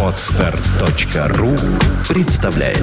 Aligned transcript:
Отстар.ру 0.00 1.56
представляет 2.08 2.78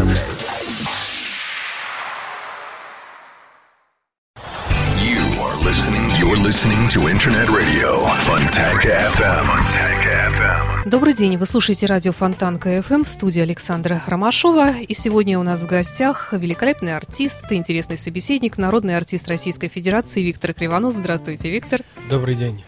You 4.98 5.22
are 5.40 5.56
listening. 5.64 6.12
You're 6.20 6.36
listening 6.36 6.90
to 6.90 7.08
Internet 7.10 7.48
Radio 7.48 8.06
Fontanka 8.26 8.90
FM. 9.16 9.46
Fontanka 9.48 10.12
FM. 10.36 10.90
Добрый 10.90 11.14
день, 11.14 11.38
вы 11.38 11.46
слушаете 11.46 11.86
радио 11.86 12.12
Фонтан 12.12 12.60
КФМ 12.60 13.06
в 13.06 13.08
студии 13.08 13.42
Александра 13.42 14.02
Ромашова. 14.08 14.74
И 14.76 14.94
сегодня 14.94 15.40
у 15.40 15.44
нас 15.44 15.64
в 15.64 15.68
гостях 15.68 16.34
великолепный 16.34 16.94
артист, 16.94 17.46
интересный 17.52 17.98
собеседник, 17.98 18.58
народный 18.58 18.98
артист 18.98 19.30
Российской 19.30 19.70
Федерации 19.70 20.22
Виктор 20.22 20.54
Кривонос. 20.54 20.96
Здравствуйте, 20.96 21.50
Виктор. 21.50 21.80
Добрый 22.10 22.36
день. 22.36 22.62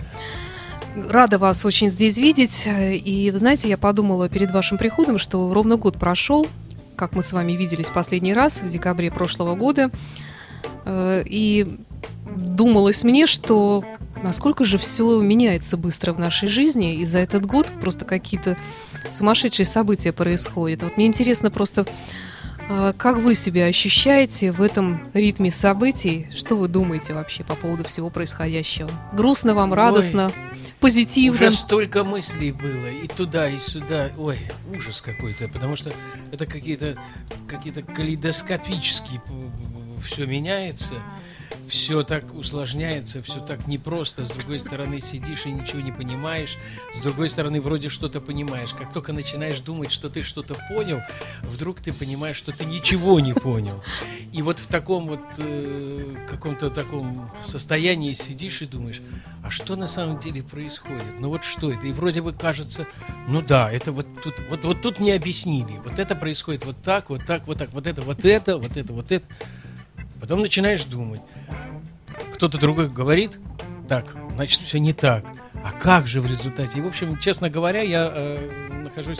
Рада 0.96 1.39
вас 1.39 1.66
очень 1.66 1.89
здесь 1.89 2.18
видеть. 2.18 2.68
И, 2.68 3.30
вы 3.32 3.38
знаете, 3.38 3.68
я 3.68 3.78
подумала 3.78 4.29
перед 4.29 4.51
вашим 4.51 4.78
приходом, 4.78 5.18
что 5.18 5.51
ровно 5.54 5.75
год 5.78 5.97
прошел, 6.00 6.46
как 6.96 7.14
мы 7.14 7.24
с 7.24 7.34
вами 7.34 7.54
виделись 7.54 7.88
в 7.88 7.93
последний 7.93 8.34
раз, 8.34 8.61
в 8.61 8.70
декабре 8.70 9.11
прошлого 9.11 9.56
года. 9.56 9.89
Э, 10.86 11.24
И 11.25 11.78
думалось 12.36 13.04
мне, 13.04 13.25
что 13.28 13.84
насколько 14.21 14.64
же 14.64 14.78
все 14.78 15.20
меняется 15.20 15.78
быстро 15.78 16.14
в 16.14 16.20
нашей 16.20 16.48
жизни, 16.48 16.96
и 16.96 17.06
за 17.06 17.20
этот 17.20 17.46
год 17.46 17.71
просто 17.82 18.06
какие-то 18.06 18.57
сумасшедшие 19.12 19.65
события 19.65 20.14
происходят. 20.14 20.84
Вот 20.84 20.98
мне 20.98 21.07
интересно 21.07 21.50
просто, 21.51 21.86
как 22.97 23.18
вы 23.18 23.36
себя 23.36 23.65
ощущаете 23.65 24.51
в 24.51 24.61
этом 24.61 25.01
ритме 25.14 25.51
событий? 25.51 26.27
Что 26.36 26.55
вы 26.55 26.68
думаете 26.68 27.14
вообще 27.14 27.43
по 27.43 27.55
поводу 27.55 27.83
всего 27.83 28.09
происходящего? 28.09 28.89
Грустно 29.14 29.54
вам, 29.54 29.73
радостно, 29.73 30.31
позитивно? 30.79 31.47
Уже 31.47 31.51
столько 31.51 32.03
мыслей 32.03 32.52
было 32.52 32.88
и 32.88 33.08
туда, 33.08 33.50
и 33.50 33.58
сюда. 33.58 34.09
Ой, 34.17 34.39
ужас 34.73 35.02
какой-то, 35.02 35.47
потому 35.47 35.75
что 35.75 35.92
это 36.31 36.45
какие-то 36.45 36.95
какие-то 37.48 37.83
калейдоскопические 37.83 39.22
все 40.03 40.26
меняется. 40.26 40.95
Все 41.74 42.04
так 42.04 42.36
усложняется, 42.36 43.24
все 43.24 43.40
так 43.40 43.66
непросто. 43.66 44.26
С 44.26 44.30
другой 44.30 44.60
стороны, 44.60 45.02
сидишь 45.02 45.48
и 45.48 45.52
ничего 45.52 45.82
не 45.82 45.92
понимаешь. 45.92 46.58
С 46.94 47.02
другой 47.02 47.30
стороны, 47.30 47.60
вроде 47.62 47.90
что-то 47.90 48.22
понимаешь. 48.22 48.76
Как 48.76 48.94
только 48.94 49.12
начинаешь 49.12 49.60
думать, 49.60 49.92
что 49.92 50.08
ты 50.08 50.22
что-то 50.22 50.56
понял, 50.70 51.02
вдруг 51.42 51.82
ты 51.82 51.92
понимаешь, 51.92 52.36
что 52.36 52.52
ты 52.52 52.66
ничего 52.66 53.20
не 53.20 53.34
понял. 53.34 53.84
И 54.32 54.44
вот 54.44 54.60
в 54.60 54.68
таком 54.68 55.08
вот 55.08 55.22
э, 55.40 56.16
каком-то 56.30 56.70
таком 56.70 57.32
состоянии 57.44 58.14
сидишь 58.14 58.62
и 58.62 58.68
думаешь, 58.68 59.02
а 59.44 59.50
что 59.50 59.76
на 59.76 59.88
самом 59.88 60.20
деле 60.20 60.44
происходит? 60.44 61.20
Ну 61.20 61.30
вот 61.30 61.44
что 61.44 61.72
это? 61.72 61.88
И 61.88 61.92
вроде 61.92 62.22
бы 62.22 62.34
кажется, 62.34 62.86
ну 63.28 63.42
да, 63.42 63.72
это 63.72 63.92
вот 63.92 64.06
тут, 64.22 64.36
вот, 64.48 64.64
вот 64.64 64.84
тут 64.84 65.00
не 65.00 65.12
объяснили. 65.12 65.82
Вот 65.84 65.98
это 65.98 66.16
происходит 66.16 66.68
вот 66.68 66.80
так, 66.84 67.10
вот 67.10 67.26
так, 67.26 67.48
вот 67.48 67.58
так, 67.58 67.72
вот 67.74 67.88
это, 67.88 68.04
вот 68.04 68.24
это, 68.24 68.58
вот 68.60 68.78
это, 68.78 68.94
вот 68.94 69.12
это. 69.12 69.26
Потом 70.22 70.40
начинаешь 70.40 70.86
думать. 70.86 71.20
Кто-то 72.34 72.58
другой 72.58 72.89
говорит, 72.89 73.39
так, 73.88 74.16
значит, 74.36 74.62
все 74.62 74.80
не 74.80 74.94
так. 74.94 75.23
А 75.64 75.72
как 75.72 76.08
же 76.08 76.20
в 76.20 76.26
результате? 76.30 76.80
И, 76.80 76.81
в 76.81 76.88
общем, 76.88 77.17
честно 77.20 77.50
говоря, 77.50 77.81
я 77.81 78.12
э, 78.14 78.50
нахожусь 78.84 79.20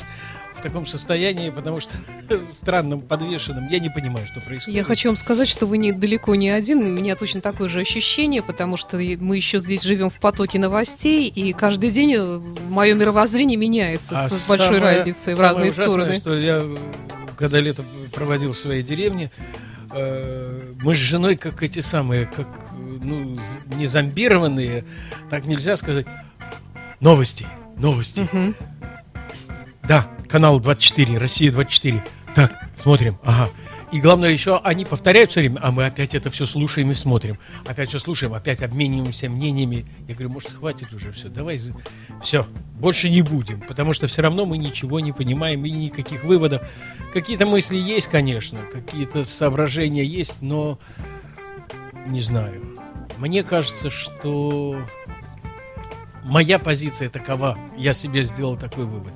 в 0.56 0.62
таком 0.62 0.86
состоянии, 0.86 1.50
потому 1.50 1.80
что 1.80 1.96
странным, 2.52 3.02
подвешенным. 3.02 3.68
Я 3.70 3.80
не 3.80 3.90
понимаю, 3.90 4.26
что 4.28 4.42
происходит. 4.42 4.78
Я 4.78 4.84
хочу 4.84 5.10
вам 5.10 5.16
сказать, 5.16 5.48
что 5.48 5.66
вы 5.68 5.78
не, 5.78 5.92
далеко 5.94 6.36
не 6.36 6.50
один. 6.50 6.80
У 6.80 6.90
меня 6.90 7.16
точно 7.16 7.40
такое 7.42 7.70
же 7.70 7.80
ощущение, 7.80 8.42
потому 8.44 8.78
что 8.78 8.98
мы 8.98 9.36
еще 9.38 9.60
здесь 9.60 9.84
живем 9.84 10.10
в 10.10 10.20
потоке 10.20 10.60
новостей, 10.60 11.28
и 11.28 11.54
каждый 11.54 11.90
день 11.92 12.18
мое 12.70 12.94
мировоззрение 12.94 13.58
меняется 13.58 14.16
А 14.16 14.30
с 14.30 14.48
большой 14.50 14.80
самое- 14.80 14.82
разницей 14.98 15.34
в 15.36 15.40
разные 15.40 15.72
ужасное, 15.72 15.90
стороны. 15.90 16.16
что 16.18 16.38
я, 16.38 16.60
э, 16.62 16.78
когда 17.38 17.60
лето 17.60 17.84
проводил 18.14 18.54
в 18.54 18.58
своей 18.58 18.84
деревне, 18.84 19.32
э, 19.92 20.74
мы 20.82 20.94
с 20.94 20.98
женой 20.98 21.36
как 21.36 21.64
эти 21.64 21.80
самые, 21.80 22.26
как, 22.26 22.48
э, 22.48 22.73
ну, 23.02 23.38
не 23.76 23.88
зомбированные, 23.88 24.84
так 25.30 25.46
нельзя 25.46 25.78
сказать. 25.78 26.06
Новости, 27.00 27.46
новости. 27.78 28.28
Мгм. 28.32 28.56
Да, 29.88 30.08
канал 30.28 30.60
24, 30.60 31.18
Россия 31.18 31.52
24. 31.52 32.04
Так, 32.36 32.70
смотрим, 32.76 33.18
ага. 33.24 33.50
И 33.94 34.00
главное 34.02 34.32
еще, 34.32 34.60
они 34.64 34.86
повторяют 34.86 35.30
все 35.30 35.42
время, 35.42 35.60
а 35.62 35.72
мы 35.72 35.86
опять 35.86 36.16
это 36.16 36.32
все 36.32 36.48
слушаем 36.48 36.90
и 36.90 36.96
смотрим. 36.96 37.38
Опять 37.68 37.90
все 37.90 38.00
слушаем, 38.00 38.34
опять 38.34 38.64
обмениваемся 38.64 39.30
мнениями. 39.30 39.86
Я 40.08 40.16
говорю, 40.16 40.32
может, 40.32 40.52
хватит 40.52 40.92
уже 40.94 41.12
все, 41.12 41.30
давай, 41.30 41.60
все, 42.24 42.48
больше 42.80 43.12
не 43.12 43.22
будем, 43.22 43.62
потому 43.62 43.94
что 43.94 44.08
все 44.08 44.24
равно 44.24 44.48
мы 44.48 44.58
ничего 44.58 45.00
не 45.00 45.12
понимаем 45.12 45.64
и 45.64 45.70
никаких 45.70 46.24
выводов. 46.24 46.64
Какие-то 47.14 47.46
мысли 47.46 47.78
есть, 47.78 48.08
конечно, 48.08 48.62
какие-то 48.72 49.26
соображения 49.26 50.04
есть, 50.04 50.42
но 50.42 50.80
не 52.08 52.22
знаю. 52.22 52.83
Мне 53.18 53.44
кажется, 53.44 53.90
что 53.90 54.82
моя 56.24 56.60
позиция 56.60 57.10
такова. 57.10 57.58
Я 57.78 57.94
себе 57.94 58.24
сделал 58.24 58.58
такой 58.58 58.86
вывод. 58.86 59.14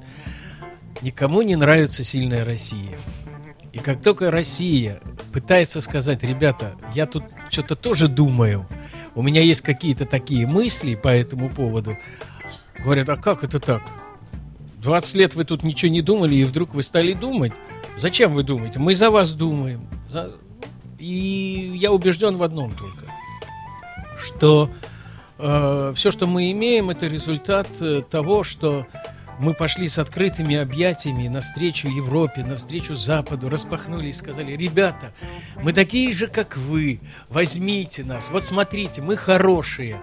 Никому 1.01 1.41
не 1.41 1.55
нравится 1.55 2.03
сильная 2.03 2.45
Россия. 2.45 2.97
И 3.73 3.79
как 3.79 4.01
только 4.01 4.31
Россия 4.31 4.99
пытается 5.31 5.81
сказать, 5.81 6.23
ребята, 6.23 6.75
я 6.95 7.05
тут 7.05 7.23
что-то 7.49 7.75
тоже 7.75 8.07
думаю, 8.07 8.67
у 9.13 9.21
меня 9.21 9.41
есть 9.41 9.61
какие-то 9.61 10.05
такие 10.05 10.47
мысли 10.47 10.95
по 10.95 11.09
этому 11.09 11.49
поводу, 11.49 11.97
говорят, 12.79 13.09
а 13.09 13.17
как 13.17 13.43
это 13.43 13.59
так? 13.59 13.83
20 14.81 15.15
лет 15.15 15.35
вы 15.35 15.43
тут 15.43 15.63
ничего 15.63 15.91
не 15.91 16.01
думали, 16.01 16.35
и 16.35 16.43
вдруг 16.43 16.73
вы 16.73 16.81
стали 16.81 17.13
думать. 17.13 17.51
Зачем 17.97 18.33
вы 18.33 18.43
думаете? 18.43 18.79
Мы 18.79 18.95
за 18.95 19.11
вас 19.11 19.33
думаем. 19.33 19.87
И 20.97 21.73
я 21.75 21.91
убежден 21.91 22.37
в 22.37 22.43
одном 22.43 22.71
только, 22.71 23.05
что 24.17 24.69
все, 25.95 26.11
что 26.11 26.25
мы 26.25 26.51
имеем, 26.51 26.89
это 26.89 27.05
результат 27.05 27.67
э, 27.79 28.01
того, 28.01 28.43
что 28.43 28.87
мы 29.39 29.53
пошли 29.53 29.87
с 29.87 29.99
открытыми 29.99 30.55
объятиями 30.55 31.27
навстречу 31.27 31.87
Европе, 31.87 32.43
навстречу 32.43 32.95
Западу, 32.95 33.49
распахнули 33.49 34.07
и 34.07 34.13
сказали, 34.13 34.53
ребята, 34.53 35.13
мы 35.61 35.73
такие 35.73 36.11
же, 36.11 36.27
как 36.27 36.57
вы, 36.57 36.99
возьмите 37.29 38.03
нас, 38.03 38.29
вот 38.29 38.43
смотрите, 38.43 39.01
мы 39.01 39.15
хорошие. 39.15 40.01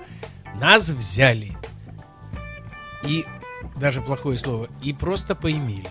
Нас 0.61 0.91
взяли. 0.91 1.57
И 3.05 3.25
даже 3.75 4.01
плохое 4.01 4.39
слово, 4.39 4.69
и 4.83 4.93
просто 4.93 5.35
поимели. 5.35 5.89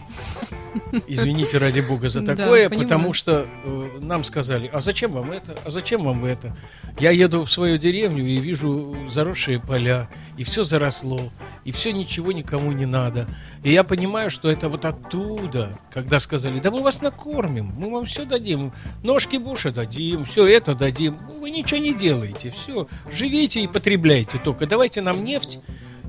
Извините 1.07 1.57
ради 1.57 1.81
бога 1.81 2.09
за 2.09 2.21
Да, 2.21 2.35
такое, 2.35 2.69
понимаю. 2.69 2.87
потому 2.87 3.13
что 3.13 3.45
э, 3.63 3.89
нам 3.99 4.23
сказали, 4.23 4.69
а 4.73 4.81
зачем 4.81 5.11
вам 5.11 5.31
это, 5.31 5.55
а 5.65 5.71
зачем 5.71 6.03
вам 6.03 6.25
это? 6.25 6.55
Я 6.99 7.11
еду 7.11 7.45
в 7.45 7.51
свою 7.51 7.77
деревню 7.77 8.25
и 8.25 8.37
вижу 8.37 8.95
заросшие 9.07 9.59
поля, 9.59 10.09
и 10.37 10.43
все 10.43 10.63
заросло, 10.63 11.31
и 11.65 11.71
все 11.71 11.91
ничего 11.91 12.31
никому 12.31 12.71
не 12.71 12.85
надо. 12.85 13.27
И 13.63 13.71
я 13.71 13.83
понимаю, 13.83 14.29
что 14.29 14.49
это 14.49 14.69
вот 14.69 14.85
оттуда, 14.85 15.79
когда 15.91 16.19
сказали, 16.19 16.59
да 16.59 16.71
мы 16.71 16.81
вас 16.81 17.01
накормим, 17.01 17.73
мы 17.77 17.91
вам 17.91 18.05
все 18.05 18.25
дадим, 18.25 18.73
ножки 19.03 19.37
буша 19.37 19.71
дадим, 19.71 20.25
все 20.25 20.45
это 20.47 20.75
дадим, 20.75 21.17
вы 21.39 21.51
ничего 21.51 21.79
не 21.79 21.93
делаете, 21.93 22.51
все, 22.51 22.87
живите 23.11 23.61
и 23.61 23.67
потребляйте 23.67 24.37
только, 24.37 24.65
давайте 24.65 25.01
нам 25.01 25.23
нефть, 25.23 25.59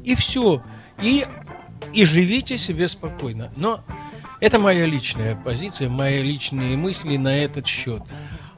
и 0.04 0.14
все, 0.14 0.62
и, 1.02 1.26
и 1.92 2.04
живите 2.04 2.58
себе 2.58 2.88
спокойно. 2.88 3.50
Но 3.56 3.80
это 4.40 4.58
моя 4.58 4.86
личная 4.86 5.36
позиция, 5.36 5.88
мои 5.88 6.22
личные 6.22 6.76
мысли 6.76 7.16
на 7.16 7.36
этот 7.36 7.66
счет. 7.66 8.02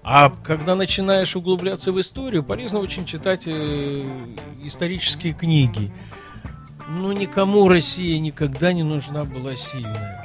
А 0.03 0.31
когда 0.45 0.75
начинаешь 0.77 1.35
углубляться 1.35 1.91
в 1.93 2.01
историю, 2.01 2.45
полезно 2.45 2.79
очень 2.79 3.05
читать 3.07 3.43
э, 3.47 4.05
исторические 4.63 5.33
книги. 5.33 5.93
Ну, 6.89 7.11
никому 7.11 7.67
Россия 7.69 8.19
никогда 8.21 8.73
не 8.73 8.85
нужна 8.85 9.25
была 9.25 9.57
сильная. 9.57 10.25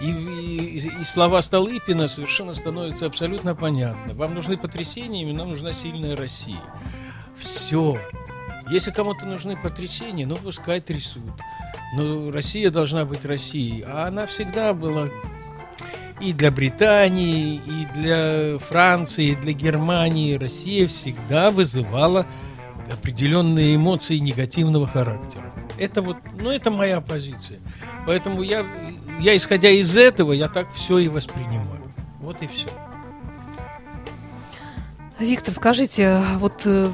И, 0.00 0.10
и- 0.10 1.00
и 1.00 1.04
слова 1.04 1.40
Столыпина 1.42 2.08
совершенно 2.08 2.54
становятся 2.54 3.06
абсолютно 3.06 3.54
понятны. 3.54 4.14
Вам 4.14 4.34
нужны 4.34 4.56
потрясения, 4.56 5.22
и 5.28 5.32
нам 5.32 5.50
нужна 5.50 5.72
сильная 5.72 6.16
Россия. 6.16 6.58
Все. 7.36 8.00
Если 8.68 8.90
кому-то 8.90 9.26
нужны 9.26 9.56
потрясения, 9.56 10.26
ну 10.26 10.36
пускай 10.36 10.80
трясут. 10.80 11.22
Но 11.94 12.30
Россия 12.30 12.70
должна 12.70 13.04
быть 13.04 13.24
Россией. 13.24 13.82
А 13.86 14.06
она 14.06 14.26
всегда 14.26 14.72
была 14.74 15.08
и 16.20 16.32
для 16.32 16.50
Британии, 16.50 17.60
и 17.66 17.86
для 17.94 18.58
Франции, 18.58 19.28
и 19.28 19.36
для 19.36 19.52
Германии. 19.52 20.34
Россия 20.34 20.86
всегда 20.86 21.50
вызывала 21.50 22.26
определенные 22.92 23.76
эмоции 23.76 24.18
негативного 24.18 24.86
характера. 24.86 25.52
Это 25.78 26.02
вот, 26.02 26.18
ну 26.34 26.50
это 26.50 26.70
моя 26.70 27.00
позиция. 27.00 27.58
Поэтому 28.06 28.42
я, 28.42 28.66
я 29.18 29.36
исходя 29.36 29.70
из 29.70 29.96
этого, 29.96 30.32
я 30.32 30.48
так 30.48 30.70
все 30.70 30.98
и 30.98 31.08
воспринимаю. 31.08 31.80
Вот 32.20 32.42
и 32.42 32.46
все. 32.46 32.68
Виктор, 35.18 35.52
скажите, 35.52 36.20
вот 36.38 36.62
э, 36.66 36.90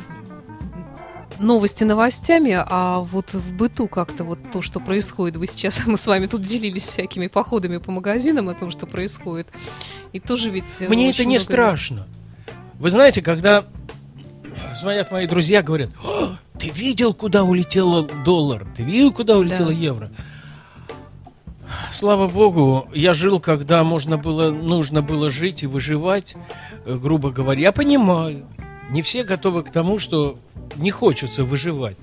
новости 1.40 1.84
новостями, 1.84 2.56
а 2.56 3.00
вот 3.00 3.34
в 3.34 3.52
быту 3.54 3.88
как-то 3.88 4.24
вот 4.24 4.38
то, 4.52 4.62
что 4.62 4.80
происходит. 4.80 5.36
Вы 5.36 5.46
сейчас, 5.46 5.82
мы 5.86 5.96
с 5.96 6.06
вами 6.06 6.26
тут 6.26 6.42
делились 6.42 6.86
всякими 6.86 7.26
походами 7.26 7.78
по 7.78 7.90
магазинам 7.92 8.48
о 8.48 8.54
том, 8.54 8.70
что 8.70 8.86
происходит. 8.86 9.46
И 10.12 10.20
тоже 10.20 10.50
ведь... 10.50 10.76
э, 10.80 10.88
Мне 10.88 11.10
это 11.10 11.24
не 11.24 11.36
много- 11.36 11.40
страшно. 11.44 12.06
Вы 12.78 12.90
знаете, 12.90 13.22
когда 13.22 13.64
звонят 14.80 15.10
мои 15.12 15.26
друзья, 15.26 15.62
говорят, 15.62 15.90
«О, 16.04 16.36
ты 16.58 16.70
видел, 16.70 17.12
куда 17.14 17.44
улетел 17.44 18.04
доллар? 18.24 18.66
Ты 18.76 18.82
видел, 18.82 19.12
куда 19.12 19.36
улетело 19.36 19.68
Да. 19.68 19.72
евро? 19.74 20.10
Слава 21.92 22.28
богу, 22.28 22.88
я 22.94 23.12
жил, 23.12 23.40
когда 23.40 23.82
можно 23.82 24.16
было, 24.18 24.50
нужно 24.50 25.02
было 25.02 25.30
жить 25.30 25.64
и 25.64 25.66
выживать, 25.66 26.36
э, 26.84 26.96
грубо 26.96 27.30
говоря. 27.30 27.60
Я 27.60 27.72
понимаю, 27.72 28.46
не 28.90 29.02
все 29.02 29.24
готовы 29.24 29.62
к 29.62 29.70
тому, 29.70 29.98
что 29.98 30.38
не 30.76 30.90
хочется 30.90 31.44
выживать. 31.44 31.96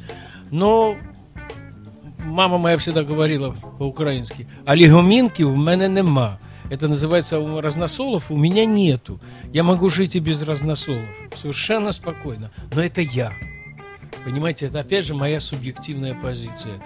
Но 0.51 0.95
мама 2.19 2.57
моя 2.57 2.77
всегда 2.77 3.03
говорила 3.03 3.55
по-украински, 3.77 4.47
лігомінки 4.67 5.45
в 5.45 5.57
мене 5.57 5.89
нема. 5.89 6.39
Это 6.69 6.87
называется 6.87 7.39
у 7.39 7.61
разносолов 7.61 8.31
у 8.31 8.37
меня 8.37 8.65
нету. 8.65 9.19
Я 9.53 9.63
могу 9.63 9.89
жить 9.89 10.15
и 10.15 10.19
без 10.19 10.41
разносолов. 10.41 11.05
Совершенно 11.35 11.91
спокойно. 11.91 12.51
Но 12.73 12.81
это 12.81 13.01
я. 13.01 13.33
Понимаете, 14.23 14.67
это 14.67 14.79
опять 14.79 15.05
же 15.05 15.13
моя 15.13 15.39
субъективная 15.39 16.15
позиция. 16.15 16.81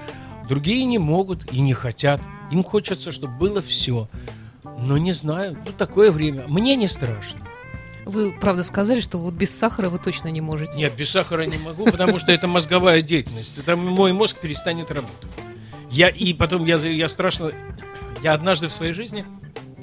Другие 0.49 0.83
не 0.85 0.97
могут 0.97 1.53
и 1.53 1.61
не 1.61 1.73
хотят. 1.73 2.19
Им 2.51 2.63
хочется, 2.63 3.11
чтобы 3.11 3.37
было 3.37 3.61
все. 3.61 4.09
Но 4.79 4.97
не 4.97 5.13
знаю, 5.13 5.57
ну 5.65 5.71
такое 5.71 6.11
время. 6.11 6.45
Мне 6.47 6.75
не 6.75 6.87
страшно. 6.87 7.39
Вы, 8.07 8.31
правда, 8.31 8.63
сказали, 8.63 9.01
что 9.01 9.17
вот 9.17 9.33
без 9.33 9.55
сахара 9.55 9.89
вы 9.89 9.99
точно 9.99 10.29
не 10.29 10.41
можете. 10.41 10.77
Нет, 10.79 10.95
без 10.95 11.09
сахара 11.09 11.45
не 11.45 11.57
могу, 11.57 11.85
потому 11.85 12.19
что 12.19 12.31
это 12.31 12.47
мозговая 12.47 13.01
деятельность. 13.01 13.57
Это 13.57 13.75
мой 13.75 14.13
мозг 14.13 14.37
перестанет 14.37 14.91
работать. 14.91 15.29
Я 15.91 16.09
и 16.09 16.33
потом 16.33 16.65
я, 16.65 16.77
я 16.77 17.09
страшно. 17.09 17.51
Я 18.23 18.33
однажды 18.33 18.67
в 18.67 18.73
своей 18.73 18.93
жизни 18.93 19.25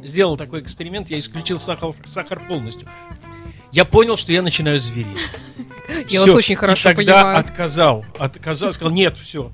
сделал 0.03 0.37
такой 0.37 0.61
эксперимент, 0.61 1.11
я 1.11 1.19
исключил 1.19 1.59
сахар, 1.59 1.95
сахар 2.07 2.47
полностью. 2.47 2.89
Я 3.73 3.85
понял, 3.85 4.17
что 4.17 4.33
я 4.33 4.43
начинаю 4.43 4.79
звереть. 4.79 5.19
Я 5.89 6.05
Всё. 6.07 6.27
вас 6.27 6.35
очень 6.35 6.57
хорошо 6.57 6.91
и 6.91 6.95
тогда 6.95 7.15
понимаю. 7.17 7.39
отказал. 7.39 8.05
Отказал, 8.19 8.73
сказал, 8.73 8.93
нет, 8.93 9.17
все. 9.19 9.51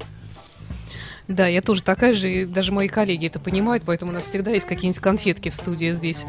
Да, 1.30 1.46
я 1.46 1.62
тоже 1.62 1.84
такая 1.84 2.12
же, 2.12 2.30
и 2.30 2.44
даже 2.44 2.72
мои 2.72 2.88
коллеги 2.88 3.28
это 3.28 3.38
понимают, 3.38 3.84
поэтому 3.86 4.10
у 4.10 4.14
нас 4.14 4.24
всегда 4.24 4.50
есть 4.50 4.66
какие-нибудь 4.66 5.00
конфетки 5.00 5.48
в 5.48 5.54
студии 5.54 5.92
здесь. 5.92 6.26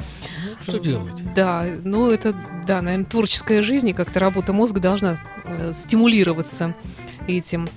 Что 0.62 0.78
делать? 0.78 1.34
Да, 1.34 1.66
ну 1.84 2.12
это, 2.12 2.36
да, 2.68 2.84
наверное, 2.84 3.08
творческая 3.08 3.64
жизнь, 3.64 3.90
и 3.90 3.94
как-то 3.94 4.20
работа 4.20 4.54
мозга 4.54 4.80
должна 4.80 5.20
э, 5.46 5.74
стимулироваться 5.74 6.76
этим. 7.28 7.68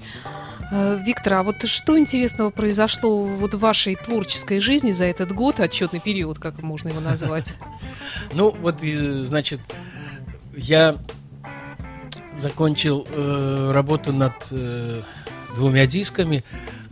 Э, 0.71 0.99
Виктор, 1.03 1.33
а 1.35 1.43
вот 1.43 1.63
что 1.65 1.99
интересного 1.99 2.51
произошло 2.51 3.25
вот 3.25 3.55
в 3.55 3.59
вашей 3.59 3.97
творческой 3.97 4.61
жизни 4.61 4.93
за 4.93 5.07
этот 5.07 5.33
год, 5.33 5.61
отчетный 5.61 6.01
период, 6.01 6.39
как 6.39 6.61
можно 6.63 6.91
его 6.91 7.01
назвать? 7.01 7.55
Ну, 8.33 8.55
вот, 8.61 8.83
э, 8.83 9.25
значит, 9.25 9.61
я 10.55 10.97
закончил 12.39 13.07
э, 13.11 13.71
работу 13.73 14.13
над 14.13 14.53
двумя 15.55 15.87
дисками, 15.87 16.45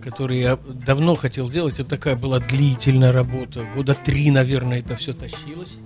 которые 0.02 0.42
я 0.42 0.58
давно 0.66 1.14
хотел 1.14 1.48
делать. 1.48 1.74
Это 1.78 1.90
такая 1.90 2.16
была 2.16 2.38
длительная 2.40 3.12
работа. 3.12 3.64
Года 3.74 3.94
три, 3.94 4.30
наверное, 4.30 4.80
это 4.80 4.96
все 4.96 5.12
тащилось. 5.12 5.76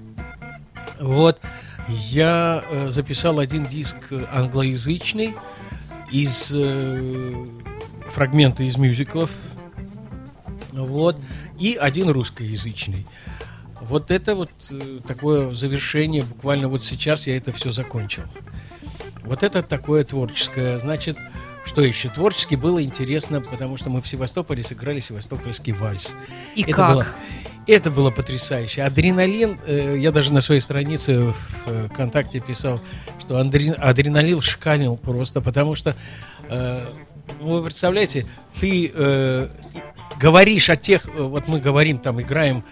Вот. 1.00 1.40
Я 1.88 2.64
э, 2.68 2.90
записал 2.90 3.38
один 3.38 3.66
диск 3.66 3.96
э, 4.10 4.24
англоязычный 4.32 5.34
из 6.10 6.50
э, 6.54 7.46
фрагмента 8.08 8.62
из 8.62 8.76
мюзиклов. 8.76 9.30
Вот. 10.72 11.20
И 11.58 11.74
один 11.80 12.08
русскоязычный. 12.10 13.06
Вот 13.80 14.10
это 14.10 14.34
вот 14.34 14.50
э, 14.70 15.00
такое 15.06 15.52
завершение, 15.52 16.22
буквально 16.22 16.68
вот 16.68 16.84
сейчас 16.84 17.26
я 17.26 17.36
это 17.36 17.52
все 17.52 17.70
закончил. 17.70 18.24
Вот 19.22 19.42
это 19.42 19.62
такое 19.62 20.04
творческое. 20.04 20.78
Значит, 20.78 21.18
что 21.66 21.82
еще? 21.82 22.08
Творчески 22.08 22.54
было 22.54 22.82
интересно, 22.82 23.40
потому 23.40 23.76
что 23.76 23.90
мы 23.90 24.00
в 24.00 24.08
Севастополе 24.08 24.62
сыграли 24.62 25.00
севастопольский 25.00 25.72
вальс. 25.72 26.14
И 26.54 26.62
это 26.62 26.72
как? 26.72 26.94
Было, 26.94 27.06
это 27.66 27.90
было 27.90 28.10
потрясающе. 28.10 28.84
Адреналин, 28.84 29.58
э, 29.66 29.96
я 29.98 30.12
даже 30.12 30.32
на 30.32 30.40
своей 30.40 30.60
странице 30.60 31.20
в 31.20 31.34
э, 31.66 31.88
ВКонтакте 31.88 32.38
писал, 32.40 32.80
что 33.20 33.38
андре- 33.38 33.74
адреналин 33.74 34.40
шкалил 34.40 34.96
просто, 34.96 35.40
потому 35.40 35.74
что, 35.74 35.96
э, 36.48 36.84
ну, 37.40 37.46
вы 37.46 37.64
представляете, 37.64 38.26
ты 38.60 38.92
э, 38.94 39.48
говоришь 40.20 40.70
о 40.70 40.76
тех, 40.76 41.08
э, 41.08 41.10
вот 41.20 41.48
мы 41.48 41.58
говорим, 41.58 41.98
там 41.98 42.20
играем, 42.22 42.62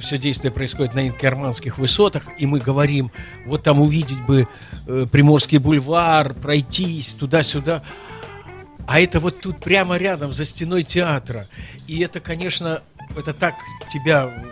все 0.00 0.18
действие 0.18 0.52
происходит 0.52 0.94
на 0.94 1.08
инкерманских 1.08 1.78
высотах, 1.78 2.28
и 2.38 2.46
мы 2.46 2.60
говорим, 2.60 3.10
вот 3.46 3.64
там 3.64 3.80
увидеть 3.80 4.20
бы 4.22 4.46
э, 4.86 5.06
Приморский 5.10 5.58
бульвар, 5.58 6.34
пройтись 6.34 7.14
туда-сюда. 7.14 7.82
А 8.86 9.00
это 9.00 9.20
вот 9.20 9.40
тут 9.40 9.60
прямо 9.60 9.96
рядом, 9.96 10.32
за 10.32 10.44
стеной 10.44 10.82
театра. 10.82 11.48
И 11.86 12.00
это, 12.00 12.20
конечно, 12.20 12.82
это 13.16 13.32
так 13.32 13.54
тебя 13.88 14.44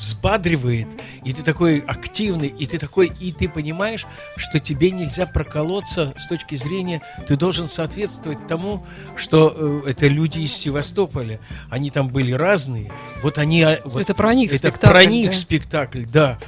взбадривает, 0.00 0.86
и 1.24 1.32
ты 1.34 1.42
такой 1.42 1.80
активный, 1.80 2.48
и 2.48 2.66
ты 2.66 2.78
такой, 2.78 3.12
и 3.20 3.32
ты 3.32 3.50
понимаешь, 3.50 4.06
что 4.36 4.58
тебе 4.58 4.90
нельзя 4.90 5.26
проколоться 5.26 6.14
с 6.16 6.26
точки 6.26 6.54
зрения, 6.54 7.02
ты 7.26 7.36
должен 7.36 7.68
соответствовать 7.68 8.46
тому, 8.46 8.86
что 9.14 9.82
э, 9.84 9.90
это 9.90 10.06
люди 10.06 10.40
из 10.40 10.54
Севастополя, 10.54 11.38
они 11.68 11.90
там 11.90 12.08
были 12.08 12.32
разные, 12.32 12.90
вот 13.22 13.36
они... 13.36 13.62
а, 13.62 13.80
вот 13.84 14.00
Это 14.00 14.14
про 14.14 14.32
них 14.32 14.48
это 14.48 14.58
спектакль, 14.58 14.90
про 14.90 15.04
них 15.04 15.30
да. 15.32 15.36
спектакль, 15.36 16.04
да. 16.10 16.38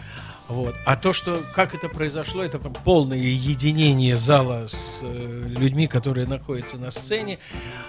Вот. 0.52 0.74
А 0.84 0.96
то, 0.96 1.14
что 1.14 1.40
как 1.54 1.74
это 1.74 1.88
произошло, 1.88 2.42
это 2.42 2.58
полное 2.58 3.16
единение 3.16 4.16
зала 4.16 4.66
с 4.66 5.00
э, 5.02 5.44
людьми, 5.56 5.86
которые 5.86 6.26
находятся 6.26 6.76
на 6.76 6.90
сцене. 6.90 7.38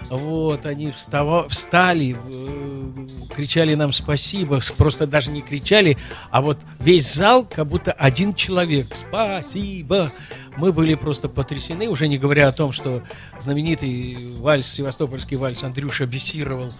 Вот, 0.08 0.64
они 0.64 0.88
встава- 0.88 1.46
встали, 1.50 2.16
э, 2.26 3.06
кричали 3.34 3.74
нам 3.74 3.92
спасибо, 3.92 4.60
просто 4.78 5.06
даже 5.06 5.30
не 5.30 5.42
кричали, 5.42 5.98
а 6.30 6.40
вот 6.40 6.56
весь 6.78 7.12
зал, 7.12 7.44
как 7.44 7.66
будто 7.66 7.92
один 7.92 8.32
человек. 8.32 8.96
Спасибо. 8.96 10.10
Мы 10.56 10.72
были 10.72 10.94
просто 10.94 11.28
потрясены, 11.28 11.88
уже 11.88 12.08
не 12.08 12.18
говоря 12.18 12.48
о 12.48 12.52
том, 12.52 12.72
что 12.72 13.02
знаменитый 13.38 14.16
вальс, 14.38 14.68
севастопольский 14.68 15.36
вальс 15.36 15.64
Андрюша 15.64 16.06
бесировал, 16.06 16.72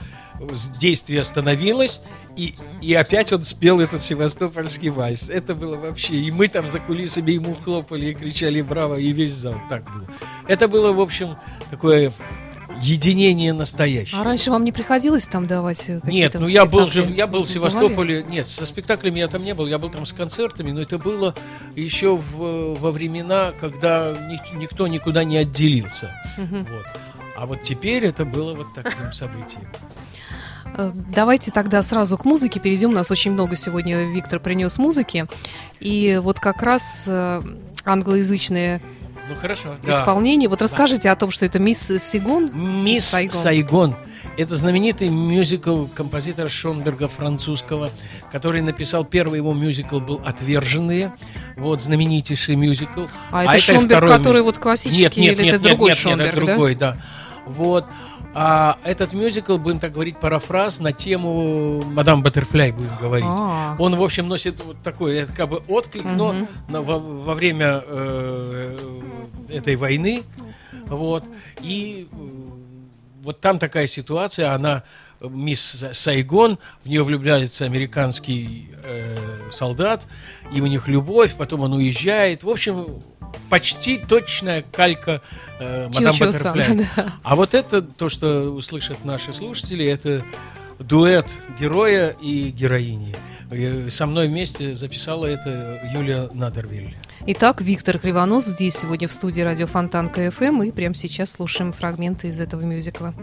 действие 0.78 1.20
остановилось, 1.20 2.00
и, 2.36 2.54
и 2.80 2.94
опять 2.94 3.32
он 3.32 3.44
спел 3.44 3.80
этот 3.80 4.02
севастопольский 4.02 4.90
вальс. 4.90 5.30
Это 5.30 5.54
было 5.54 5.76
вообще... 5.76 6.14
И 6.14 6.30
мы 6.30 6.48
там 6.48 6.66
за 6.66 6.80
кулисами 6.80 7.32
ему 7.32 7.54
хлопали 7.54 8.06
и 8.06 8.14
кричали 8.14 8.60
«Браво!» 8.62 8.96
и 8.96 9.12
весь 9.12 9.32
зал 9.32 9.56
так 9.68 9.84
было. 9.92 10.06
Это 10.48 10.68
было, 10.68 10.92
в 10.92 11.00
общем, 11.00 11.36
такое 11.70 12.12
единение 12.80 13.52
настоящее. 13.52 14.20
А 14.20 14.24
раньше 14.24 14.50
вам 14.50 14.64
не 14.64 14.72
приходилось 14.72 15.26
там 15.26 15.46
давать 15.46 15.88
э, 15.88 16.00
Нет, 16.04 16.34
ну 16.34 16.46
я 16.46 16.66
был 16.66 16.88
же, 16.88 17.04
я 17.04 17.26
был 17.26 17.44
в 17.44 17.52
Бывали? 17.54 17.70
Севастополе, 17.70 18.24
нет, 18.24 18.46
со 18.46 18.66
спектаклями 18.66 19.18
я 19.20 19.28
там 19.28 19.44
не 19.44 19.54
был, 19.54 19.66
я 19.66 19.78
был 19.78 19.90
там 19.90 20.06
с 20.06 20.12
концертами, 20.12 20.70
но 20.72 20.80
это 20.80 20.98
было 20.98 21.34
еще 21.76 22.16
в- 22.16 22.74
во 22.78 22.90
времена, 22.90 23.52
когда 23.58 24.12
ни- 24.28 24.56
никто 24.58 24.86
никуда 24.86 25.24
не 25.24 25.36
отделился. 25.36 26.10
Мгм. 26.36 26.66
Вот. 26.70 26.86
А 27.36 27.46
вот 27.46 27.62
теперь 27.62 28.04
это 28.04 28.24
было 28.24 28.54
вот 28.54 28.68
таким 28.74 29.12
событием. 29.12 29.66
Э, 30.76 30.90
Давайте 31.14 31.50
тогда 31.50 31.82
сразу 31.82 32.16
к 32.18 32.24
музыке 32.24 32.60
перейдем. 32.60 32.90
У 32.90 32.94
нас 32.94 33.10
очень 33.10 33.32
много 33.32 33.56
сегодня 33.56 34.04
Виктор 34.12 34.40
принес 34.40 34.78
музыки. 34.78 35.26
И 35.80 36.20
вот 36.22 36.40
как 36.40 36.62
раз 36.62 37.06
э, 37.08 37.42
англоязычное 37.84 38.80
Ну 39.28 39.36
хорошо. 39.36 39.76
да. 39.82 39.92
исполнение. 39.92 40.48
Вот 40.48 40.60
расскажите 40.62 41.10
о 41.10 41.16
том, 41.16 41.30
что 41.30 41.46
это 41.46 41.58
мисс 41.58 41.86
Сигон. 41.98 42.50
Мисс 42.52 43.06
Сайгон. 43.06 43.38
Сайгон. 43.38 43.96
Это 44.36 44.56
знаменитый 44.56 45.08
мюзикл 45.10 45.86
композитора 45.94 46.48
Шонберга 46.48 47.06
французского, 47.08 47.90
который 48.32 48.62
написал 48.62 49.04
первый 49.04 49.36
его 49.36 49.54
мюзикл 49.54 50.00
был 50.00 50.20
«Отверженные». 50.24 51.12
Вот 51.56 51.80
знаменитейший 51.80 52.56
мюзикл. 52.56 53.06
А, 53.30 53.44
это 53.44 53.56
и 53.56 53.60
Шонберг, 53.60 54.08
который 54.08 54.38
мюзикл. 54.38 54.44
вот 54.46 54.58
классический, 54.58 55.02
Нет, 55.02 55.16
нет, 55.16 55.34
или 55.34 55.42
нет, 55.44 55.54
это 55.54 55.62
нет, 55.62 55.70
другой 55.70 55.90
нет, 55.90 55.96
нет, 55.96 56.02
Шонберг, 56.02 56.28
это 56.32 56.40
да? 56.40 56.46
другой, 56.46 56.74
да. 56.74 56.96
Вот. 57.46 57.86
А 58.36 58.78
этот 58.84 59.12
мюзикл, 59.12 59.58
будем 59.58 59.78
так 59.78 59.92
говорить, 59.92 60.18
парафраз 60.18 60.80
на 60.80 60.92
тему 60.92 61.82
«Мадам 61.84 62.22
Баттерфляй», 62.22 62.72
будем 62.72 62.96
говорить. 63.00 63.28
А. 63.28 63.76
Он, 63.78 63.94
в 63.94 64.02
общем, 64.02 64.26
носит 64.26 64.62
вот 64.64 64.76
такой, 64.82 65.18
это 65.18 65.32
как 65.32 65.48
бы 65.48 65.62
отклик, 65.68 66.04
но 66.04 66.34
во, 66.68 66.98
во 66.98 67.34
время 67.34 67.82
э, 67.86 68.78
этой 69.48 69.76
войны, 69.76 70.24
вот, 70.86 71.24
и 71.60 72.08
э, 72.10 72.16
вот 73.22 73.40
там 73.40 73.60
такая 73.60 73.86
ситуация, 73.86 74.52
она, 74.52 74.82
мисс 75.20 75.84
Сайгон, 75.92 76.58
в 76.82 76.88
нее 76.88 77.04
влюбляется 77.04 77.64
американский 77.64 78.70
э, 78.82 79.16
солдат, 79.52 80.06
и 80.52 80.60
у 80.60 80.66
них 80.66 80.88
любовь, 80.88 81.36
потом 81.36 81.60
он 81.60 81.74
уезжает, 81.74 82.42
в 82.42 82.50
общем, 82.50 83.00
почти 83.50 83.98
точная 83.98 84.64
калька 84.72 85.20
э, 85.58 85.88
Мадам 85.88 86.16
Баттерфляй. 86.18 86.76
да. 86.96 87.14
А 87.22 87.36
вот 87.36 87.54
это, 87.54 87.82
то, 87.82 88.08
что 88.08 88.50
услышат 88.50 89.04
наши 89.04 89.32
слушатели, 89.32 89.84
это 89.84 90.24
дуэт 90.78 91.30
героя 91.58 92.16
и 92.20 92.50
героини. 92.50 93.14
Э, 93.50 93.88
Со 93.90 94.06
мной 94.06 94.28
вместе 94.28 94.74
записала 94.74 95.26
это 95.26 95.80
Юлия 95.94 96.28
Надервиль. 96.32 96.94
Итак, 97.26 97.60
Виктор 97.60 97.98
Кривонос 97.98 98.44
здесь 98.44 98.74
сегодня 98.76 99.08
в 99.08 99.12
студии 99.12 99.40
радио 99.40 99.66
Фонтан 99.66 100.08
КФМ, 100.08 100.62
и 100.62 100.72
прямо 100.72 100.94
сейчас 100.94 101.30
слушаем 101.32 101.72
фрагменты 101.72 102.28
из 102.28 102.40
этого 102.40 102.60
мюзикла. 102.62 103.14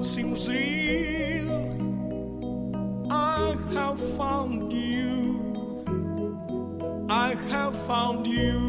Nothing 0.00 0.38
seems 0.38 0.48
real. 0.48 1.50
I 3.10 3.54
have 3.72 4.00
found 4.16 4.72
you. 4.72 5.36
I 7.10 7.34
have 7.50 7.76
found 7.86 8.26
you. 8.26 8.59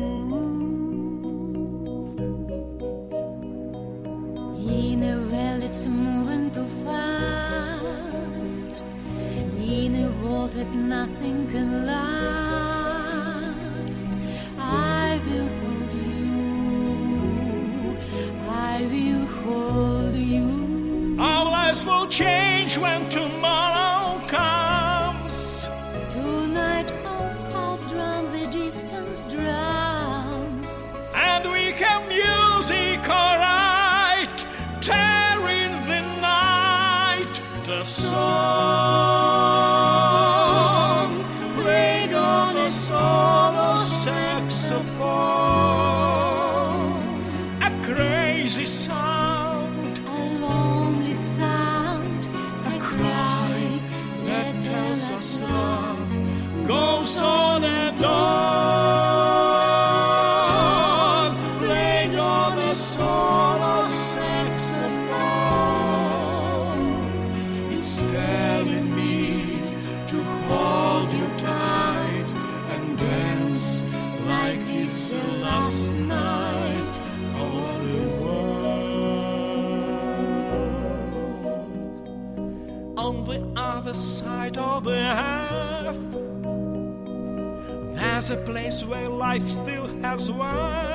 Life 89.10 89.48
still 89.50 89.88
has 90.02 90.30
worth. 90.32 90.91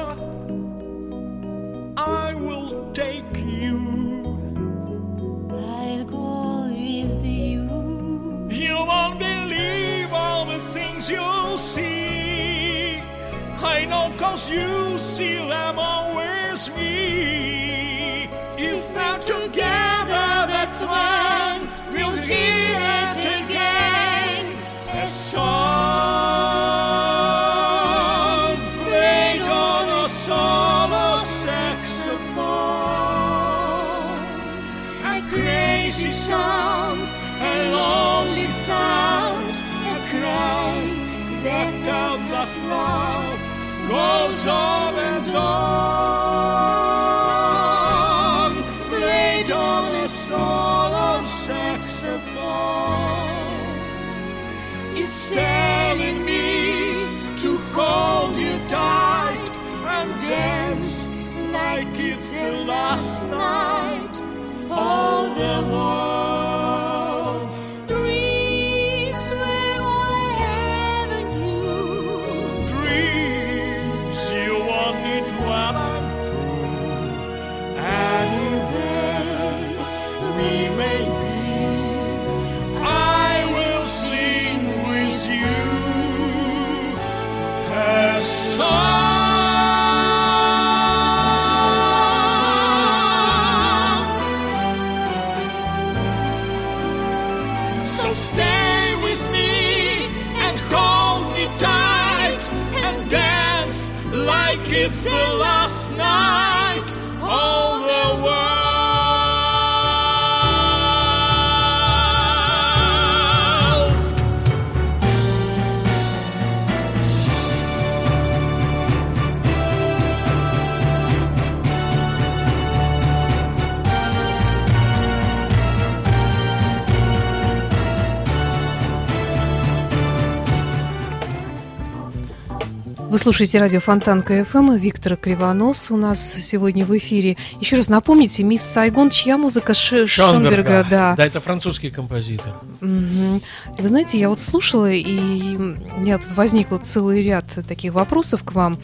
Слушаете 133.26 133.58
радио 133.58 133.80
Фонтанка 133.80 134.22
ФМ. 134.22 134.76
Виктор 134.76 135.16
Кривонос 135.16 135.90
у 135.90 135.96
нас 135.96 136.20
сегодня 136.34 136.84
в 136.84 136.96
эфире. 136.96 137.36
Еще 137.60 137.74
раз 137.74 137.88
напомните, 137.88 138.44
мисс 138.44 138.62
Сайгон, 138.62 139.10
чья 139.10 139.36
музыка 139.36 139.74
Ш- 139.74 140.06
Шонберга? 140.06 140.86
Да. 140.88 141.16
Да, 141.16 141.26
это 141.26 141.40
французский 141.40 141.90
композитор. 141.90 142.52
Мгм. 142.80 143.42
Вы 143.80 143.88
знаете, 143.88 144.16
я 144.16 144.28
вот 144.28 144.40
слушала, 144.40 144.92
и 144.92 145.56
у 145.56 145.98
меня 145.98 146.18
тут 146.18 146.36
возникло 146.36 146.78
целый 146.78 147.20
ряд 147.24 147.46
таких 147.66 147.94
вопросов 147.94 148.44
к 148.44 148.52
вам. 148.52 148.78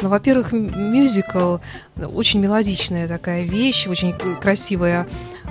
Ну, 0.00 0.08
во-первых, 0.08 0.50
мюзикл 0.50 1.58
очень 2.12 2.40
мелодичная 2.40 3.06
такая 3.06 3.44
вещь, 3.44 3.86
очень 3.86 4.14
красивая, 4.40 5.06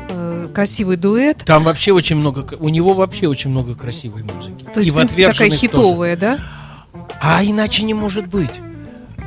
э, 0.09 0.49
красивый 0.53 0.97
дуэт. 0.97 1.37
Там 1.45 1.63
вообще 1.63 1.93
очень 1.93 2.17
много, 2.17 2.45
у 2.59 2.67
него 2.67 2.95
вообще 2.95 3.29
очень 3.29 3.49
много 3.49 3.75
красивой 3.75 4.23
музыки. 4.23 4.65
То 4.73 4.81
есть, 4.81 4.89
и 4.89 4.91
в 4.91 4.97
принципе, 4.97 5.29
такая 5.29 5.47
«Отверженных» 5.47 5.71
тоже. 5.71 5.83
хитовая, 5.87 6.17
да? 6.17 6.39
А 7.21 7.43
иначе 7.43 7.83
не 7.83 7.93
может 7.93 8.27
быть. 8.27 8.51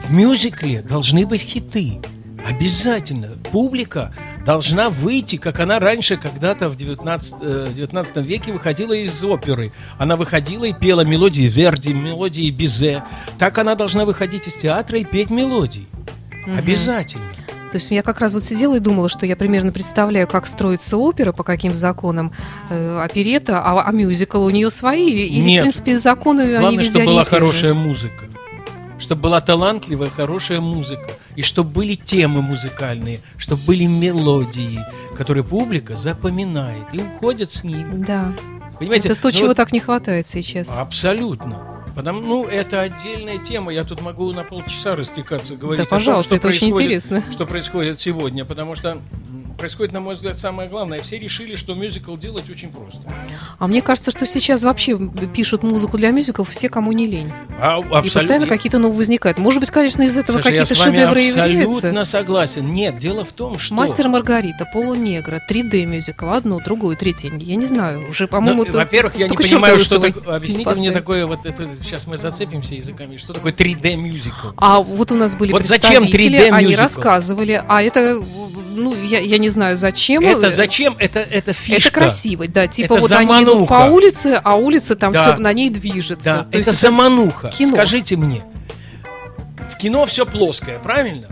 В 0.06 0.12
мюзикле 0.12 0.82
должны 0.82 1.26
быть 1.26 1.42
хиты. 1.42 2.00
Обязательно. 2.46 3.36
Публика 3.50 4.14
должна 4.46 4.88
выйти, 4.88 5.36
как 5.36 5.60
она 5.60 5.78
раньше 5.78 6.16
когда-то 6.16 6.68
в 6.68 6.76
19, 6.76 7.34
э, 7.42 7.70
19 7.74 8.16
веке 8.18 8.52
выходила 8.52 8.94
из 8.94 9.22
оперы. 9.22 9.72
Она 9.98 10.16
выходила 10.16 10.64
и 10.64 10.72
пела 10.72 11.02
мелодии 11.02 11.42
Верди, 11.42 11.92
мелодии 11.92 12.50
Бизе. 12.50 13.04
Так 13.38 13.58
она 13.58 13.74
должна 13.74 14.04
выходить 14.04 14.46
из 14.48 14.54
театра 14.54 14.98
и 14.98 15.04
петь 15.04 15.30
мелодии. 15.30 15.86
Обязательно. 16.56 17.24
То 17.70 17.76
есть 17.76 17.90
я 17.90 18.02
как 18.02 18.20
раз 18.20 18.32
вот 18.32 18.42
сидела 18.42 18.76
и 18.76 18.80
думала, 18.80 19.08
что 19.08 19.26
я 19.26 19.36
примерно 19.36 19.72
представляю, 19.72 20.26
как 20.26 20.46
строится 20.46 20.96
опера, 20.96 21.32
по 21.32 21.44
каким 21.44 21.74
законам 21.74 22.32
э, 22.70 23.00
оперета, 23.00 23.60
а, 23.62 23.82
а 23.82 23.92
мюзикл 23.92 24.42
у 24.42 24.50
нее 24.50 24.70
свои, 24.70 25.08
или, 25.08 25.40
Нет. 25.40 25.60
в 25.60 25.62
принципе, 25.62 25.98
законы 25.98 26.42
они 26.42 26.58
Главное, 26.58 26.84
везде 26.84 27.00
чтобы 27.00 27.12
была 27.12 27.24
хорошая 27.24 27.74
музыка. 27.74 28.24
Чтобы 28.98 29.22
была 29.22 29.40
талантливая, 29.40 30.10
хорошая 30.10 30.60
музыка. 30.60 31.10
И 31.36 31.42
чтобы 31.42 31.70
были 31.70 31.94
темы 31.94 32.42
музыкальные, 32.42 33.20
чтобы 33.36 33.62
были 33.62 33.84
мелодии, 33.84 34.84
которые 35.16 35.44
публика 35.44 35.94
запоминает 35.94 36.86
и 36.92 36.98
уходит 36.98 37.52
с 37.52 37.62
ними. 37.62 38.04
Да. 38.04 38.32
Понимаете? 38.78 39.08
Это 39.08 39.20
то, 39.20 39.28
Ну 39.28 39.32
чего 39.32 39.46
вот 39.48 39.56
так 39.56 39.72
не 39.72 39.80
хватает 39.80 40.26
сейчас. 40.26 40.74
Абсолютно. 40.76 41.77
Потому, 41.98 42.20
ну, 42.20 42.46
это 42.46 42.80
отдельная 42.82 43.38
тема. 43.38 43.72
Я 43.72 43.82
тут 43.82 44.00
могу 44.02 44.32
на 44.32 44.44
полчаса 44.44 44.94
растекаться, 44.94 45.56
говорить 45.56 45.84
Да, 45.84 45.90
пожалуйста, 45.90 46.36
о 46.36 46.38
том, 46.38 46.50
это 46.50 46.56
что 46.56 46.66
очень 46.66 46.74
происходит, 46.76 47.02
интересно. 47.02 47.32
что 47.32 47.44
происходит 47.44 48.00
сегодня. 48.00 48.44
Потому 48.44 48.76
что 48.76 48.98
происходит, 49.58 49.92
на 49.92 50.00
мой 50.00 50.14
взгляд, 50.14 50.38
самое 50.38 50.68
главное. 50.68 51.00
Все 51.00 51.18
решили, 51.18 51.54
что 51.54 51.74
мюзикл 51.74 52.16
делать 52.16 52.48
очень 52.48 52.70
просто. 52.70 53.00
А 53.58 53.66
мне 53.66 53.82
кажется, 53.82 54.10
что 54.10 54.24
сейчас 54.24 54.64
вообще 54.64 54.98
пишут 55.34 55.62
музыку 55.62 55.98
для 55.98 56.10
мюзиклов 56.10 56.48
все, 56.48 56.68
кому 56.68 56.92
не 56.92 57.06
лень. 57.06 57.30
А, 57.60 57.80
И 57.80 58.10
постоянно 58.10 58.46
какие-то 58.46 58.78
новые 58.78 58.98
возникают. 58.98 59.38
Может 59.38 59.60
быть, 59.60 59.70
конечно, 59.70 60.02
из 60.02 60.16
этого 60.16 60.40
какие-то 60.40 60.74
шедевры 60.74 61.22
и 61.22 61.30
абсолютно 61.30 62.04
согласен. 62.04 62.72
Нет, 62.72 62.98
дело 62.98 63.24
в 63.24 63.32
том, 63.32 63.58
что... 63.58 63.74
Мастер 63.74 64.08
Маргарита, 64.08 64.64
Полунегра, 64.72 65.42
3D 65.48 65.84
мюзикл, 65.84 66.30
одно, 66.30 66.60
другое, 66.60 66.96
третье. 66.96 67.32
Я 67.38 67.56
не 67.56 67.66
знаю, 67.66 68.02
уже, 68.08 68.26
по-моему, 68.28 68.64
Ну, 68.64 68.72
во-первых, 68.72 69.16
я 69.16 69.28
не 69.28 69.36
понимаю, 69.36 69.78
что 69.78 69.98
такое. 69.98 70.36
Объясните 70.36 70.64
поставить. 70.64 70.88
мне 70.88 70.90
такое 70.92 71.26
вот 71.26 71.44
это. 71.44 71.68
Сейчас 71.82 72.06
мы 72.06 72.16
зацепимся 72.16 72.74
языками. 72.74 73.16
Что 73.16 73.32
такое 73.32 73.52
3D 73.52 73.96
мюзикл? 73.96 74.48
А 74.56 74.80
вот 74.80 75.10
у 75.12 75.14
нас 75.16 75.34
были 75.34 75.52
Вот 75.52 75.66
зачем 75.66 76.04
представители, 76.04 76.38
3D 76.38 76.50
они 76.50 76.76
рассказывали, 76.76 77.62
а 77.68 77.82
это, 77.82 78.22
ну, 78.78 78.94
я, 79.04 79.18
я 79.20 79.38
не 79.38 79.48
знаю, 79.48 79.76
зачем. 79.76 80.22
Это 80.24 80.50
зачем? 80.50 80.96
Это 80.98 81.20
это 81.20 81.52
фишка. 81.52 81.88
Это 81.88 82.00
красиво, 82.00 82.46
да, 82.48 82.66
типа 82.66 82.94
Это 82.94 83.00
вот 83.02 83.12
они 83.12 83.42
идут 83.44 83.68
по 83.68 83.74
замануха. 83.74 83.92
улице, 83.92 84.40
а 84.42 84.54
улица 84.56 84.96
там 84.96 85.12
Да. 85.12 85.20
все 85.34 85.36
на 85.36 85.52
ней 85.52 85.68
движется. 85.70 86.24
Да, 86.24 86.42
То 86.44 86.58
это 86.58 86.70
есть 86.70 86.80
замануха. 86.80 87.48
кино. 87.48 87.74
Скажите 87.76 88.16
мне, 88.16 88.44
в 89.72 89.76
кино 89.76 90.06
все 90.06 90.24
плоское, 90.24 90.78
правильно? 90.78 91.28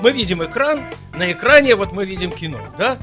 Мы 0.00 0.12
видим 0.12 0.42
экран, 0.44 0.84
на 1.14 1.30
экране 1.32 1.74
вот 1.74 1.92
мы 1.92 2.04
видим 2.04 2.30
кино, 2.30 2.60
да? 2.78 2.96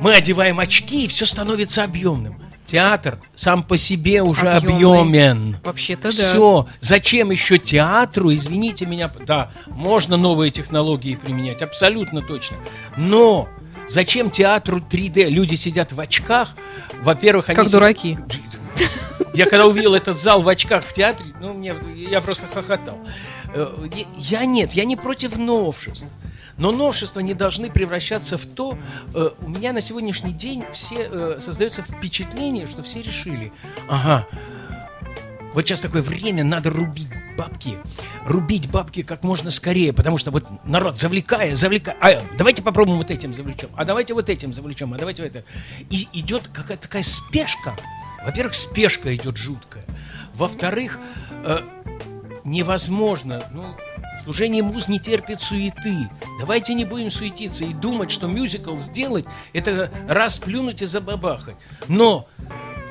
Мы 0.00 0.14
одеваем 0.14 0.58
очки, 0.60 1.04
и 1.04 1.08
все 1.08 1.26
становится 1.26 1.84
объемным. 1.84 2.40
Театр 2.70 3.18
сам 3.34 3.62
по 3.64 3.76
себе 3.76 4.22
уже 4.22 4.48
Объемный. 4.48 5.00
объемен. 5.00 5.56
Вообще-то 5.64 6.02
да. 6.04 6.10
Все. 6.10 6.68
Зачем 6.80 7.30
еще 7.32 7.58
театру? 7.58 8.32
Извините 8.32 8.86
меня. 8.86 9.10
Да, 9.26 9.50
можно 9.66 10.16
новые 10.16 10.50
технологии 10.52 11.16
применять, 11.16 11.62
абсолютно 11.62 12.22
точно. 12.22 12.58
Но 12.96 13.48
зачем 13.88 14.30
театру 14.30 14.78
3D? 14.78 15.28
Люди 15.28 15.56
сидят 15.56 15.92
в 15.92 15.98
очках. 16.00 16.54
Во-первых, 17.02 17.48
они 17.48 17.56
Как 17.56 17.66
си- 17.66 17.72
дураки. 17.72 18.18
Я 19.34 19.46
когда 19.46 19.66
увидел 19.66 19.94
этот 19.94 20.16
зал 20.16 20.40
в 20.42 20.48
очках 20.48 20.84
в 20.84 20.92
театре, 20.92 21.28
ну, 21.40 21.52
мне, 21.54 21.74
я 22.10 22.20
просто 22.20 22.46
хохотал. 22.46 22.98
Э, 23.52 23.66
Я 24.16 24.44
нет, 24.44 24.72
я 24.74 24.84
не 24.84 24.94
против 24.96 25.36
новшеств. 25.36 26.06
Но 26.60 26.72
новшества 26.72 27.20
не 27.20 27.34
должны 27.34 27.70
превращаться 27.70 28.36
в 28.38 28.46
то... 28.46 28.78
э, 29.14 29.30
У 29.40 29.48
меня 29.48 29.72
на 29.72 29.80
сегодняшний 29.80 30.32
день 30.32 30.64
все 30.72 31.08
э, 31.10 31.36
создается 31.40 31.82
впечатление, 31.82 32.66
что 32.66 32.82
все 32.82 33.02
решили, 33.02 33.52
ага, 33.88 34.26
вот 35.54 35.66
сейчас 35.66 35.80
такое 35.80 36.02
время, 36.02 36.44
надо 36.44 36.70
рубить 36.70 37.08
бабки. 37.36 37.76
Рубить 38.24 38.70
бабки 38.70 39.02
как 39.02 39.24
можно 39.24 39.50
скорее, 39.50 39.92
потому 39.92 40.16
что 40.18 40.30
вот 40.30 40.44
народ 40.64 40.96
завлекая, 40.96 41.56
завлекая. 41.56 41.96
А 42.00 42.22
давайте 42.38 42.62
попробуем 42.62 42.98
вот 42.98 43.10
этим 43.10 43.34
завлечем, 43.34 43.70
а 43.74 43.84
давайте 43.84 44.14
вот 44.14 44.28
этим 44.28 44.52
завлечем, 44.52 44.94
а 44.94 44.98
давайте 44.98 45.22
вот 45.22 45.34
это. 45.34 45.44
И 45.88 46.08
идет 46.12 46.48
какая-то 46.52 46.82
такая 46.82 47.02
спешка. 47.02 47.74
Во-первых, 48.24 48.54
спешка 48.54 49.14
идет 49.16 49.38
жуткая. 49.38 49.84
Во-вторых, 50.34 50.98
э, 51.44 51.60
невозможно. 52.44 53.42
Ну, 53.52 53.74
служение 54.20 54.62
муз 54.62 54.88
не 54.88 54.98
терпит 54.98 55.40
суеты. 55.40 56.08
Давайте 56.38 56.74
не 56.74 56.84
будем 56.84 57.10
суетиться 57.10 57.64
и 57.64 57.72
думать, 57.72 58.10
что 58.10 58.26
мюзикл 58.26 58.76
сделать 58.76 59.24
это 59.52 59.90
раз 60.08 60.38
плюнуть 60.38 60.82
и 60.82 60.86
забабахать. 60.86 61.56
Но 61.88 62.28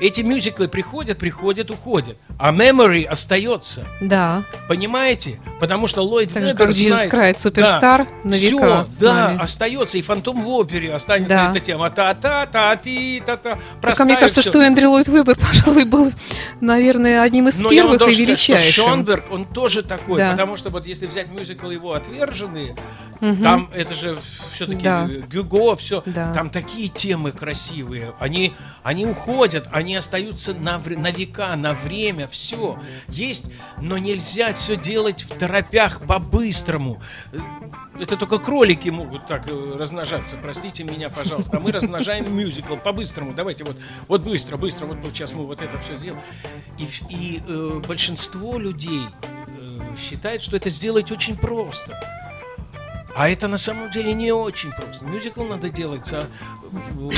эти 0.00 0.22
мюзиклы 0.22 0.68
приходят, 0.68 1.18
приходят, 1.18 1.70
уходят. 1.70 2.16
А 2.38 2.52
memory 2.52 3.04
остается. 3.04 3.86
Да. 4.00 4.44
Понимаете? 4.68 5.38
Потому 5.60 5.86
что 5.88 6.02
Ллойд 6.02 6.32
Так 6.32 6.42
Вебер 6.42 6.56
как 6.56 6.70
Jesus 6.70 6.88
знает- 6.90 7.12
Christ, 7.12 7.38
суперстар, 7.38 8.08
на 8.24 8.32
Всё, 8.32 8.58
века 8.58 8.86
с 8.88 8.98
да, 8.98 9.14
нами. 9.14 9.42
остается. 9.42 9.98
И 9.98 10.02
фантом 10.02 10.42
в 10.42 10.48
опере 10.48 10.94
останется 10.94 11.34
Да. 11.34 11.50
эта 11.50 11.60
тема. 11.60 11.90
Та-та-та-ти-та-та. 11.90 13.58
Так, 13.80 14.00
а 14.00 14.04
мне 14.04 14.16
кажется, 14.16 14.42
что 14.42 14.60
Эндрю 14.60 14.90
Ллойд 14.90 15.08
Вебер, 15.08 15.36
пожалуй, 15.40 15.84
был, 15.84 16.12
наверное, 16.60 17.22
одним 17.22 17.48
из 17.48 17.60
Но 17.60 17.70
я 17.70 17.84
вам 17.84 17.92
первых 17.98 18.10
и 18.10 18.14
сказать, 18.14 18.38
что 18.38 18.52
величайшим. 18.52 18.84
Шонберг, 18.84 19.24
он 19.30 19.44
тоже 19.44 19.82
такой, 19.82 20.18
Да. 20.18 20.32
потому 20.32 20.56
что 20.56 20.70
вот 20.70 20.86
если 20.86 21.06
взять 21.06 21.28
мюзикл 21.28 21.70
его 21.70 21.92
«Отверженные», 21.94 22.76
Мгм. 23.20 23.42
там 23.42 23.70
это 23.74 23.94
же 23.94 24.18
все-таки 24.52 24.82
Да. 24.82 25.06
Гюго, 25.30 25.74
все, 25.76 26.02
Да. 26.06 26.32
там 26.34 26.50
такие 26.50 26.88
темы 26.88 27.32
красивые, 27.32 28.14
они, 28.18 28.54
они 28.82 29.06
уходят, 29.06 29.68
они 29.72 29.89
остаются 29.96 30.54
на, 30.54 30.78
на 30.78 31.10
века, 31.10 31.54
на 31.56 31.74
время, 31.74 32.28
все 32.28 32.78
есть, 33.08 33.46
но 33.80 33.98
нельзя 33.98 34.52
все 34.52 34.76
делать 34.76 35.22
в 35.22 35.38
торопях 35.38 36.00
по-быстрому. 36.06 37.00
Это 37.98 38.16
только 38.16 38.38
кролики 38.38 38.88
могут 38.88 39.26
так 39.26 39.46
э, 39.48 39.76
размножаться, 39.76 40.36
простите 40.40 40.84
меня, 40.84 41.10
пожалуйста. 41.10 41.58
А 41.58 41.60
мы 41.60 41.70
размножаем 41.70 42.34
мюзикл 42.34 42.76
по-быстрому. 42.76 43.34
Давайте 43.34 43.64
вот, 43.64 43.76
вот 44.08 44.22
быстро, 44.22 44.56
быстро, 44.56 44.86
вот 44.86 44.96
сейчас 45.12 45.32
мы 45.32 45.44
вот 45.44 45.60
это 45.60 45.78
все 45.78 45.98
сделаем. 45.98 46.22
И, 46.78 46.86
и, 47.10 47.42
э, 47.46 47.82
большинство 47.86 48.58
людей 48.58 49.06
э, 49.58 49.96
считает, 49.98 50.40
что 50.40 50.56
это 50.56 50.70
сделать 50.70 51.10
очень 51.10 51.36
просто. 51.36 52.00
А 53.14 53.28
это 53.28 53.48
на 53.48 53.58
самом 53.58 53.90
деле 53.90 54.14
не 54.14 54.32
очень 54.32 54.70
просто. 54.70 55.04
Мюзикл 55.04 55.44
надо 55.44 55.68
делать 55.68 56.06
со- 56.06 56.26
э, 56.72 57.10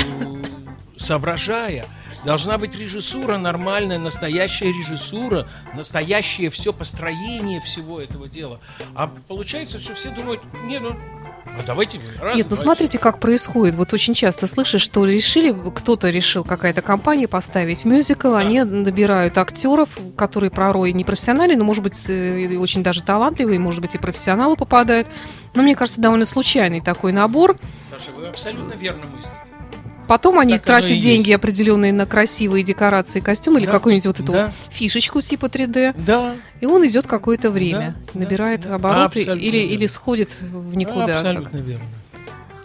соображая. 1.03 1.85
Должна 2.25 2.57
быть 2.57 2.73
режиссура 2.75 3.37
нормальная, 3.37 3.99
настоящая 3.99 4.67
режиссура, 4.67 5.47
настоящее 5.75 6.49
все 6.49 6.71
построение 6.71 7.59
всего 7.59 7.99
этого 7.99 8.29
дела. 8.29 8.59
А 8.95 9.11
получается, 9.27 9.77
что 9.79 9.93
все 9.93 10.09
думают, 10.09 10.41
не, 10.63 10.79
ну, 10.79 10.95
а 11.45 11.61
давайте 11.67 11.99
раз, 12.19 12.35
Нет, 12.35 12.47
ну 12.49 12.55
два, 12.55 12.63
смотрите, 12.63 12.97
как 12.97 13.19
происходит. 13.19 13.75
Вот 13.75 13.93
очень 13.93 14.13
часто 14.13 14.47
слышишь, 14.47 14.81
что 14.81 15.05
решили, 15.05 15.53
кто-то 15.75 16.09
решил, 16.09 16.43
какая-то 16.43 16.81
компания 16.81 17.27
поставить 17.27 17.85
мюзикл, 17.85 18.33
они 18.33 18.63
набирают 18.63 19.37
актеров, 19.37 19.89
которые 20.17 20.49
порой 20.49 20.93
не 20.93 21.03
профессиональные, 21.03 21.57
но, 21.57 21.65
может 21.65 21.83
быть, 21.83 22.09
э, 22.09 22.57
очень 22.57 22.81
даже 22.81 23.03
талантливые, 23.03 23.59
может 23.59 23.81
быть, 23.81 23.95
и 23.95 23.97
профессионалы 23.97 24.55
попадают. 24.55 25.09
Но 25.53 25.61
мне 25.61 25.75
кажется, 25.75 26.01
довольно 26.01 26.25
случайный 26.25 26.81
такой 26.81 27.11
набор. 27.11 27.57
Саша, 27.87 28.11
вы 28.15 28.27
абсолютно 28.27 28.73
верно 28.73 29.05
мыслите. 29.05 29.52
Потом 30.07 30.39
они 30.39 30.53
Так 30.55 30.63
тратят 30.65 30.89
есть. 30.89 31.01
деньги 31.03 31.31
определенные 31.31 31.93
на 31.93 32.05
красивые 32.05 32.63
декорации, 32.63 33.19
костюмы 33.19 33.59
или 33.59 33.65
Да, 33.65 33.71
какую-нибудь 33.71 34.05
вот 34.05 34.19
эту 34.19 34.31
да. 34.31 34.51
фишечку 34.69 35.21
типа 35.21 35.45
3D. 35.47 35.95
Да, 35.97 36.35
И 36.61 36.65
он 36.65 36.85
идет 36.85 37.07
какое-то 37.07 37.51
время, 37.51 37.95
Да, 38.13 38.19
набирает 38.19 38.61
да, 38.61 38.75
обороты 38.75 39.21
или, 39.21 39.29
верно. 39.57 39.73
или 39.73 39.87
сходит 39.87 40.35
в 40.41 40.75
никуда. 40.75 41.15
абсолютно 41.19 41.57
верно. 41.57 41.85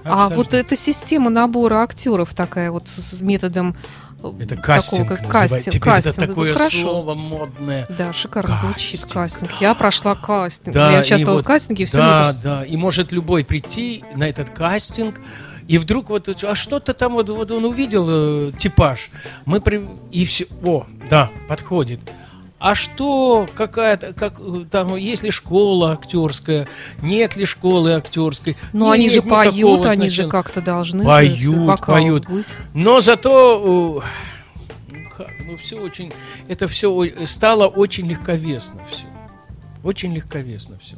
А 0.04 0.26
Абсолютно. 0.26 0.36
вот 0.36 0.54
эта 0.54 0.76
система 0.76 1.28
набора 1.30 1.82
актеров 1.82 2.32
такая 2.34 2.70
вот 2.70 2.88
с 2.88 3.20
методом 3.20 3.76
э, 4.22 4.30
Это 4.40 4.48
такого, 4.56 4.62
кастинг 4.62 5.08
как 5.08 5.20
называется. 5.22 5.54
кастинг. 5.56 5.74
Теперь 5.74 5.92
кастинг. 5.92 6.16
это 6.18 6.26
такое 6.26 6.54
хорошо. 6.54 6.80
слово 6.80 7.14
модное. 7.14 7.86
Да, 7.98 8.12
шикарно 8.14 8.56
звучит 8.56 9.00
Кастинг. 9.02 9.12
кастинг. 9.12 9.50
Я 9.60 9.74
прошла 9.74 10.14
кастинг. 10.14 10.74
Да, 10.74 10.92
я 10.92 10.98
и 10.98 11.02
участвовала 11.02 11.36
вот- 11.38 11.44
в 11.44 11.46
кастинге, 11.46 11.84
все 11.84 11.98
Да, 11.98 12.32
да. 12.42 12.64
И 12.64 12.76
может 12.76 13.12
любой 13.12 13.44
прийти 13.44 14.02
на 14.14 14.24
этот 14.28 14.48
кастинг, 14.50 15.20
и 15.68 15.76
вдруг 15.76 16.08
вот, 16.08 16.28
а 16.42 16.54
что-то 16.54 16.94
там 16.94 17.12
вот, 17.12 17.28
вот 17.28 17.50
он 17.50 17.66
увидел 17.66 18.06
э, 18.08 18.52
типаж, 18.58 19.10
мы 19.44 19.60
при... 19.60 19.86
и 20.10 20.24
все, 20.24 20.46
о, 20.64 20.86
да, 21.10 21.30
подходит. 21.46 22.00
А 22.58 22.74
что, 22.74 23.46
какая-то, 23.54 24.14
как 24.14 24.40
э, 24.40 24.64
там, 24.70 24.96
есть 24.96 25.22
ли 25.22 25.30
школа 25.30 25.92
актерская, 25.92 26.66
нет 27.02 27.36
ли 27.36 27.44
школы 27.44 27.92
актерской? 27.92 28.56
Но 28.72 28.90
они 28.90 29.10
же 29.10 29.20
поют, 29.20 29.84
они 29.84 30.08
же 30.08 30.26
как-то 30.26 30.62
должны. 30.62 31.04
Поют, 31.04 31.80
поют. 31.82 32.26
быть. 32.26 32.46
Но 32.72 33.00
зато, 33.00 34.02
э, 34.90 34.94
ну 34.96 35.10
как, 35.14 35.28
ну 35.44 35.58
все 35.58 35.78
очень, 35.78 36.12
это 36.48 36.66
все 36.66 37.26
стало 37.26 37.66
очень 37.66 38.08
легковесно 38.08 38.80
все. 38.90 39.06
Очень 39.84 40.14
легковесно 40.14 40.78
все. 40.80 40.96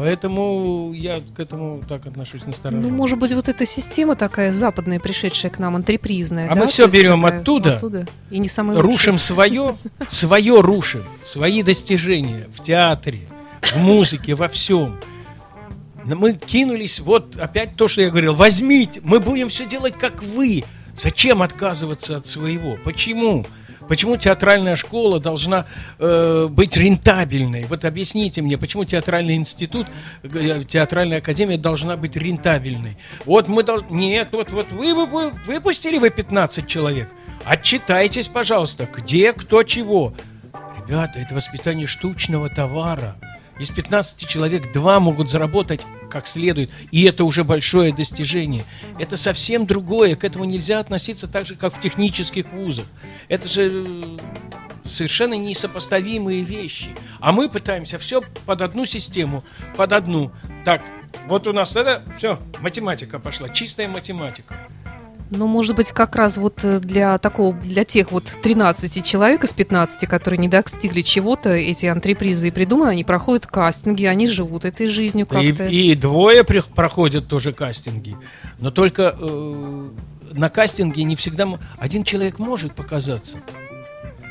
Поэтому 0.00 0.94
я 0.94 1.20
к 1.36 1.38
этому 1.38 1.82
так 1.86 2.06
отношусь 2.06 2.46
настороженно. 2.46 2.88
Ну, 2.88 2.94
может 2.96 3.18
быть, 3.18 3.34
вот 3.34 3.50
эта 3.50 3.66
система 3.66 4.16
такая 4.16 4.50
западная, 4.50 4.98
пришедшая 4.98 5.52
к 5.52 5.58
нам, 5.58 5.76
антрепризная. 5.76 6.46
А 6.48 6.54
да? 6.54 6.62
мы 6.62 6.68
всё 6.68 6.86
То 6.86 6.92
берем 6.92 7.20
такая 7.20 7.40
оттуда, 7.40 8.06
И 8.30 8.38
не 8.38 8.48
самое 8.48 8.78
лучшее. 8.78 8.92
рушим 8.92 9.18
свое, 9.18 9.76
свое 10.08 10.60
рушим, 10.62 11.04
свои 11.22 11.62
достижения 11.62 12.48
в 12.50 12.62
театре, 12.62 13.28
в 13.60 13.76
музыке, 13.76 14.34
во 14.34 14.48
всем. 14.48 14.98
Мы 16.06 16.32
кинулись, 16.32 17.00
вот 17.00 17.36
опять 17.36 17.76
то, 17.76 17.86
что 17.86 18.00
я 18.00 18.08
говорил, 18.08 18.34
возьмите, 18.34 19.02
мы 19.04 19.20
будем 19.20 19.50
все 19.50 19.66
делать, 19.66 19.98
как 19.98 20.22
вы. 20.22 20.64
Зачем 20.96 21.42
отказываться 21.42 22.16
от 22.16 22.26
своего? 22.26 22.78
Почему? 22.82 23.42
Почему 23.42 23.59
театральная 24.16 24.76
школа 24.76 25.20
должна 25.20 25.66
э, 25.98 26.46
быть 26.50 26.76
рентабельной? 26.76 27.64
Вот 27.64 27.84
объясните 27.84 28.42
мне, 28.42 28.56
почему 28.56 28.84
театральный 28.84 29.36
институт, 29.36 29.88
э, 30.22 30.62
театральная 30.66 31.18
академия 31.18 31.58
должна 31.58 31.96
быть 31.96 32.16
рентабельной? 32.16 32.96
Вот 33.24 33.48
мы 33.48 33.62
должны... 33.62 33.88
Нет, 33.90 34.28
вот, 34.32 34.52
вот 34.52 34.70
вы, 34.72 34.94
вы- 34.94 35.06
вы 35.06 35.30
выпустили 35.46 35.98
вы 35.98 36.10
15 36.10 36.66
человек. 36.66 37.08
Отчитайтесь, 37.44 38.28
пожалуйста, 38.28 38.88
где, 38.94 39.32
кто, 39.32 39.62
чего. 39.62 40.14
Ребята, 40.78 41.18
это 41.20 41.34
воспитание 41.34 41.86
штучного 41.86 42.48
товара. 42.48 43.16
Из 43.60 43.68
15 43.68 44.26
человек 44.26 44.72
два 44.72 45.00
могут 45.00 45.28
заработать 45.28 45.86
как 46.08 46.26
следует, 46.26 46.70
и 46.90 47.04
это 47.04 47.24
уже 47.24 47.44
большое 47.44 47.92
достижение. 47.92 48.64
Это 48.98 49.18
совсем 49.18 49.66
другое, 49.66 50.16
к 50.16 50.24
этому 50.24 50.46
нельзя 50.46 50.80
относиться 50.80 51.28
так 51.28 51.46
же, 51.46 51.56
как 51.56 51.74
в 51.74 51.78
технических 51.78 52.46
вузах. 52.52 52.86
Это 53.28 53.48
же 53.48 53.70
э, 53.70 54.02
совершенно 54.86 55.34
несопоставимые 55.34 56.42
вещи. 56.42 56.88
А 57.20 57.32
мы 57.32 57.50
пытаемся 57.50 57.98
все 57.98 58.22
под 58.46 58.62
одну 58.62 58.86
систему, 58.86 59.44
под 59.76 59.92
одну. 59.92 60.32
Так, 60.64 60.82
вот 61.26 61.46
у 61.46 61.52
нас 61.52 61.76
это 61.76 62.02
все, 62.16 62.38
математика 62.60 63.18
пошла, 63.18 63.50
чистая 63.50 63.88
математика. 63.88 64.56
Ну, 65.30 65.46
может 65.46 65.76
быть, 65.76 65.92
как 65.92 66.16
раз 66.16 66.38
вот 66.38 66.64
э, 66.64 66.80
для 66.80 67.16
такого, 67.18 67.54
для 67.54 67.84
тех 67.84 68.10
вот 68.10 68.24
13 68.42 69.04
человек 69.04 69.44
из 69.44 69.52
15, 69.52 70.08
которые 70.08 70.38
не 70.38 70.48
достигли 70.48 71.02
чего-то, 71.02 71.50
эти 71.50 71.86
антрепризы 71.86 72.48
и 72.48 72.50
придуманы, 72.50 72.90
они 72.90 73.04
проходят 73.04 73.46
кастинги, 73.46 74.06
они 74.06 74.26
живут 74.26 74.64
этой 74.64 74.88
жизнью 74.88 75.28
Да 75.30 75.40
И, 75.40 75.48
как-то. 75.48 75.66
и 75.66 75.94
двое 75.94 76.44
проходят 76.44 77.28
тоже 77.28 77.52
кастинги. 77.52 78.16
Но 78.58 78.70
только 78.72 79.16
э, 79.18 79.88
на 80.32 80.48
кастинге 80.48 81.04
не 81.04 81.14
всегда... 81.14 81.48
Один 81.78 82.02
человек 82.02 82.38
может 82.40 82.74
показаться. 82.74 83.38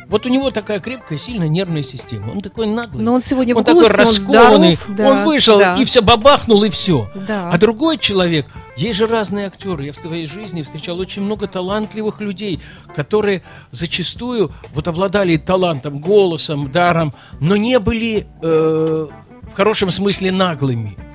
Вот 0.09 0.25
у 0.25 0.29
него 0.29 0.49
такая 0.49 0.79
крепкая, 0.79 1.19
сильная 1.19 1.47
нервная 1.47 1.83
система. 1.83 2.31
Он 2.31 2.41
такой 2.41 2.65
наглый. 2.65 3.03
Но 3.03 3.13
он 3.13 3.21
сегодня 3.21 3.53
в 3.53 3.59
он 3.59 3.63
такой 3.63 3.83
голосе, 3.83 3.93
он 3.93 3.99
раскованный. 3.99 4.75
здоров, 4.75 4.97
да, 4.97 5.09
он 5.09 5.23
вышел 5.23 5.59
да. 5.59 5.77
и 5.77 5.85
все 5.85 6.01
бабахнул, 6.01 6.63
и 6.63 6.69
все. 6.69 7.11
Да. 7.13 7.51
А 7.51 7.57
другой 7.59 7.99
человек, 7.99 8.47
есть 8.75 8.97
же 8.97 9.05
разные 9.05 9.45
актеры. 9.45 9.85
Я 9.85 9.93
в 9.93 9.97
своей 9.97 10.25
жизни 10.25 10.63
встречал 10.63 10.97
очень 10.99 11.21
много 11.21 11.47
талантливых 11.47 12.21
людей, 12.21 12.59
которые 12.95 13.43
зачастую 13.69 14.51
вот 14.73 14.87
обладали 14.87 15.37
талантом, 15.37 15.99
голосом, 15.99 16.71
даром, 16.71 17.13
но 17.39 17.55
не 17.55 17.77
были 17.77 18.27
э, 18.41 19.07
в 19.43 19.53
хорошем 19.53 19.91
смысле 19.91 20.31
наглыми. 20.31 21.08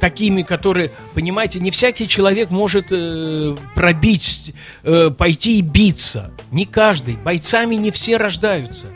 Такими, 0.00 0.42
которые, 0.42 0.90
понимаете, 1.14 1.58
не 1.60 1.70
всякий 1.70 2.06
человек 2.06 2.50
может 2.50 2.88
э, 2.90 3.56
пробить, 3.74 4.54
э, 4.82 5.10
пойти 5.10 5.58
и 5.58 5.62
биться. 5.62 6.30
Не 6.50 6.66
каждый. 6.66 7.16
Бойцами 7.16 7.74
не 7.76 7.90
все 7.90 8.16
рождаются. 8.16 8.86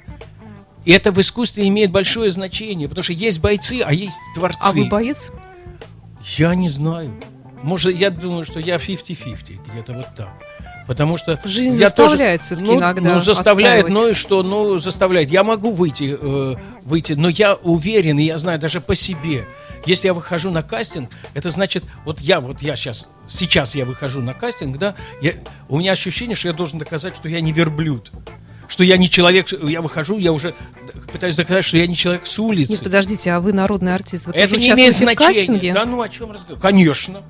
И 0.84 0.92
это 0.92 1.12
в 1.12 1.20
искусстве 1.20 1.68
имеет 1.68 1.90
большое 1.90 2.30
значение, 2.30 2.88
потому 2.88 3.02
что 3.02 3.12
есть 3.12 3.40
бойцы, 3.40 3.82
а 3.84 3.92
есть 3.92 4.18
творцы. 4.34 4.58
А 4.62 4.72
вы 4.72 4.86
боец? 4.88 5.30
Я 6.36 6.54
не 6.54 6.68
знаю. 6.68 7.12
Может, 7.62 7.96
я 7.96 8.10
думаю, 8.10 8.44
что 8.44 8.58
я 8.60 8.76
50-50, 8.76 9.58
где-то 9.70 9.92
вот 9.92 10.08
так. 10.16 10.32
Потому 10.86 11.16
что 11.18 11.40
Жизнь 11.44 11.78
я 11.78 11.86
заставляет 11.86 12.40
тоже- 12.40 12.46
всё-таки 12.56 12.72
ну, 12.72 12.78
иногда 12.80 13.14
Ну, 13.14 13.20
заставляет, 13.20 13.88
ну 13.88 14.08
и 14.08 14.14
что, 14.14 14.42
ну, 14.42 14.78
заставляет. 14.78 15.30
Я 15.30 15.44
могу 15.44 15.70
выйти, 15.70 16.18
э, 16.20 16.56
выйти, 16.84 17.12
но 17.12 17.28
я 17.28 17.54
уверен, 17.54 18.18
и 18.18 18.24
я 18.24 18.38
знаю 18.38 18.58
даже 18.58 18.80
по 18.80 18.94
себе. 18.94 19.46
Если 19.86 20.08
я 20.08 20.14
выхожу 20.14 20.50
на 20.50 20.62
кастинг, 20.62 21.10
это 21.34 21.50
значит, 21.50 21.84
вот 22.04 22.20
я, 22.20 22.40
вот 22.40 22.60
я 22.62 22.76
сейчас, 22.76 23.08
сейчас 23.26 23.74
я 23.74 23.84
выхожу 23.84 24.20
на 24.20 24.34
кастинг, 24.34 24.78
да, 24.78 24.94
я, 25.22 25.34
у 25.68 25.78
меня 25.78 25.92
ощущение, 25.92 26.34
что 26.34 26.48
я 26.48 26.54
должен 26.54 26.78
доказать, 26.78 27.16
что 27.16 27.28
я 27.28 27.40
не 27.40 27.52
верблюд. 27.52 28.12
Что 28.68 28.84
я 28.84 28.96
не 28.98 29.10
человек, 29.10 29.48
я 29.64 29.80
выхожу, 29.80 30.18
я 30.18 30.32
уже 30.32 30.54
пытаюсь 31.12 31.34
доказать, 31.34 31.64
что 31.64 31.76
я 31.76 31.88
не 31.88 31.96
человек 31.96 32.24
с 32.24 32.38
улицы. 32.38 32.72
Нет, 32.72 32.82
подождите, 32.84 33.32
а 33.32 33.40
вы 33.40 33.52
народный 33.52 33.94
артист. 33.94 34.26
Вы 34.26 34.32
Это 34.32 34.48
тоже 34.54 34.60
не 34.60 34.70
имеет 34.70 34.94
значения. 34.94 35.74
Да 35.74 35.84
ну 35.84 36.00
о 36.00 36.08
чем 36.08 36.30
разговор? 36.30 36.62
Конечно. 36.62 37.22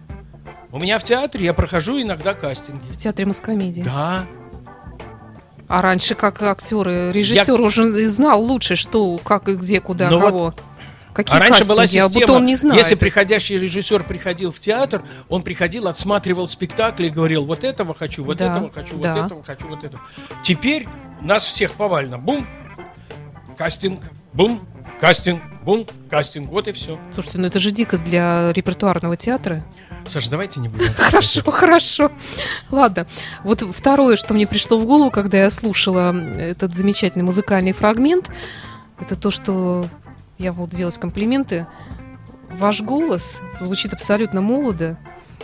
У 0.70 0.78
меня 0.78 0.98
в 0.98 1.04
театре 1.04 1.46
я 1.46 1.54
прохожу 1.54 2.00
иногда 2.00 2.34
кастинги. 2.34 2.92
В 2.92 2.96
театре 2.96 3.26
Москомедии. 3.26 3.82
Да. 3.82 4.26
А 5.66 5.82
раньше, 5.82 6.14
как 6.14 6.42
актеры, 6.42 7.12
режиссер 7.12 7.60
уже 7.60 8.08
знал 8.08 8.42
лучше, 8.42 8.74
что, 8.76 9.18
как 9.18 9.48
и 9.48 9.54
где, 9.54 9.80
куда, 9.80 10.10
Ну 10.10 10.18
вот- 10.18 10.26
кого. 10.26 10.54
Какие 11.12 11.36
а 11.36 11.40
раньше 11.40 11.64
была 11.66 11.82
кастинги? 11.82 12.04
система, 12.04 12.24
А 12.24 12.26
будто 12.26 12.32
он 12.38 12.46
не 12.46 12.56
знает. 12.56 12.78
если 12.78 12.94
приходящий 12.94 13.58
режиссер 13.58 14.04
приходил 14.04 14.52
в 14.52 14.60
театр, 14.60 15.02
он 15.28 15.42
приходил, 15.42 15.88
отсматривал 15.88 16.46
спектакль 16.46 17.06
и 17.06 17.10
говорил, 17.10 17.44
вот 17.44 17.64
этого 17.64 17.94
хочу, 17.94 18.24
вот 18.24 18.36
Да, 18.38 18.56
этого 18.56 18.70
хочу, 18.70 18.96
да. 18.98 19.14
вот 19.14 19.26
этого 19.26 19.42
хочу, 19.42 19.68
вот 19.68 19.84
этого. 19.84 20.02
Теперь 20.42 20.86
нас 21.20 21.44
всех 21.44 21.72
повально. 21.72 22.18
Бум, 22.18 22.46
кастинг, 23.56 24.00
бум, 24.32 24.60
кастинг, 25.00 25.42
бум, 25.64 25.86
кастинг. 26.08 26.48
Вот 26.50 26.68
и 26.68 26.72
все. 26.72 26.98
Слушайте, 27.12 27.38
ну 27.38 27.46
это 27.46 27.58
же 27.58 27.70
дикость 27.70 28.04
для 28.04 28.52
репертуарного 28.52 29.16
театра. 29.16 29.64
Саша, 30.06 30.30
давайте 30.30 30.60
не 30.60 30.68
будем. 30.68 30.92
Хорошо, 30.96 31.42
хорошо. 31.50 32.10
Ладно. 32.70 33.06
Вот 33.44 33.60
второе, 33.74 34.16
что 34.16 34.32
мне 34.32 34.46
пришло 34.46 34.78
в 34.78 34.86
голову, 34.86 35.10
когда 35.10 35.38
я 35.38 35.50
слушала 35.50 36.14
этот 36.16 36.74
замечательный 36.74 37.22
музыкальный 37.22 37.72
фрагмент, 37.72 38.30
это 38.98 39.14
то, 39.14 39.30
что 39.30 39.86
я 40.40 40.52
буду 40.52 40.74
делать 40.74 40.98
комплименты. 40.98 41.66
Ваш 42.50 42.80
голос 42.80 43.42
звучит 43.60 43.92
абсолютно 43.92 44.40
молодо. 44.40 44.98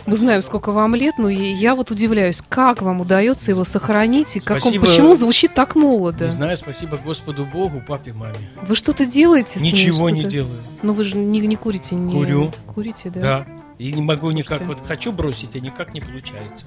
Мы 0.05 0.15
знаем, 0.15 0.41
сколько 0.41 0.71
вам 0.71 0.95
лет, 0.95 1.15
но 1.17 1.29
я 1.29 1.75
вот 1.75 1.91
удивляюсь, 1.91 2.41
как 2.41 2.81
вам 2.81 3.01
удается 3.01 3.51
его 3.51 3.63
сохранить 3.63 4.37
и 4.37 4.39
как 4.39 4.65
он, 4.65 4.79
почему 4.79 5.11
он 5.11 5.17
звучит 5.17 5.53
так 5.53 5.75
молодо. 5.75 6.25
Не 6.25 6.31
знаю, 6.31 6.57
спасибо 6.57 6.97
Господу 6.97 7.45
Богу, 7.45 7.81
папе, 7.85 8.13
маме. 8.13 8.49
Вы 8.61 8.75
что-то 8.75 9.05
делаете? 9.05 9.59
с 9.59 9.61
ним, 9.61 9.73
Ничего 9.73 10.09
не 10.09 10.23
делаю. 10.23 10.59
Ну 10.81 10.93
вы 10.93 11.03
же 11.03 11.15
не, 11.17 11.41
не 11.41 11.55
курите, 11.57 11.95
не 11.95 12.13
Курю. 12.13 12.51
курите, 12.73 13.09
да? 13.09 13.19
Да. 13.19 13.47
И 13.77 13.91
не 13.91 14.01
могу 14.01 14.31
никак, 14.31 14.57
Слушайте. 14.59 14.81
вот 14.81 14.87
хочу 14.87 15.11
бросить, 15.11 15.55
а 15.55 15.59
никак 15.59 15.93
не 15.93 16.01
получается. 16.01 16.65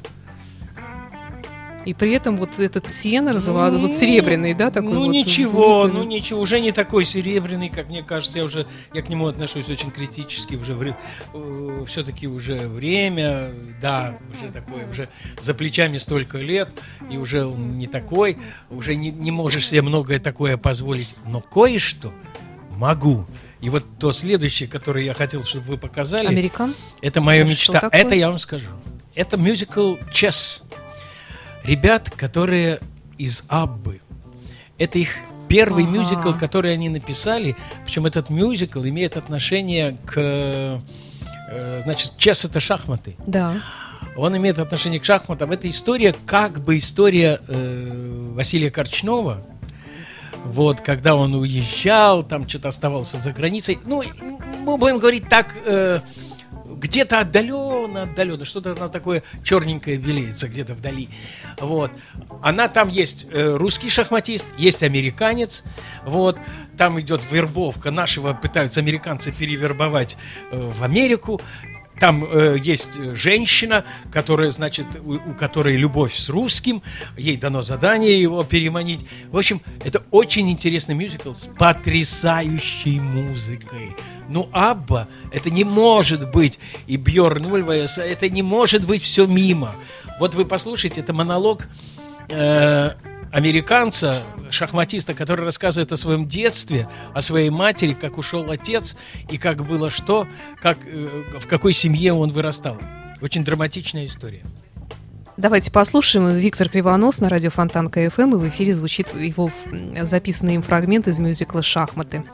И 1.86 1.94
при 1.94 2.12
этом 2.12 2.36
вот 2.36 2.58
этот 2.58 2.86
тенор, 2.86 3.36
золо- 3.36 3.76
вот 3.78 3.92
серебряный, 3.92 4.54
да, 4.54 4.70
такой 4.70 4.92
Ну 4.92 5.06
вот 5.06 5.12
ничего, 5.12 5.86
звук, 5.86 5.94
ну 5.94 6.04
ничего, 6.04 6.40
уже 6.40 6.60
не 6.60 6.72
такой 6.72 7.04
серебряный, 7.04 7.70
как 7.70 7.88
мне 7.88 8.02
кажется, 8.02 8.38
я 8.38 8.44
уже, 8.44 8.66
я 8.92 9.02
к 9.02 9.08
нему 9.08 9.26
отношусь 9.26 9.68
очень 9.68 9.90
критически, 9.90 10.56
уже 10.56 10.96
все-таки 11.86 12.26
уже 12.28 12.68
время, 12.68 13.52
да, 13.80 14.18
уже 14.34 14.52
такое, 14.52 14.88
уже 14.88 15.08
за 15.40 15.54
плечами 15.54 15.96
столько 15.96 16.38
лет, 16.38 16.68
и 17.10 17.16
уже 17.16 17.46
он 17.46 17.78
не 17.78 17.86
такой, 17.86 18.38
уже 18.70 18.94
не, 18.94 19.10
не 19.10 19.30
можешь 19.30 19.68
себе 19.68 19.82
многое 19.82 20.18
такое 20.18 20.56
позволить, 20.56 21.14
но 21.26 21.40
кое-что 21.40 22.12
могу. 22.76 23.26
И 23.60 23.68
вот 23.68 23.84
то 23.98 24.12
следующее, 24.12 24.68
которое 24.68 25.04
я 25.04 25.14
хотел, 25.14 25.44
чтобы 25.44 25.66
вы 25.66 25.78
показали, 25.78 26.26
Американ? 26.26 26.74
это 27.02 27.20
моя 27.20 27.42
Что 27.44 27.50
мечта. 27.50 27.88
Это 27.92 28.14
я 28.14 28.28
вам 28.28 28.38
скажу. 28.38 28.68
Это 29.14 29.36
мюзикл 29.36 29.96
«Чес». 30.12 30.64
Ребят, 31.64 32.10
которые 32.10 32.80
из 33.18 33.44
Аббы. 33.48 34.00
Это 34.78 34.98
их 34.98 35.10
первый 35.48 35.84
Ага. 35.84 35.92
мюзикл, 35.92 36.32
который 36.32 36.72
они 36.72 36.88
написали. 36.88 37.56
Причем 37.84 38.06
этот 38.06 38.30
мюзикл 38.30 38.82
имеет 38.84 39.16
отношение 39.16 39.98
к... 40.06 40.14
э, 40.16 41.80
Значит, 41.84 42.12
чес 42.16 42.44
это 42.44 42.60
шахматы. 42.60 43.16
Да. 43.26 43.60
Он 44.16 44.36
имеет 44.36 44.58
отношение 44.58 45.00
к 45.00 45.04
шахматам. 45.04 45.50
Это 45.52 45.68
история, 45.68 46.14
как 46.26 46.60
бы 46.60 46.78
история 46.78 47.40
э, 47.48 48.30
Василия 48.34 48.70
Корчнова. 48.70 49.42
Вот, 50.44 50.80
когда 50.80 51.16
он 51.16 51.34
уезжал, 51.34 52.22
там 52.22 52.48
что-то 52.48 52.68
оставался 52.68 53.18
за 53.18 53.32
границей. 53.32 53.78
Ну, 53.84 54.02
мы 54.64 54.78
будем 54.78 54.98
говорить 54.98 55.28
так, 55.28 55.54
э, 55.66 56.00
где-то 56.80 57.20
отдаленно, 57.20 58.02
отдаленно, 58.02 58.44
что-то 58.44 58.74
там 58.74 58.90
такое 58.90 59.22
черненькое 59.44 59.98
белеется 59.98 60.48
где-то 60.48 60.74
вдали. 60.74 61.08
Вот. 61.58 61.92
Она 62.42 62.68
там 62.68 62.88
есть 62.88 63.26
э, 63.30 63.54
русский 63.56 63.88
шахматист, 63.88 64.46
есть 64.56 64.82
американец. 64.82 65.64
Вот. 66.04 66.38
Там 66.76 66.98
идет 67.00 67.20
вербовка. 67.30 67.90
Нашего 67.90 68.32
пытаются 68.32 68.80
американцы 68.80 69.32
перевербовать 69.32 70.16
э, 70.50 70.56
в 70.56 70.82
Америку. 70.82 71.40
Там 72.00 72.24
э, 72.24 72.56
есть 72.58 72.98
женщина, 73.14 73.84
которая, 74.10 74.50
значит, 74.50 74.86
у, 75.04 75.16
у 75.16 75.34
которой 75.34 75.76
любовь 75.76 76.14
с 76.14 76.30
русским, 76.30 76.82
ей 77.16 77.36
дано 77.36 77.60
задание 77.60 78.20
его 78.20 78.42
переманить. 78.42 79.06
В 79.30 79.36
общем, 79.36 79.60
это 79.84 80.02
очень 80.10 80.50
интересный 80.50 80.94
мюзикл 80.94 81.34
с 81.34 81.46
потрясающей 81.46 82.98
музыкой. 82.98 83.94
Ну, 84.30 84.48
Абба, 84.52 85.08
это 85.30 85.50
не 85.50 85.64
может 85.64 86.30
быть, 86.30 86.58
и 86.86 86.96
Бьорн 86.96 87.46
Ульваес, 87.46 87.98
это 87.98 88.28
не 88.28 88.42
может 88.42 88.86
быть 88.86 89.02
все 89.02 89.26
мимо. 89.26 89.74
Вот 90.18 90.34
вы 90.34 90.46
послушайте, 90.46 91.02
это 91.02 91.12
монолог 91.12 91.68
э, 92.30 92.92
американца, 93.32 94.22
шахматиста, 94.50 95.14
который 95.14 95.44
рассказывает 95.44 95.92
о 95.92 95.96
своем 95.96 96.26
детстве, 96.26 96.88
о 97.14 97.20
своей 97.20 97.50
матери, 97.50 97.94
как 97.94 98.18
ушел 98.18 98.50
отец 98.50 98.96
и 99.30 99.38
как 99.38 99.64
было 99.64 99.90
что, 99.90 100.26
как, 100.60 100.78
э, 100.84 101.38
в 101.38 101.46
какой 101.46 101.72
семье 101.72 102.12
он 102.12 102.30
вырастал. 102.30 102.78
Очень 103.20 103.44
драматичная 103.44 104.06
история. 104.06 104.42
Давайте 105.36 105.72
послушаем. 105.72 106.28
Виктор 106.36 106.68
Кривонос 106.68 107.20
на 107.20 107.28
радио 107.30 107.50
Фонтан 107.50 107.88
КФМ, 107.88 108.34
и 108.34 108.38
в 108.38 108.48
эфире 108.48 108.74
звучит 108.74 109.14
его 109.14 109.50
записанный 110.02 110.56
им 110.56 110.62
фрагмент 110.62 111.08
из 111.08 111.18
мюзикла 111.18 111.62
«Шахматы». 111.62 112.24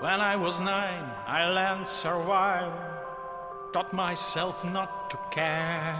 When 0.00 0.20
I 0.20 0.36
was 0.36 0.60
nine, 0.60 0.95
I 1.46 1.50
learned 1.50 1.86
survival, 1.86 2.72
taught 3.72 3.92
myself 3.92 4.64
not 4.64 5.08
to 5.10 5.18
care. 5.30 5.96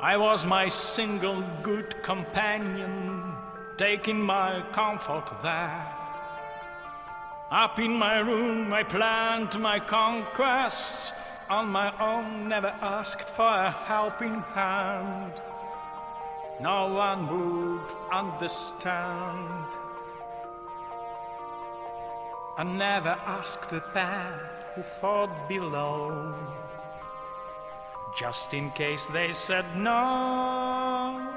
I 0.00 0.16
was 0.16 0.44
my 0.44 0.66
single 0.66 1.40
good 1.62 2.02
companion, 2.02 3.32
taking 3.78 4.20
my 4.20 4.64
comfort 4.72 5.26
there. 5.40 5.86
Up 7.52 7.78
in 7.78 7.92
my 7.92 8.18
room, 8.18 8.72
I 8.72 8.82
planned 8.82 9.56
my 9.60 9.78
conquests 9.78 11.12
on 11.48 11.68
my 11.68 11.96
own, 12.00 12.48
never 12.48 12.74
asked 12.82 13.28
for 13.28 13.46
a 13.46 13.70
helping 13.70 14.40
hand. 14.58 15.34
No 16.60 16.92
one 16.92 17.20
would 17.30 17.88
understand. 18.10 19.81
I 22.56 22.64
never 22.64 23.16
asked 23.26 23.70
the 23.70 23.82
bad 23.94 24.38
who 24.74 24.82
fought 24.82 25.48
below, 25.48 26.34
just 28.16 28.52
in 28.52 28.70
case 28.72 29.06
they 29.06 29.32
said 29.32 29.64
no. 29.76 31.28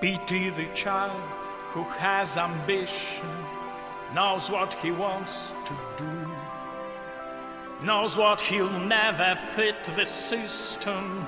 Pity 0.00 0.50
the 0.50 0.68
child 0.74 1.20
who 1.72 1.82
has 1.82 2.36
ambition, 2.36 3.28
knows 4.14 4.50
what 4.50 4.74
he 4.74 4.90
wants 4.90 5.52
to 5.66 5.76
do, 5.96 6.26
knows 7.84 8.16
what 8.16 8.40
he'll 8.40 8.80
never 8.80 9.36
fit 9.54 9.76
the 9.96 10.06
system 10.06 11.26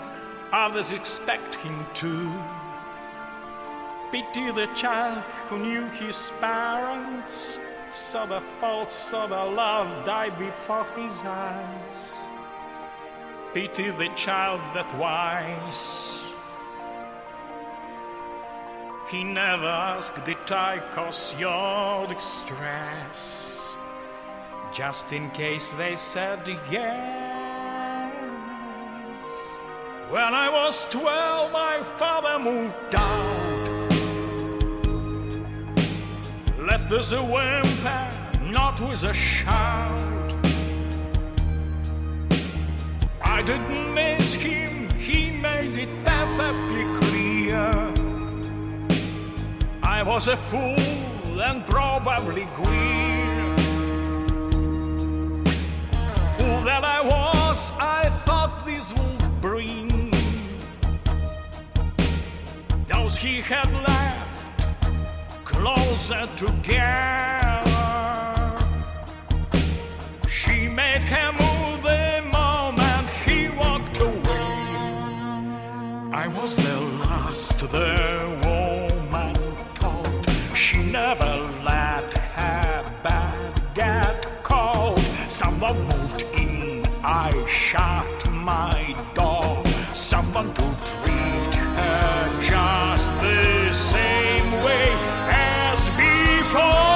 others 0.52 0.92
expect 0.92 1.54
him 1.56 1.86
to. 1.94 2.30
Pity 4.12 4.50
the 4.50 4.66
child 4.76 5.24
who 5.48 5.56
knew 5.58 5.88
his 5.88 6.30
parents, 6.38 7.58
saw 7.90 8.26
the 8.26 8.42
faults, 8.60 8.94
saw 8.94 9.26
the 9.26 9.42
love 9.42 10.04
die 10.04 10.28
before 10.28 10.84
his 10.94 11.24
eyes. 11.24 11.96
Pity 13.54 13.90
the 13.90 14.10
child 14.14 14.60
that 14.74 14.94
wise. 14.98 16.22
He 19.08 19.24
never 19.24 19.64
asked, 19.64 20.22
Did 20.26 20.52
I 20.52 20.82
cause 20.90 21.34
your 21.38 22.06
distress? 22.06 23.74
Just 24.74 25.10
in 25.14 25.30
case 25.30 25.70
they 25.70 25.96
said 25.96 26.46
yes. 26.70 28.12
When 30.10 30.34
I 30.34 30.50
was 30.50 30.86
twelve, 30.90 31.50
my 31.52 31.82
father 31.82 32.38
moved 32.38 32.94
out. 32.94 33.51
Left 36.66 36.92
as 36.92 37.12
a 37.12 37.20
whimper, 37.20 38.08
not 38.40 38.80
with 38.80 39.02
a 39.02 39.12
shout. 39.12 40.32
I 43.20 43.42
didn't 43.42 43.92
miss 43.92 44.34
him, 44.34 44.88
he 44.90 45.30
made 45.38 45.76
it 45.76 45.88
perfectly 46.04 46.84
clear. 47.00 47.68
I 49.82 50.04
was 50.04 50.28
a 50.28 50.36
fool 50.36 51.42
and 51.42 51.66
probably 51.66 52.46
queer. 52.54 53.56
Fool 56.38 56.62
that 56.62 56.84
I 56.84 57.00
was, 57.00 57.72
I 57.80 58.08
thought 58.24 58.64
this 58.64 58.92
would 58.94 59.40
bring 59.40 60.12
those 62.86 63.16
he 63.16 63.40
had 63.40 63.68
left 63.72 64.31
closer 65.62 66.26
together. 66.34 67.70
She 70.28 70.68
made 70.68 71.04
him 71.14 71.36
move 71.44 71.82
the 71.82 72.20
moment 72.32 73.08
he 73.24 73.48
walked 73.48 73.98
away. 73.98 74.48
I 76.24 76.26
was 76.36 76.56
the 76.56 76.80
last 77.04 77.58
the 77.76 77.94
woman 78.48 79.36
called. 79.80 80.26
She 80.62 80.78
never 80.82 81.32
let 81.70 82.12
her 82.38 82.84
bed 83.04 83.52
get 83.72 84.42
cold. 84.42 84.98
Someone 85.28 85.80
moved 85.92 86.22
in, 86.44 86.84
I 87.04 87.30
shut 87.46 88.20
my 88.30 88.96
door. 89.14 89.62
Someone 89.94 90.52
to 90.54 90.66
treat 90.88 91.54
her 91.78 92.40
just 92.50 93.10
the 93.26 93.72
same 93.72 94.50
way 94.64 95.21
Toy! 96.52 96.91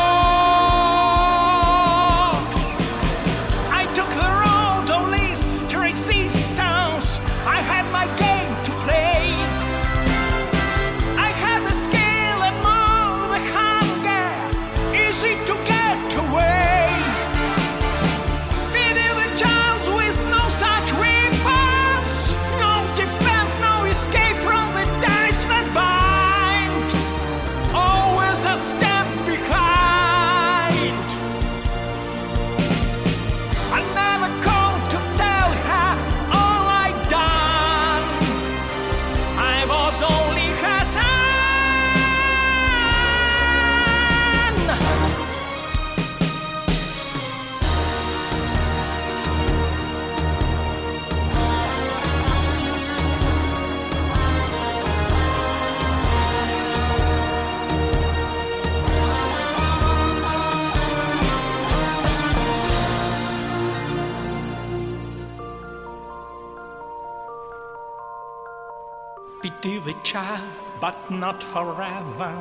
But 70.87 71.11
not 71.11 71.42
forever. 71.42 72.33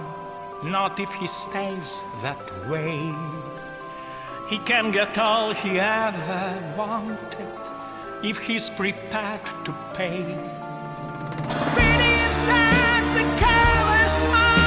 Not 0.62 1.00
if 1.00 1.12
he 1.16 1.26
stays 1.26 2.04
that 2.22 2.46
way. 2.70 3.12
He 4.52 4.60
can 4.60 4.92
get 4.92 5.18
all 5.18 5.52
he 5.52 5.80
ever 5.80 6.44
wanted 6.78 7.58
if 8.22 8.38
he's 8.38 8.70
prepared 8.70 9.48
to 9.66 9.72
pay. 9.96 10.26
Pity 11.76 12.14
instead 12.28 13.04
the 13.18 13.26
careless 13.42 14.18
mother. 14.28 14.65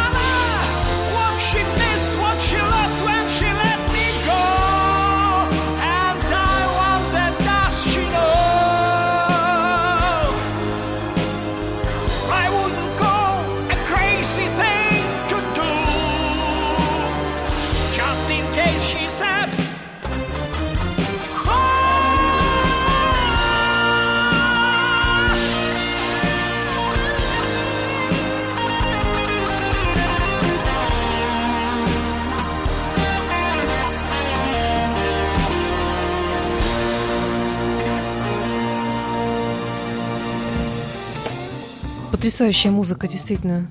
Потрясающая 42.19 42.73
музыка, 42.73 43.07
действительно. 43.07 43.69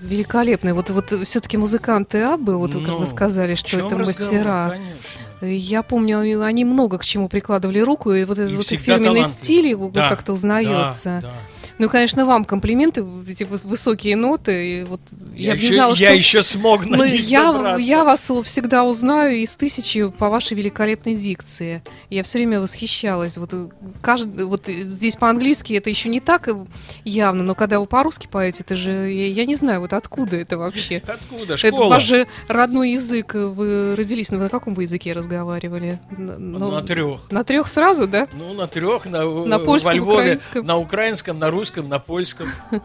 Великолепная. 0.00 0.72
Вот, 0.72 0.88
вот 0.88 1.12
все-таки 1.26 1.58
музыканты 1.58 2.22
Аббы, 2.22 2.56
вот 2.56 2.72
как 2.72 2.80
Ну, 2.80 2.96
вы 2.96 3.04
сказали, 3.06 3.54
в 3.54 3.58
что 3.58 3.76
это 3.76 3.98
разговор, 3.98 4.06
мастера. 4.06 4.68
конечно. 4.70 5.46
Я 5.46 5.82
помню, 5.82 6.42
они 6.42 6.64
много 6.64 6.96
к 6.96 7.04
чему 7.04 7.28
прикладывали 7.28 7.80
руку, 7.80 8.12
и 8.14 8.24
вот 8.24 8.38
этот 8.38 8.54
И 8.54 8.56
вот 8.56 8.66
фирменный 8.66 9.08
талантливы. 9.22 9.24
стиль 9.24 9.76
Да, 9.92 10.08
как-то 10.08 10.32
узнается. 10.32 11.20
да, 11.22 11.28
да. 11.28 11.34
Ну, 11.80 11.88
конечно, 11.88 12.26
вам 12.26 12.44
комплименты, 12.44 13.00
эти 13.26 13.44
выс- 13.44 13.66
высокие 13.66 14.14
ноты. 14.14 14.80
И 14.80 14.84
вот 14.84 15.00
я, 15.34 15.48
Я, 15.48 15.52
бы 15.54 15.58
не 15.58 15.64
еще, 15.64 15.74
знала, 15.74 15.90
я 15.94 16.08
что... 16.08 16.14
еще 16.14 16.42
смог 16.42 16.84
на 16.84 16.98
Ну, 16.98 17.04
них 17.04 17.20
я, 17.28 17.52
собраться. 17.52 17.80
я 17.80 18.04
вас 18.04 18.30
всегда 18.44 18.84
узнаю 18.84 19.38
из 19.38 19.54
тысячи 19.54 20.08
по 20.10 20.28
вашей 20.28 20.58
великолепной 20.58 21.14
дикции. 21.14 21.82
Я 22.10 22.22
все 22.22 22.36
время 22.38 22.60
восхищалась. 22.60 23.38
Вот, 23.38 23.48
э, 23.54 23.68
каждый, 24.02 24.44
вот 24.44 24.68
э, 24.68 24.82
здесь 24.82 25.16
по-английски 25.16 25.72
это 25.72 25.88
еще 25.88 26.10
не 26.10 26.20
так 26.20 26.48
э, 26.48 26.66
явно, 27.06 27.42
но 27.44 27.54
когда 27.54 27.80
вы 27.80 27.86
по-русски 27.86 28.28
поете, 28.30 28.62
это 28.62 28.76
же, 28.76 28.90
я, 29.10 29.28
я 29.28 29.46
не 29.46 29.54
знаю, 29.54 29.80
вот 29.80 29.94
откуда 29.94 30.36
это 30.36 30.58
вообще. 30.58 31.02
Откуда? 31.08 31.54
Это 31.54 31.56
Школа? 31.68 31.88
ваш 31.94 32.04
же 32.04 32.26
родной 32.46 32.90
язык. 32.92 33.32
Вы 33.34 33.96
родились, 33.96 34.30
на 34.30 34.50
каком 34.50 34.74
вы 34.74 34.82
языке 34.82 35.14
разговаривали? 35.14 35.98
На, 36.10 36.36
ну, 36.38 36.70
на 36.72 36.82
трех. 36.82 37.30
на 37.30 37.42
трех 37.42 37.68
сразу, 37.68 38.06
да? 38.06 38.28
Ну, 38.34 38.52
на 38.52 38.66
трех, 38.66 39.06
на, 39.06 39.24
На 39.46 39.58
польском, 39.58 39.92
во 39.92 39.96
Львове, 39.96 40.18
украинском. 40.18 40.66
на 40.66 40.76
украинском, 40.76 41.38
на 41.38 41.48
русском, 41.50 41.69
на 41.76 41.98
польском. 41.98 42.48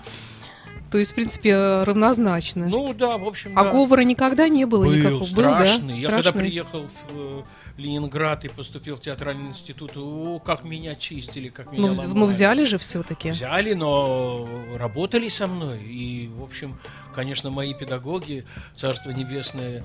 То 0.91 1.00
есть, 1.00 1.12
в 1.12 1.15
принципе, 1.15 1.82
равнозначно. 1.84 2.67
Ну 2.67 2.93
да, 2.93 3.17
в 3.17 3.28
общем, 3.28 3.58
а 3.58 3.65
да. 3.65 3.71
говора 3.71 4.02
никогда 4.02 4.48
не 4.48 4.65
было 4.65 4.86
был 4.86 4.93
никакого? 4.93 5.24
страшный. 5.24 5.93
Был, 5.93 5.95
да? 5.95 6.02
Я 6.02 6.10
когда 6.10 6.32
приехал 6.32 6.88
в 6.88 7.10
э, 7.10 7.41
Ленинград 7.78 8.45
и 8.45 8.50
поступил 8.50 8.95
в 8.95 9.02
театральный 9.02 9.50
институт, 9.50 9.91
о, 9.98 10.39
как 10.39 10.63
меня 10.63 10.95
чистили, 10.95 11.50
как 11.50 11.71
меня 11.71 11.82
Ну, 11.82 11.88
ломали. 11.89 12.08
ну, 12.17 12.26
взяли 12.28 12.63
же 12.63 12.78
все-таки. 12.78 13.32
Взяли, 13.32 13.74
но 13.74 14.48
работали 14.78 15.28
со 15.28 15.48
мной. 15.48 15.84
И, 15.84 16.30
в 16.30 16.43
общем, 16.43 16.80
конечно, 17.13 17.50
мои 17.50 17.74
педагоги, 17.74 18.45
Царство 18.76 19.10
Небесное, 19.10 19.84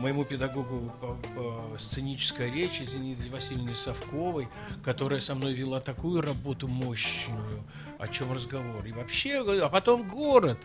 моему 0.00 0.24
педагогу 0.24 0.92
по, 1.00 1.16
по 1.34 1.78
сценической 1.78 2.50
речи 2.50 2.82
Зинаиде 2.84 3.30
Васильевне 3.30 3.74
Совковой, 3.74 4.48
которая 4.82 5.20
со 5.20 5.34
мной 5.34 5.52
вела 5.52 5.80
такую 5.80 6.22
работу 6.22 6.68
мощную, 6.68 7.62
о 8.00 8.08
чем 8.08 8.32
разговор. 8.32 8.84
И 8.86 8.92
вообще, 8.92 9.44
а 9.62 9.68
потом 9.68 10.08
город. 10.08 10.58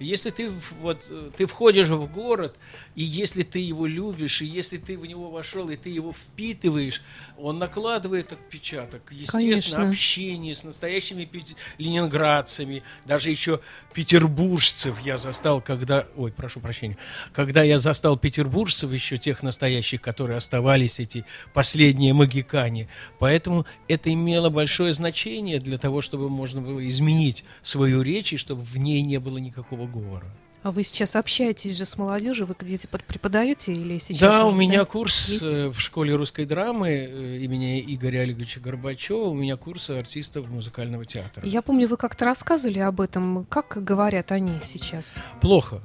Если 0.00 0.30
ты, 0.30 0.50
вот, 0.80 1.04
ты 1.36 1.46
входишь 1.46 1.86
в 1.86 2.10
город, 2.12 2.56
и 2.96 3.02
если 3.04 3.44
ты 3.44 3.60
его 3.60 3.86
любишь, 3.86 4.42
и 4.42 4.46
если 4.46 4.76
ты 4.76 4.98
в 4.98 5.06
него 5.06 5.30
вошел, 5.30 5.70
и 5.70 5.76
ты 5.76 5.88
его 5.88 6.12
впитываешь, 6.12 7.02
он 7.38 7.58
накладывает 7.58 8.32
отпечаток. 8.32 9.12
Естественно, 9.12 9.50
Конечно. 9.50 9.88
общение 9.88 10.54
с 10.54 10.64
настоящими 10.64 11.30
ленинградцами, 11.78 12.82
даже 13.06 13.30
еще 13.30 13.60
петербуржцев 13.94 15.00
я 15.00 15.16
застал, 15.16 15.60
когда, 15.60 16.08
ой, 16.16 16.32
прошу 16.32 16.58
прощения, 16.58 16.98
когда 17.32 17.62
я 17.62 17.78
застал 17.78 18.18
петербуржцев, 18.18 18.90
еще 18.90 19.16
тех 19.16 19.44
настоящих, 19.44 20.00
которые 20.00 20.38
оставались, 20.38 20.98
эти 20.98 21.24
последние 21.54 22.14
магикане. 22.14 22.88
Поэтому 23.20 23.64
это 23.86 24.12
имело 24.12 24.50
большое 24.50 24.92
значение 24.92 25.60
для 25.60 25.78
того, 25.78 26.00
чтобы 26.00 26.28
можно 26.28 26.60
было 26.60 26.79
изменить 26.88 27.44
свою 27.62 28.02
речь, 28.02 28.32
и 28.32 28.36
чтобы 28.36 28.62
в 28.62 28.76
ней 28.78 29.02
не 29.02 29.18
было 29.18 29.38
никакого 29.38 29.86
говора. 29.86 30.26
А 30.62 30.72
вы 30.72 30.82
сейчас 30.82 31.16
общаетесь 31.16 31.74
же 31.78 31.86
с 31.86 31.96
молодежью? 31.96 32.46
Вы 32.46 32.54
где-то 32.58 32.86
преп- 32.88 33.04
преподаете 33.06 33.72
или 33.72 33.98
сейчас? 33.98 34.20
Да, 34.20 34.46
у 34.46 34.50
да? 34.50 34.56
меня 34.58 34.84
курс 34.84 35.28
Есть? 35.30 35.46
э, 35.46 35.68
в 35.68 35.80
школе 35.80 36.14
русской 36.14 36.44
драмы 36.44 36.88
э, 36.90 37.38
имени 37.38 37.80
Игоря 37.94 38.20
Олеговича 38.20 38.60
Горбачева. 38.60 39.28
У 39.28 39.34
меня 39.34 39.56
курсы 39.56 39.92
артистов 39.92 40.48
музыкального 40.50 41.06
театра. 41.06 41.46
Я 41.46 41.62
помню, 41.62 41.88
вы 41.88 41.96
как-то 41.96 42.26
рассказывали 42.26 42.78
об 42.80 43.00
этом. 43.00 43.46
Как 43.46 43.82
говорят 43.82 44.32
они 44.32 44.52
сейчас? 44.62 45.18
Плохо. 45.40 45.80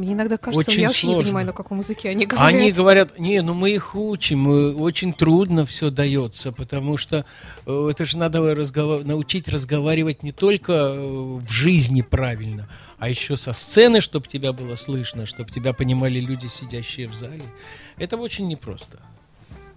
Мне 0.00 0.14
иногда 0.14 0.38
кажется, 0.38 0.70
Очень 0.70 0.82
я 0.82 0.88
вообще 0.88 1.06
не 1.06 1.12
сложно. 1.12 1.28
понимаю, 1.28 1.46
на 1.46 1.52
каком 1.52 1.78
языке 1.78 2.08
они 2.08 2.24
говорят. 2.24 2.48
Они 2.48 2.72
говорят, 2.72 3.18
не, 3.18 3.42
ну 3.42 3.52
мы 3.52 3.70
их 3.70 3.94
учим, 3.94 4.46
очень 4.80 5.12
трудно 5.12 5.66
все 5.66 5.90
дается, 5.90 6.52
потому 6.52 6.96
что 6.96 7.26
э, 7.66 7.88
это 7.90 8.04
же 8.06 8.16
надо 8.16 8.38
разгова- 8.54 9.04
научить 9.04 9.46
разговаривать 9.48 10.22
не 10.22 10.32
только 10.32 10.72
э, 10.72 10.98
в 10.98 11.50
жизни 11.50 12.00
правильно, 12.00 12.66
а 12.98 13.10
еще 13.10 13.36
со 13.36 13.52
сцены, 13.52 14.00
чтобы 14.00 14.26
тебя 14.26 14.54
было 14.54 14.74
слышно, 14.74 15.26
чтобы 15.26 15.50
тебя 15.50 15.74
понимали 15.74 16.18
люди, 16.18 16.46
сидящие 16.46 17.06
в 17.06 17.14
зале. 17.14 17.42
Это 17.98 18.16
очень 18.16 18.48
непросто. 18.48 19.00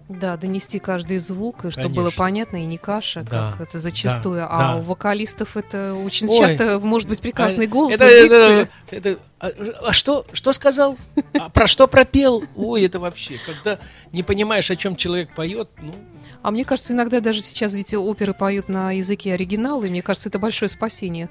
Да, 0.08 0.36
донести 0.36 0.78
каждый 0.80 1.16
звук, 1.16 1.64
и 1.64 1.70
чтобы 1.70 1.84
Конечно. 1.88 2.02
было 2.02 2.10
понятно, 2.14 2.56
и 2.62 2.66
не 2.66 2.76
каша, 2.76 3.22
Да, 3.22 3.52
как 3.52 3.68
это 3.68 3.78
зачастую. 3.78 4.36
да, 4.40 4.48
а 4.50 4.58
да. 4.58 4.76
у 4.76 4.82
вокалистов 4.82 5.56
это 5.56 5.94
очень 5.94 6.28
Ой. 6.28 6.38
часто 6.40 6.78
может 6.78 7.08
быть 7.08 7.20
прекрасный 7.20 7.64
А, 7.64 7.68
голос, 7.68 7.94
это, 7.94 8.04
но 8.04 8.10
это- 8.10 8.22
дикция- 8.22 8.68
это- 8.90 9.18
а, 9.40 9.46
а 9.88 9.92
что, 9.94 10.26
что 10.34 10.52
сказал? 10.52 10.98
А 11.38 11.48
про 11.48 11.66
что 11.66 11.88
пропел? 11.88 12.44
Ой, 12.54 12.84
это 12.84 13.00
вообще, 13.00 13.38
когда 13.46 13.78
не 14.12 14.22
понимаешь, 14.22 14.70
о 14.70 14.76
чем 14.76 14.94
человек 14.94 15.34
поет, 15.34 15.70
ну, 15.80 15.94
А 16.42 16.50
мне 16.50 16.66
кажется, 16.66 16.92
иногда 16.92 17.20
даже 17.20 17.40
сейчас 17.40 17.74
ведь 17.74 17.94
оперы 17.94 18.34
поют 18.34 18.68
на 18.68 18.92
языке 18.92 19.32
оригинала, 19.32 19.82
и 19.84 19.88
мне 19.88 20.02
кажется, 20.02 20.28
это 20.28 20.38
большое 20.38 20.68
спасение. 20.68 21.30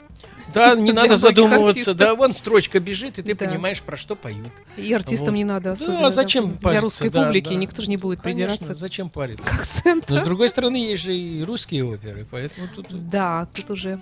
Да, 0.53 0.75
не 0.75 0.91
надо 0.91 1.15
задумываться, 1.15 1.69
артистов. 1.69 1.97
да, 1.97 2.15
вон 2.15 2.33
строчка 2.33 2.79
бежит, 2.79 3.19
и 3.19 3.21
ты 3.21 3.35
Да. 3.35 3.45
понимаешь, 3.45 3.81
про 3.81 3.97
что 3.97 4.15
поют. 4.15 4.51
И 4.77 4.93
артистам 4.93 5.29
Вот. 5.29 5.35
не 5.37 5.43
надо 5.43 5.63
Да, 5.65 5.71
особенно. 5.73 6.09
зачем 6.09 6.45
Для 6.51 6.57
париться? 6.59 6.83
русской 6.83 7.09
Да, 7.09 7.23
публики 7.23 7.49
да. 7.49 7.55
никто 7.55 7.81
же 7.81 7.89
не 7.89 7.97
будет 7.97 8.21
Конечно, 8.21 8.45
придираться 8.47 8.73
зачем 8.73 9.09
париться? 9.09 9.49
к 9.49 9.53
акценту. 9.53 10.13
Но 10.13 10.19
с 10.19 10.23
другой 10.23 10.49
стороны, 10.49 10.75
есть 10.77 11.03
же 11.03 11.15
и 11.15 11.43
русские 11.43 11.85
оперы, 11.85 12.25
поэтому 12.29 12.67
тут... 12.67 12.87
Да, 13.09 13.47
тут 13.53 13.69
уже 13.71 13.99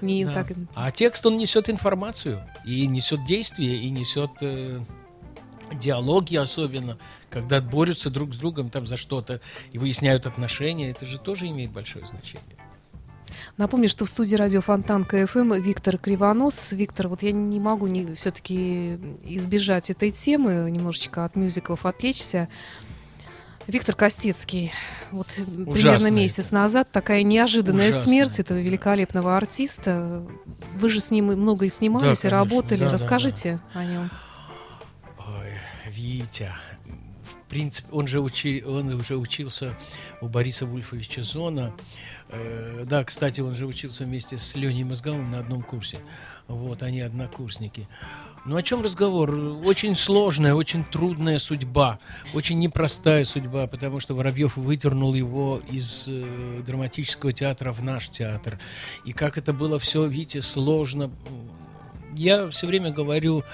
не 0.00 0.24
да. 0.24 0.34
так. 0.34 0.52
А 0.74 0.90
текст, 0.90 1.24
он 1.26 1.38
несет 1.38 1.70
информацию, 1.70 2.42
и 2.64 2.86
несет 2.86 3.24
действие, 3.24 3.76
и 3.76 3.90
несет 3.90 4.30
э, 4.40 4.80
диалоги 5.74 6.36
особенно, 6.36 6.98
когда 7.30 7.60
борются 7.60 8.10
друг 8.10 8.34
с 8.34 8.38
другом 8.38 8.68
там 8.70 8.84
за 8.86 8.96
что-то 8.96 9.40
и 9.72 9.78
выясняют 9.78 10.26
отношения, 10.26 10.90
это 10.90 11.06
же 11.06 11.18
тоже 11.18 11.46
имеет 11.48 11.70
большое 11.70 12.04
значение. 12.06 12.56
Напомню, 13.56 13.88
что 13.88 14.04
в 14.04 14.08
студии 14.08 14.34
радио 14.34 14.60
Фонтан 14.60 15.04
КФМ 15.04 15.54
Виктор 15.54 15.98
Кривонос. 15.98 16.72
Виктор, 16.72 17.08
вот 17.08 17.22
я 17.22 17.32
не 17.32 17.60
могу 17.60 17.86
не, 17.86 18.14
все-таки 18.14 18.98
избежать 19.24 19.90
этой 19.90 20.10
темы, 20.10 20.68
немножечко 20.70 21.24
от 21.24 21.36
мюзиклов 21.36 21.84
отвлечься. 21.86 22.48
Виктор 23.68 23.94
Костецкий, 23.94 24.72
вот 25.12 25.28
примерно 25.28 25.70
Ужасно 25.70 26.10
месяц 26.10 26.46
это. 26.46 26.54
назад 26.54 26.90
такая 26.90 27.22
неожиданная 27.22 27.90
Ужасно 27.90 28.02
смерть 28.10 28.32
это, 28.32 28.42
этого 28.42 28.58
да. 28.58 28.64
великолепного 28.66 29.36
артиста. 29.36 30.26
Вы 30.74 30.88
же 30.88 30.98
с 30.98 31.12
ним 31.12 31.26
много 31.26 31.66
и 31.66 31.68
снимались, 31.68 32.22
Да, 32.22 32.28
и 32.28 32.30
конечно, 32.30 32.38
работали. 32.56 32.80
да, 32.80 32.86
да, 32.86 32.92
Расскажите 32.92 33.60
о 33.72 33.84
нем. 33.84 34.10
Ой, 35.18 35.52
Витя, 35.88 36.50
в 37.22 37.36
принципе, 37.48 37.88
он 37.92 38.08
же, 38.08 38.20
учи, 38.20 38.64
он 38.66 38.92
уже 38.94 39.16
учился 39.16 39.74
у 40.20 40.26
Бориса 40.26 40.66
Вульфовича 40.66 41.22
Зона. 41.22 41.72
Э, 42.32 42.84
да, 42.86 43.04
кстати, 43.04 43.40
он 43.40 43.54
же 43.54 43.66
учился 43.66 44.04
вместе 44.04 44.38
с 44.38 44.54
Леней 44.56 44.84
Мозговым 44.84 45.30
на 45.30 45.38
одном 45.38 45.62
курсе. 45.62 45.98
Вот, 46.48 46.82
они 46.82 47.00
однокурсники. 47.00 47.88
Ну, 48.44 48.56
о 48.56 48.62
чем 48.62 48.82
разговор? 48.82 49.32
Очень 49.64 49.94
сложная, 49.94 50.54
очень 50.54 50.82
трудная 50.84 51.38
судьба, 51.38 52.00
очень 52.34 52.58
непростая 52.58 53.22
судьба, 53.22 53.68
потому 53.68 54.00
что 54.00 54.14
Воробьев 54.14 54.56
выдернул 54.56 55.14
его 55.14 55.62
из 55.70 56.06
э, 56.08 56.62
драматического 56.66 57.32
театра 57.32 57.72
в 57.72 57.84
наш 57.84 58.08
театр. 58.08 58.58
И 59.04 59.12
как 59.12 59.38
это 59.38 59.52
было 59.52 59.78
все, 59.78 60.06
Витя, 60.06 60.40
сложно. 60.40 61.12
Я 62.14 62.50
все 62.50 62.66
время 62.66 62.90
говорю, 62.90 63.44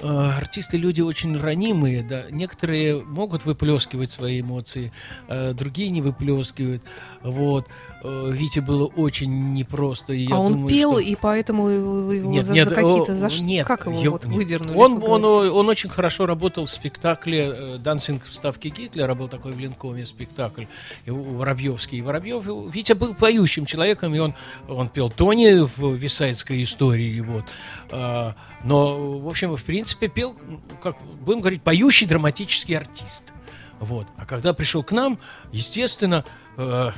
артисты 0.00 0.76
люди 0.76 1.00
очень 1.00 1.38
ранимые, 1.38 2.02
да. 2.02 2.24
Некоторые 2.30 3.02
могут 3.02 3.44
выплескивать 3.44 4.10
свои 4.10 4.40
эмоции, 4.40 4.92
э, 5.28 5.52
другие 5.52 5.90
не 5.90 6.02
выплескивают. 6.02 6.82
Вот. 7.22 7.66
Э, 8.04 8.30
Вите 8.30 8.60
было 8.60 8.86
очень 8.86 9.54
непросто. 9.54 10.12
И 10.12 10.26
я 10.28 10.36
а 10.36 10.38
он 10.38 10.52
думаю, 10.52 10.68
пел, 10.68 10.92
что- 10.92 11.00
и 11.00 11.14
поэтому 11.14 11.68
его 11.68 12.30
нет, 12.30 12.44
за, 12.44 12.52
нет, 12.54 12.68
за 12.68 12.74
какие-то... 12.74 13.16
За 13.16 13.30
ш- 13.30 13.42
нет, 13.42 13.66
как 13.66 13.86
его 13.86 14.00
я- 14.02 14.10
вот 14.10 14.24
выдернули? 14.26 14.76
Он, 14.76 14.92
он, 15.02 15.22
говорится? 15.22 15.54
он 15.54 15.68
очень 15.68 15.88
хорошо 15.90 16.26
работал 16.26 16.66
в 16.66 16.70
спектакле 16.70 17.52
э, 17.54 17.78
«Дансинг 17.78 18.24
в 18.24 18.34
ставке 18.34 18.68
Гитлера», 18.68 19.14
был 19.14 19.28
такой 19.28 19.52
в 19.52 19.58
Ленкоме 19.58 20.04
спектакль, 20.06 20.64
и 21.06 21.10
Воробьевский. 21.10 21.98
И 21.98 22.02
Воробьев, 22.02 22.46
э, 22.46 22.70
Витя 22.70 22.92
был 22.92 23.14
поющим 23.14 23.64
человеком, 23.64 24.14
и 24.14 24.18
он, 24.18 24.34
он 24.68 24.88
пел 24.88 25.10
Тони 25.10 25.64
в 25.64 25.94
«Висайдской 25.94 26.62
истории», 26.62 27.20
вот. 27.20 27.44
Но, 28.66 29.18
в 29.20 29.28
общем, 29.28 29.56
в 29.56 29.64
принципе, 29.64 30.08
пел, 30.08 30.36
как 30.82 30.96
будем 31.20 31.38
говорить, 31.38 31.62
поющий 31.62 32.04
драматический 32.04 32.76
артист. 32.76 33.32
Вот. 33.78 34.08
А 34.16 34.26
когда 34.26 34.52
пришел 34.54 34.82
к 34.82 34.90
нам, 34.90 35.20
естественно, 35.52 36.24
э, 36.56 36.90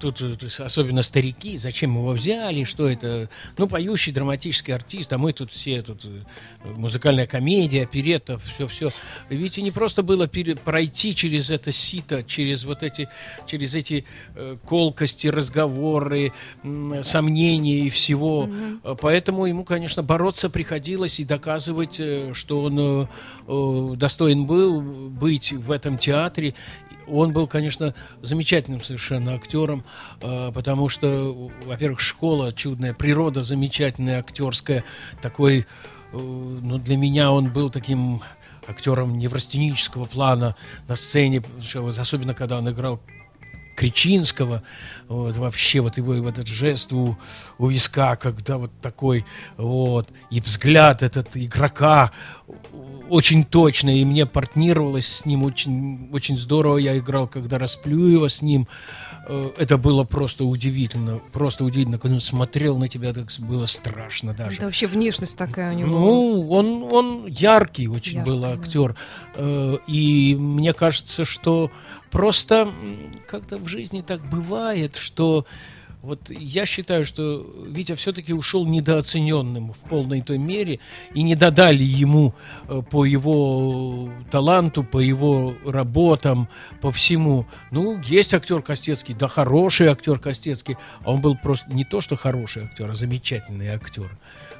тут 0.00 0.20
э, 0.22 0.36
особенно 0.64 1.02
старики, 1.02 1.56
зачем 1.58 1.94
его 1.94 2.12
взяли, 2.12 2.64
что 2.64 2.88
это, 2.88 3.28
ну, 3.58 3.68
поющий 3.68 4.12
драматический 4.12 4.74
артист, 4.74 5.12
а 5.12 5.18
мы 5.18 5.32
тут 5.32 5.52
все, 5.52 5.82
тут 5.82 6.04
э, 6.04 6.22
музыкальная 6.76 7.26
комедия, 7.26 7.82
оперетта, 7.84 8.38
все-все. 8.38 8.90
Видите, 9.28 9.62
не 9.62 9.70
просто 9.70 10.02
было 10.02 10.26
пере- 10.26 10.56
пройти 10.56 11.14
через 11.14 11.50
это 11.50 11.70
сито, 11.72 12.22
через 12.24 12.64
вот 12.64 12.82
эти, 12.82 13.08
через 13.46 13.74
эти 13.74 14.04
э, 14.34 14.56
колкости, 14.66 15.28
разговоры, 15.28 16.32
м, 16.64 17.02
сомнения 17.02 17.86
и 17.86 17.90
всего. 17.90 18.48
Э, 18.84 18.96
Поэтому 19.00 19.46
ему, 19.46 19.64
конечно, 19.64 20.02
бороться 20.02 20.50
приходилось 20.50 21.20
и 21.20 21.24
доказывать, 21.24 22.00
э, 22.00 22.32
что 22.34 22.62
он 22.64 22.78
э, 22.78 23.06
э, 23.46 23.96
достоин 23.96 24.46
был 24.46 24.80
быть 24.80 25.52
в 25.52 25.70
этом 25.70 25.98
театре. 25.98 26.54
Он 27.10 27.32
был, 27.32 27.46
конечно, 27.46 27.94
замечательным 28.22 28.80
совершенно 28.80 29.34
актером, 29.34 29.84
э, 30.20 30.52
потому 30.52 30.88
что, 30.88 31.50
во-первых, 31.64 32.00
школа 32.00 32.52
чудная, 32.52 32.94
природа 32.94 33.42
замечательная, 33.42 34.20
актерская, 34.20 34.84
такой, 35.22 35.60
э, 35.60 35.64
ну, 36.12 36.78
для 36.78 36.96
меня 36.96 37.30
он 37.32 37.52
был 37.52 37.70
таким 37.70 38.22
актером 38.66 39.18
неврастенического 39.18 40.06
плана 40.06 40.56
на 40.88 40.96
сцене, 40.96 41.42
особенно 41.98 42.34
когда 42.34 42.58
он 42.58 42.70
играл 42.70 43.00
Кричинского, 43.80 44.62
вот, 45.08 45.36
вообще 45.38 45.80
вот 45.80 45.96
его 45.96 46.14
и 46.14 46.20
вот 46.20 46.34
этот 46.34 46.48
жест 46.48 46.92
у, 46.92 47.16
у 47.56 47.66
виска, 47.68 48.16
когда 48.16 48.58
вот 48.58 48.70
такой, 48.82 49.24
вот, 49.56 50.10
и 50.30 50.40
взгляд 50.40 51.02
этот 51.02 51.34
игрока 51.34 52.12
очень 53.10 53.44
точно, 53.44 54.00
и 54.00 54.04
мне 54.04 54.26
партнировалось 54.26 55.06
с 55.06 55.26
ним 55.26 55.42
очень, 55.42 56.08
очень 56.12 56.36
здорово, 56.36 56.78
я 56.78 56.96
играл, 56.96 57.26
когда 57.26 57.58
Расплюева 57.58 58.28
с 58.28 58.42
ним, 58.42 58.66
Э, 59.26 59.50
это 59.56 59.78
было 59.78 60.02
просто 60.04 60.44
удивительно, 60.44 61.20
просто 61.32 61.64
удивительно, 61.64 61.98
когда 61.98 62.16
он 62.16 62.20
смотрел 62.20 62.78
на 62.78 62.88
тебя, 62.88 63.12
так 63.12 63.28
было 63.38 63.66
страшно 63.66 64.34
даже. 64.34 64.56
Это 64.56 64.66
вообще 64.66 64.86
внешность 64.88 65.36
такая 65.36 65.72
у 65.72 65.76
него. 65.76 65.88
Ну, 65.88 66.48
он, 66.50 66.88
он 66.92 67.26
яркий 67.26 67.86
очень 67.88 68.16
Яркий, 68.16 68.30
был 68.30 68.40
да. 68.40 68.52
актер. 68.54 68.96
Э, 69.36 69.76
И 69.86 70.34
мне 70.36 70.72
кажется, 70.72 71.24
что 71.24 71.70
просто 72.10 72.72
как-то 73.28 73.58
в 73.58 73.68
жизни 73.68 74.00
так 74.00 74.20
бывает, 74.28 74.96
что 74.96 75.46
вот 76.02 76.30
я 76.30 76.64
считаю, 76.64 77.04
что 77.04 77.46
Витя 77.66 77.94
все-таки 77.94 78.32
ушел 78.32 78.66
недооцененным 78.66 79.72
в 79.72 79.78
полной 79.80 80.22
той 80.22 80.38
мере, 80.38 80.80
и 81.14 81.22
не 81.22 81.34
додали 81.34 81.82
ему 81.82 82.34
э, 82.68 82.82
по 82.90 83.04
его 83.04 84.10
таланту, 84.30 84.82
по 84.82 84.98
его 84.98 85.54
работам, 85.64 86.48
по 86.80 86.90
всему. 86.90 87.46
Ну, 87.70 88.00
есть 88.00 88.32
актер 88.32 88.62
Костецкий, 88.62 89.14
да 89.14 89.28
хороший 89.28 89.88
актер 89.88 90.18
Костецкий, 90.18 90.78
а 91.04 91.12
он 91.12 91.20
был 91.20 91.36
просто 91.36 91.70
не 91.70 91.84
то, 91.84 92.00
что 92.00 92.16
хороший 92.16 92.64
актер, 92.64 92.90
а 92.90 92.94
замечательный 92.94 93.68
актер. 93.68 94.10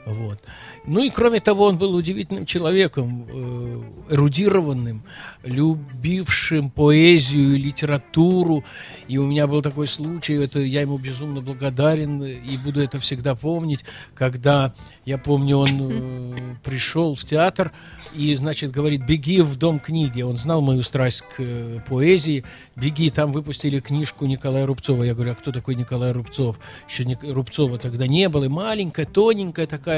Вот. 0.07 0.39
Ну 0.87 1.05
и 1.05 1.11
кроме 1.11 1.41
того, 1.41 1.67
он 1.67 1.77
был 1.77 1.95
удивительным 1.95 2.47
человеком, 2.47 3.27
э, 3.29 3.83
эрудированным, 4.11 5.03
любившим 5.45 6.71
поэзию 6.71 7.55
и 7.55 7.59
литературу. 7.59 8.65
И 9.09 9.19
у 9.19 9.27
меня 9.27 9.47
был 9.47 9.61
такой 9.61 9.87
случай, 9.87 10.35
это 10.35 10.59
я 10.59 10.81
ему 10.81 10.97
безумно 10.97 11.43
благодарен 11.43 12.23
и 12.25 12.57
буду 12.57 12.81
это 12.81 12.99
всегда 12.99 13.35
помнить, 13.35 13.85
когда, 14.15 14.73
я 15.05 15.19
помню, 15.19 15.59
он 15.59 15.71
э, 15.71 16.37
пришел 16.65 17.15
в 17.15 17.25
театр 17.25 17.73
и, 18.15 18.35
значит, 18.35 18.71
говорит, 18.71 19.05
беги 19.07 19.43
в 19.43 19.57
дом 19.57 19.79
книги. 19.79 20.23
Он 20.23 20.39
знал 20.39 20.63
мою 20.63 20.83
страсть 20.83 21.23
к 21.23 21.41
э, 21.41 21.81
поэзии. 21.87 22.45
Беги, 22.75 23.11
там 23.11 23.33
выпустили 23.33 23.81
книжку 23.81 24.25
Николая 24.25 24.65
Рубцова. 24.65 25.03
Я 25.03 25.15
говорю, 25.15 25.33
а 25.33 25.35
кто 25.35 25.53
такой 25.53 25.75
Николай 25.75 26.13
Рубцов? 26.13 26.59
Еще 26.89 27.05
Рубцова 27.31 27.79
тогда 27.79 28.07
не 28.07 28.29
было. 28.31 28.45
И 28.45 28.49
маленькая, 28.49 29.05
тоненькая 29.05 29.67
такая 29.67 29.90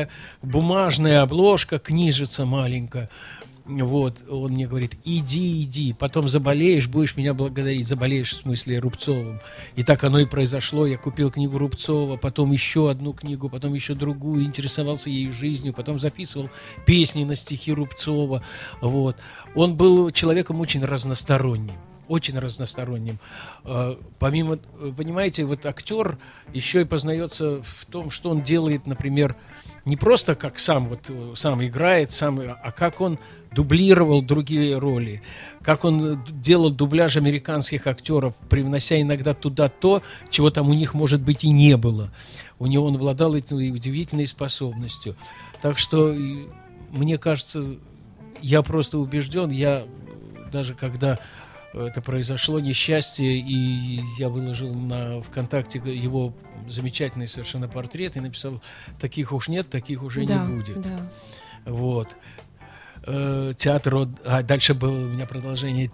бумажная 0.42 1.22
обложка, 1.22 1.78
книжица 1.78 2.44
маленькая. 2.44 3.08
Вот, 3.64 4.24
он 4.28 4.52
мне 4.52 4.66
говорит, 4.66 4.96
иди, 5.04 5.62
иди, 5.62 5.92
потом 5.92 6.28
заболеешь, 6.28 6.88
будешь 6.88 7.16
меня 7.16 7.32
благодарить, 7.32 7.86
заболеешь 7.86 8.32
в 8.32 8.36
смысле 8.38 8.80
Рубцовым. 8.80 9.40
И 9.76 9.84
так 9.84 10.02
оно 10.02 10.18
и 10.18 10.26
произошло, 10.26 10.84
я 10.84 10.98
купил 10.98 11.30
книгу 11.30 11.58
Рубцова, 11.58 12.16
потом 12.16 12.50
еще 12.50 12.90
одну 12.90 13.12
книгу, 13.12 13.48
потом 13.48 13.74
еще 13.74 13.94
другую, 13.94 14.44
интересовался 14.44 15.10
ее 15.10 15.30
жизнью, 15.30 15.74
потом 15.74 16.00
записывал 16.00 16.50
песни 16.86 17.22
на 17.22 17.36
стихи 17.36 17.72
Рубцова, 17.72 18.42
вот. 18.80 19.16
Он 19.54 19.76
был 19.76 20.10
человеком 20.10 20.60
очень 20.60 20.84
разносторонним 20.84 21.76
очень 22.12 22.38
разносторонним. 22.38 23.18
Э, 23.64 23.94
Помимо, 24.18 24.58
э, 24.80 24.92
понимаете, 24.96 25.44
вот 25.44 25.64
актер 25.64 26.18
еще 26.52 26.82
и 26.82 26.84
познается 26.84 27.62
в 27.62 27.86
том, 27.86 28.10
что 28.10 28.30
он 28.30 28.42
делает, 28.42 28.86
например, 28.86 29.34
не 29.86 29.96
просто 29.96 30.34
как 30.34 30.58
сам 30.58 30.88
вот 30.88 31.08
э, 31.08 31.32
сам 31.34 31.64
играет, 31.64 32.10
сам, 32.10 32.40
а 32.40 32.70
как 32.70 33.00
он 33.00 33.18
дублировал 33.50 34.22
другие 34.22 34.78
роли, 34.78 35.22
как 35.62 35.84
он 35.84 36.22
делал 36.40 36.70
дубляж 36.70 37.16
американских 37.16 37.86
актеров, 37.86 38.34
привнося 38.48 39.00
иногда 39.00 39.34
туда 39.34 39.68
то, 39.68 40.02
чего 40.30 40.50
там 40.50 40.68
у 40.68 40.74
них, 40.74 40.94
может 40.94 41.22
быть, 41.22 41.44
и 41.44 41.50
не 41.50 41.76
было. 41.76 42.10
У 42.58 42.66
него 42.66 42.86
он 42.86 42.96
обладал 42.96 43.34
этой 43.34 43.70
удивительной 43.70 44.26
способностью. 44.26 45.16
Так 45.62 45.78
что 45.78 46.14
мне 46.90 47.18
кажется, 47.18 47.76
я 48.42 48.62
просто 48.62 48.98
убежден, 48.98 49.50
я 49.50 49.84
даже 50.52 50.74
когда 50.74 51.18
это 51.72 52.02
произошло 52.02 52.60
несчастье, 52.60 53.38
и 53.38 54.00
я 54.18 54.28
выложил 54.28 54.74
на 54.74 55.22
ВКонтакте 55.22 55.78
его 55.84 56.34
замечательный 56.68 57.28
совершенно 57.28 57.68
портрет 57.68 58.16
и 58.16 58.20
написал, 58.20 58.62
таких 59.00 59.32
уж 59.32 59.48
нет, 59.48 59.68
таких 59.70 60.02
уже 60.02 60.24
Да, 60.26 60.44
не 60.44 60.54
будет. 60.54 60.80
да. 60.82 61.10
Вот. 61.66 62.16
Э, 63.06 63.52
Театр, 63.56 64.08
а 64.24 64.42
дальше 64.42 64.74
было 64.74 64.92
у 65.04 65.08
меня 65.08 65.26
продолжение. 65.26 65.90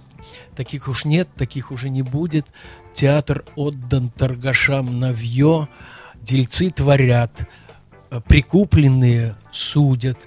Таких 0.56 0.88
уж 0.88 1.04
нет, 1.04 1.28
таких 1.36 1.70
уже 1.70 1.90
не 1.90 2.02
будет. 2.02 2.46
Театр 2.92 3.44
отдан 3.56 4.10
торгашам 4.10 4.98
навье, 4.98 5.68
дельцы 6.16 6.70
творят, 6.70 7.48
э, 8.10 8.20
прикупленные 8.26 9.36
судят, 9.52 10.18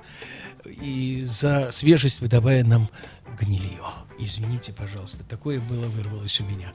и 0.65 1.23
за 1.25 1.71
свежесть 1.71 2.21
выдавая 2.21 2.63
нам 2.63 2.87
гнилье. 3.39 3.79
Извините, 4.19 4.73
пожалуйста, 4.73 5.23
такое 5.23 5.59
было 5.59 5.85
вырвалось 5.87 6.39
у 6.41 6.43
меня. 6.43 6.73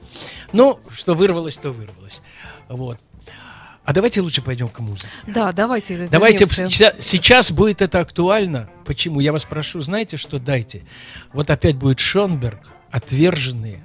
Ну, 0.53 0.79
что 0.91 1.13
вырвалось, 1.13 1.57
то 1.57 1.71
вырвалось. 1.71 2.21
Вот. 2.67 2.99
А 3.87 3.93
давайте 3.93 4.19
лучше 4.19 4.41
пойдем 4.41 4.67
к 4.67 4.79
музыке. 4.79 5.07
Да, 5.27 5.53
давайте. 5.53 6.09
Давайте 6.11 6.43
вернемся. 6.43 6.93
сейчас 6.99 7.51
будет 7.51 7.81
это 7.81 8.01
актуально. 8.01 8.69
Почему? 8.85 9.21
Я 9.21 9.31
вас 9.31 9.45
прошу, 9.45 9.79
знаете, 9.79 10.17
что 10.17 10.39
дайте. 10.39 10.83
Вот 11.31 11.49
опять 11.49 11.77
будет 11.77 11.99
Шонберг, 11.99 12.59
отверженные. 12.91 13.81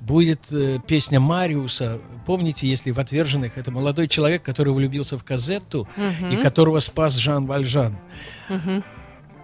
Будет 0.00 0.40
э, 0.50 0.80
песня 0.84 1.20
Мариуса. 1.20 2.00
Помните, 2.26 2.66
если 2.66 2.90
в 2.90 2.98
отверженных 2.98 3.58
это 3.58 3.70
молодой 3.70 4.08
человек, 4.08 4.42
который 4.42 4.72
влюбился 4.72 5.16
в 5.16 5.22
Казетту 5.22 5.88
и 6.32 6.36
которого 6.36 6.80
спас 6.80 7.14
Жан 7.14 7.46
Вальжан. 7.46 7.96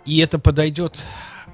И 0.05 0.19
это 0.19 0.41
подойдет 0.41 1.05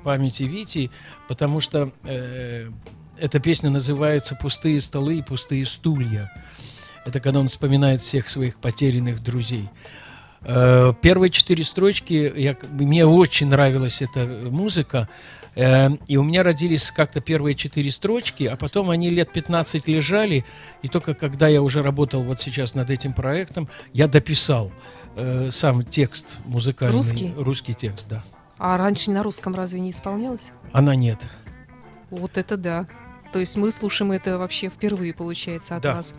памяти 0.01 0.45
Вити, 0.45 0.91
потому 1.29 1.61
что 1.61 1.93
э, 2.05 2.71
эта 3.19 3.41
песня 3.41 3.71
называется 3.71 4.35
«Пустые 4.35 4.81
столы 4.81 5.19
и 5.19 5.23
пустые 5.23 5.67
стулья». 5.67 6.33
Это 7.05 7.21
когда 7.21 7.41
он 7.41 7.49
вспоминает 7.49 8.01
всех 8.01 8.29
своих 8.29 8.59
потерянных 8.59 9.23
друзей. 9.23 9.69
Э, 10.43 10.93
Первые 11.01 11.31
четыре 11.31 11.65
строчки, 11.65 12.33
я, 12.37 12.57
мне 12.71 13.05
очень 13.07 13.49
нравилась 13.49 14.01
эта 14.01 14.27
музыка, 14.27 15.09
э, 15.55 15.91
и 16.07 16.17
у 16.17 16.23
меня 16.23 16.43
родились 16.43 16.91
как-то 16.91 17.21
первые 17.21 17.55
четыре 17.55 17.91
строчки, 17.91 18.45
а 18.45 18.57
потом 18.57 18.91
они 18.91 19.11
лет 19.11 19.33
15 19.33 19.87
лежали, 19.89 20.45
и 20.83 20.89
только 20.89 21.15
когда 21.15 21.49
я 21.49 21.63
уже 21.63 21.83
работал 21.83 22.23
вот 22.23 22.41
сейчас 22.41 22.75
над 22.75 22.91
этим 22.91 23.13
проектом, 23.13 23.69
я 23.93 24.09
дописал 24.09 24.73
э, 25.17 25.51
сам 25.51 25.85
текст 25.85 26.39
музыкальный. 26.47 26.97
Русский? 26.97 27.35
Русский 27.37 27.75
текст, 27.75 28.09
да. 28.09 28.25
А 28.63 28.77
раньше 28.77 29.11
на 29.11 29.23
русском 29.23 29.55
разве 29.55 29.81
не 29.81 29.91
исполнялось? 29.91 30.53
Она 30.73 30.95
нет. 30.95 31.19
Вот 32.11 32.37
это 32.37 32.59
да. 32.59 32.87
То 33.33 33.39
есть 33.39 33.57
мы 33.57 33.71
слушаем 33.71 34.13
это 34.13 34.37
вообще 34.39 34.69
впервые, 34.69 35.15
получается, 35.15 35.77
от 35.77 35.83
Да. 35.83 35.95
вас. 35.95 36.15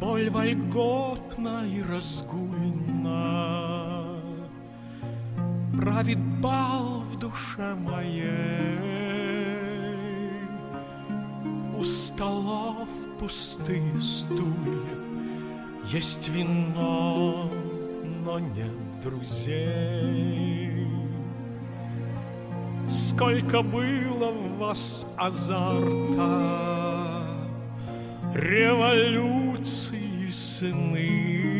Боль 0.00 0.30
вольготна 0.30 1.64
и 1.66 1.80
разгульна 1.82 3.22
Правит 5.76 6.18
бал 6.40 7.00
в 7.00 7.18
душе 7.18 7.74
моей 7.74 8.78
У 11.78 11.84
столов 11.84 12.88
пустые 13.22 14.00
стулья. 14.00 14.98
Есть 15.86 16.28
вино, 16.28 17.48
но 18.24 18.40
нет 18.40 18.72
друзей. 19.04 20.88
Сколько 22.90 23.62
было 23.62 24.32
в 24.32 24.58
вас 24.58 25.06
азарта, 25.16 26.42
революции 28.34 30.28
сны. 30.30 31.52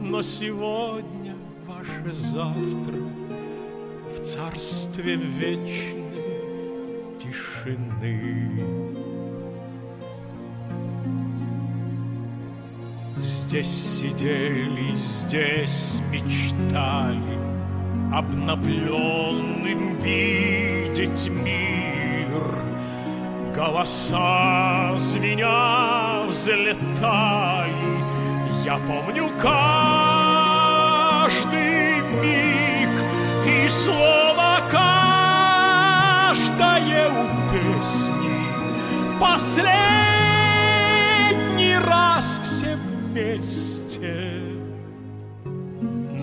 Но 0.00 0.22
сегодня 0.22 1.36
ваше 1.68 2.12
завтра 2.12 3.00
в 4.12 4.20
царстве 4.24 5.14
вечной 5.14 6.05
тишины. 7.66 8.94
Здесь 13.18 13.98
сидели, 13.98 14.96
здесь 14.96 16.00
мечтали, 16.12 17.38
Обновленным 18.12 19.96
видеть 19.96 21.28
мир. 21.28 22.42
Голоса 23.54 24.94
звеня 24.98 26.24
взлетали, 26.26 27.72
Я 28.64 28.78
помню 28.86 29.30
каждый 29.40 30.70
миг 32.20 32.90
И 33.46 33.68
слово 33.68 34.25
каждое 36.58 37.08
у 37.08 37.26
песни. 37.52 38.40
Последний 39.20 39.76
раз 41.78 42.40
все 42.42 42.76
вместе. 42.76 44.42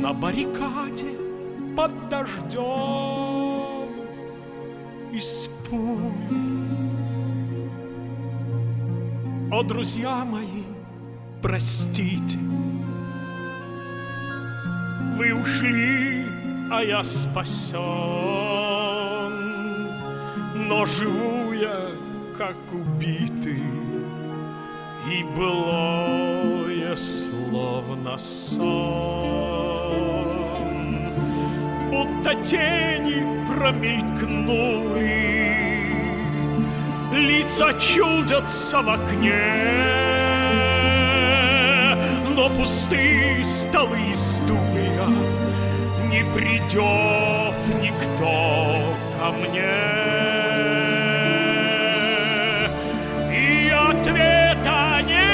На 0.02 0.14
баррикаде 0.14 1.18
под 1.76 1.92
дождем 2.10 3.90
из 5.12 5.50
пуль. 5.70 6.12
О, 9.52 9.64
друзья 9.64 10.26
мои, 10.26 10.64
простите, 11.42 12.40
вы 15.16 15.34
ушли, 15.34 16.26
а 16.72 16.82
я 16.84 17.04
спасен, 17.04 18.33
но 20.68 20.86
живу 20.86 21.54
я, 21.54 21.90
как 22.38 22.56
убитый, 22.72 23.64
и 25.10 25.24
былое 25.36 26.96
словно 26.96 28.18
сон, 28.18 28.62
будто 31.90 32.36
тени 32.44 33.24
промелькнули, 33.48 35.14
лица 37.12 37.74
чудятся 37.74 38.82
в 38.82 38.90
окне, 38.90 39.64
но 42.36 42.50
пустые 42.50 43.44
столы 43.46 44.00
и 44.12 44.16
стулья 44.16 45.08
не 46.10 46.24
придет 46.34 47.82
никто 47.82 48.82
ко 49.20 49.32
мне. 49.32 50.43
Ответа 54.04 55.02
не 55.04 55.30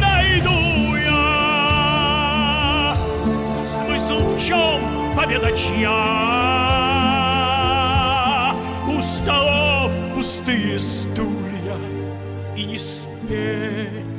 найду 0.00 0.96
я. 0.96 2.94
Смысл 3.66 4.18
в 4.18 4.40
чем 4.40 4.80
победа 5.14 5.52
чья? 5.52 5.96
У 8.88 9.00
столов 9.02 9.92
пустые 10.14 10.78
стулья 10.78 11.76
и 12.56 12.64
не 12.64 12.78
спеть 12.78 14.09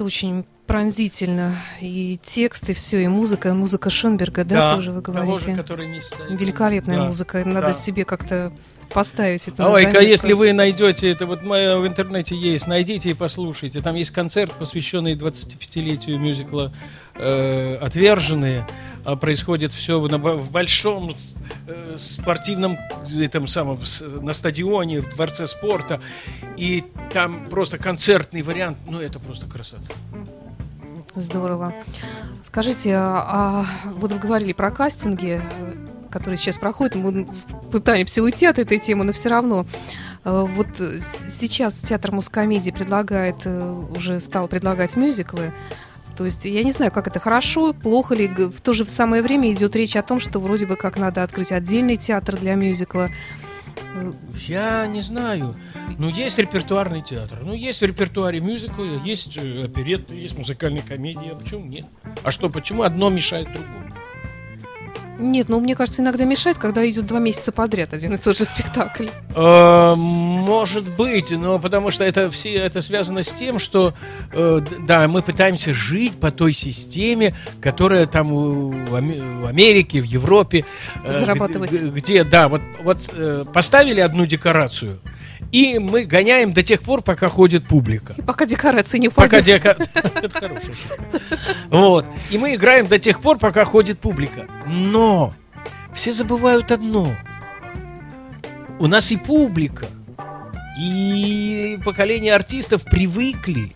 это 0.00 0.04
очень 0.06 0.46
пронзительно. 0.66 1.54
И 1.82 2.18
текст, 2.24 2.70
и 2.70 2.74
все, 2.74 3.02
и 3.04 3.06
музыка. 3.06 3.52
Музыка 3.52 3.90
Шонберга, 3.90 4.44
да, 4.44 4.76
тоже 4.76 4.92
вы 4.92 5.02
того 5.02 5.18
говорите? 5.18 5.44
же, 5.76 5.86
не 5.86 6.00
с- 6.00 6.14
Великолепная 6.30 6.96
Да, 6.96 7.04
музыка. 7.04 7.42
Надо 7.44 7.66
да. 7.68 7.72
себе 7.74 8.06
как-то 8.06 8.50
поставить 8.90 9.46
это. 9.48 9.68
Ой-ка, 9.68 10.00
если 10.00 10.32
вы 10.32 10.54
найдете, 10.54 11.10
это 11.10 11.26
вот 11.26 11.42
моя 11.42 11.76
в 11.76 11.86
интернете 11.86 12.34
есть, 12.34 12.66
найдите 12.66 13.10
и 13.10 13.14
послушайте. 13.14 13.82
Там 13.82 13.94
есть 13.94 14.10
концерт, 14.10 14.52
посвященный 14.52 15.16
25-летию 15.16 16.18
мюзикла 16.18 16.72
э, 17.14 17.76
«Отверженные». 17.76 18.66
А 19.04 19.16
происходит 19.16 19.72
все 19.74 19.98
в 20.00 20.50
большом 20.50 21.14
спортивном 21.96 22.78
этом 23.20 23.46
самом 23.46 23.78
на 24.22 24.34
стадионе, 24.34 25.00
в 25.00 25.14
дворце 25.14 25.46
спорта. 25.46 26.00
И 26.56 26.84
там 27.12 27.46
просто 27.46 27.78
концертный 27.78 28.42
вариант. 28.42 28.78
Ну, 28.88 29.00
это 29.00 29.18
просто 29.18 29.46
красота. 29.46 29.84
Здорово. 31.14 31.74
Скажите, 32.42 32.94
а, 32.94 33.26
а 33.28 33.66
вот 33.90 34.12
вы 34.12 34.18
говорили 34.18 34.52
про 34.52 34.70
кастинги, 34.70 35.42
э, 35.42 36.08
которые 36.10 36.38
сейчас 36.38 36.56
проходят. 36.56 36.94
Мы 36.94 37.26
пытаемся 37.72 38.22
уйти 38.22 38.46
от 38.46 38.58
этой 38.58 38.78
темы, 38.78 39.04
но 39.04 39.12
все 39.12 39.28
равно. 39.28 39.66
Э, 40.24 40.46
Вот 40.48 40.80
э, 40.80 40.98
сейчас 41.00 41.80
театр 41.80 42.12
мускомедии 42.12 42.70
предлагает, 42.70 43.42
э, 43.44 43.84
уже 43.96 44.20
стал 44.20 44.48
предлагать 44.48 44.96
мюзиклы. 44.96 45.52
То 46.20 46.26
есть 46.26 46.44
я 46.44 46.62
не 46.62 46.70
знаю, 46.70 46.92
как 46.92 47.06
это 47.08 47.18
хорошо, 47.18 47.72
плохо 47.72 48.14
ли. 48.14 48.28
В 48.28 48.60
то 48.60 48.74
же 48.74 48.84
самое 48.84 49.22
время 49.22 49.50
идет 49.54 49.74
речь 49.74 49.96
о 49.96 50.02
том, 50.02 50.20
что 50.20 50.38
вроде 50.38 50.66
бы 50.66 50.76
как 50.76 50.98
надо 50.98 51.22
открыть 51.22 51.50
отдельный 51.50 51.96
театр 51.96 52.36
для 52.36 52.56
мюзикла. 52.56 53.08
Я 54.46 54.86
не 54.86 55.00
знаю. 55.00 55.54
Ну, 55.98 56.10
есть 56.10 56.36
репертуарный 56.36 57.00
театр. 57.00 57.38
Ну, 57.42 57.54
есть 57.54 57.80
в 57.80 57.86
репертуаре 57.86 58.40
мюзиклы, 58.40 59.00
есть 59.02 59.38
э, 59.38 59.64
оперетты, 59.64 60.14
есть 60.14 60.36
музыкальные 60.36 60.82
комедии. 60.82 61.30
А 61.32 61.36
почему 61.36 61.64
нет? 61.64 61.86
А 62.22 62.30
что, 62.30 62.50
почему 62.50 62.82
одно 62.82 63.08
мешает 63.08 63.50
другому? 63.54 63.94
Нет, 65.20 65.48
ну 65.48 65.60
мне 65.60 65.74
кажется, 65.74 66.02
иногда 66.02 66.24
мешает, 66.24 66.58
когда 66.58 66.88
идет 66.88 67.06
два 67.06 67.18
месяца 67.18 67.52
подряд 67.52 67.92
один 67.92 68.14
и 68.14 68.16
тот 68.16 68.36
же 68.38 68.44
спектакль. 68.44 69.08
Э, 69.36 69.94
Может 69.94 70.88
быть, 70.96 71.30
но 71.30 71.58
потому 71.58 71.90
что 71.90 72.04
это 72.04 72.30
все 72.30 72.54
это 72.54 72.80
связано 72.80 73.22
с 73.22 73.32
тем, 73.34 73.58
что 73.58 73.92
э, 74.32 74.60
да, 74.86 75.06
мы 75.08 75.22
пытаемся 75.22 75.74
жить 75.74 76.18
по 76.18 76.30
той 76.30 76.52
системе, 76.52 77.34
которая 77.60 78.06
там 78.06 78.34
в 78.34 78.94
Аме- 78.94 79.20
в 79.22 79.46
Америке, 79.46 80.00
в 80.00 80.04
Европе, 80.04 80.64
э, 81.04 81.12
Зарабатывать. 81.12 81.72
где, 81.82 82.24
да, 82.24 82.48
вот 82.48 82.62
вот 82.82 83.10
поставили 83.52 84.00
одну 84.00 84.26
декорацию, 84.26 84.98
и 85.52 85.78
мы 85.78 86.04
гоняем 86.04 86.52
до 86.52 86.62
тех 86.62 86.82
пор, 86.82 87.02
пока 87.02 87.28
ходит 87.28 87.66
публика. 87.66 88.14
И 88.16 88.22
пока 88.22 88.46
декорации 88.46 88.98
не 88.98 89.08
Пока 89.08 89.38
упадет. 89.38 89.62
дека- 89.62 89.76
Это 90.22 90.40
хорошая 90.40 90.74
шутка. 90.74 91.04
Вот. 91.70 92.06
И 92.30 92.38
мы 92.38 92.54
играем 92.54 92.86
до 92.86 92.98
тех 92.98 93.20
пор, 93.20 93.38
пока 93.38 93.64
ходит 93.64 93.98
публика. 94.00 94.46
Но 94.66 95.34
все 95.92 96.12
забывают 96.12 96.70
одно. 96.72 97.14
У 98.78 98.86
нас 98.86 99.10
и 99.12 99.16
публика, 99.16 99.86
и 100.80 101.78
поколение 101.84 102.34
артистов 102.34 102.82
привыкли. 102.84 103.72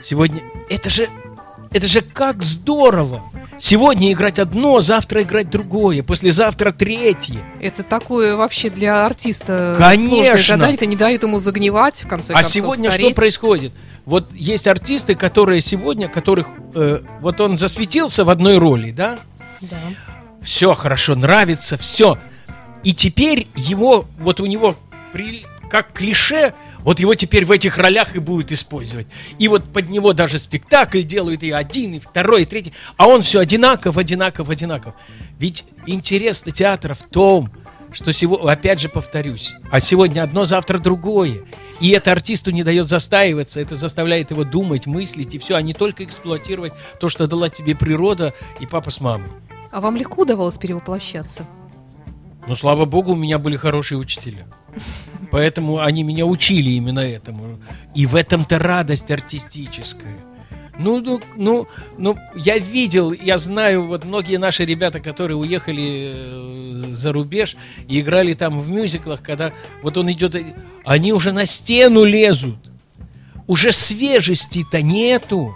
Сегодня 0.00 0.42
это 0.70 0.90
же 0.90 1.08
это 1.72 1.88
же 1.88 2.00
как 2.02 2.42
здорово. 2.42 3.22
Сегодня 3.58 4.12
играть 4.12 4.38
одно, 4.38 4.80
завтра 4.80 5.22
играть 5.22 5.50
другое, 5.50 6.02
послезавтра 6.04 6.70
третье. 6.70 7.44
Это 7.60 7.82
такое 7.82 8.36
вообще 8.36 8.70
для 8.70 9.04
артиста 9.04 9.74
Конечно. 9.76 10.08
сложное 10.08 10.36
задание. 10.36 10.74
Это 10.76 10.86
не 10.86 10.96
дает 10.96 11.22
ему 11.24 11.38
загнивать, 11.38 12.04
в 12.04 12.08
конце 12.08 12.32
А 12.32 12.36
концов, 12.36 12.52
сегодня 12.52 12.90
стареть. 12.90 13.08
что 13.08 13.16
происходит? 13.16 13.72
Вот 14.06 14.32
есть 14.32 14.68
артисты, 14.68 15.16
которые 15.16 15.60
сегодня, 15.60 16.08
которых 16.08 16.48
э, 16.74 17.02
вот 17.20 17.40
он 17.40 17.56
засветился 17.56 18.24
в 18.24 18.30
одной 18.30 18.58
роли, 18.58 18.92
да? 18.92 19.18
Да. 19.60 19.76
Все 20.42 20.72
хорошо, 20.74 21.16
нравится, 21.16 21.76
все. 21.76 22.16
И 22.84 22.94
теперь 22.94 23.48
его, 23.56 24.06
вот 24.20 24.40
у 24.40 24.46
него 24.46 24.76
при- 25.12 25.44
как 25.68 25.92
клише, 25.92 26.54
вот 26.84 27.00
его 27.00 27.14
теперь 27.14 27.44
в 27.44 27.52
этих 27.52 27.78
ролях 27.78 28.16
и 28.16 28.18
будут 28.18 28.52
использовать. 28.52 29.06
И 29.38 29.48
вот 29.48 29.72
под 29.72 29.88
него 29.88 30.12
даже 30.12 30.38
спектакль 30.38 31.02
делают 31.02 31.42
и 31.42 31.50
один, 31.50 31.94
и 31.94 31.98
второй, 31.98 32.42
и 32.42 32.44
третий. 32.44 32.72
А 32.96 33.06
он 33.06 33.22
все 33.22 33.40
одинаков, 33.40 33.96
одинаков, 33.96 34.48
одинаков. 34.48 34.94
Ведь 35.38 35.64
интерес 35.86 36.42
театра 36.42 36.94
в 36.94 37.02
том, 37.02 37.50
что 37.92 38.12
сегодня, 38.12 38.50
опять 38.50 38.80
же 38.80 38.88
повторюсь, 38.88 39.54
а 39.70 39.80
сегодня 39.80 40.22
одно, 40.22 40.44
завтра 40.44 40.78
другое. 40.78 41.42
И 41.80 41.90
это 41.90 42.12
артисту 42.12 42.50
не 42.50 42.64
дает 42.64 42.86
застаиваться, 42.86 43.60
это 43.60 43.74
заставляет 43.74 44.30
его 44.30 44.44
думать, 44.44 44.86
мыслить 44.86 45.34
и 45.34 45.38
все, 45.38 45.56
а 45.56 45.62
не 45.62 45.74
только 45.74 46.04
эксплуатировать 46.04 46.72
то, 47.00 47.08
что 47.08 47.26
дала 47.26 47.48
тебе 47.48 47.76
природа 47.76 48.34
и 48.60 48.66
папа 48.66 48.90
с 48.90 49.00
мамой. 49.00 49.30
А 49.70 49.80
вам 49.80 49.96
легко 49.96 50.22
удавалось 50.22 50.58
перевоплощаться? 50.58 51.46
Но 52.46 52.54
слава 52.54 52.84
богу, 52.84 53.12
у 53.12 53.16
меня 53.16 53.38
были 53.38 53.56
хорошие 53.56 53.98
учителя. 53.98 54.46
Поэтому 55.30 55.80
они 55.80 56.02
меня 56.02 56.26
учили 56.26 56.70
именно 56.70 57.00
этому. 57.00 57.60
И 57.94 58.06
в 58.06 58.14
этом-то 58.14 58.58
радость 58.58 59.10
артистическая. 59.10 60.16
Ну, 60.78 61.00
ну, 61.00 61.20
ну, 61.36 61.66
ну, 61.98 62.16
я 62.36 62.56
видел, 62.56 63.12
я 63.12 63.36
знаю, 63.36 63.86
вот 63.86 64.04
многие 64.04 64.36
наши 64.36 64.64
ребята, 64.64 65.00
которые 65.00 65.36
уехали 65.36 66.12
э, 66.14 66.74
за 66.90 67.12
рубеж 67.12 67.56
и 67.88 68.00
играли 68.00 68.34
там 68.34 68.60
в 68.60 68.70
мюзиклах, 68.70 69.20
когда 69.20 69.52
вот 69.82 69.96
он 69.96 70.10
идет, 70.12 70.36
они 70.84 71.12
уже 71.12 71.32
на 71.32 71.46
стену 71.46 72.04
лезут. 72.04 72.70
Уже 73.48 73.72
свежести-то 73.72 74.80
нету. 74.82 75.52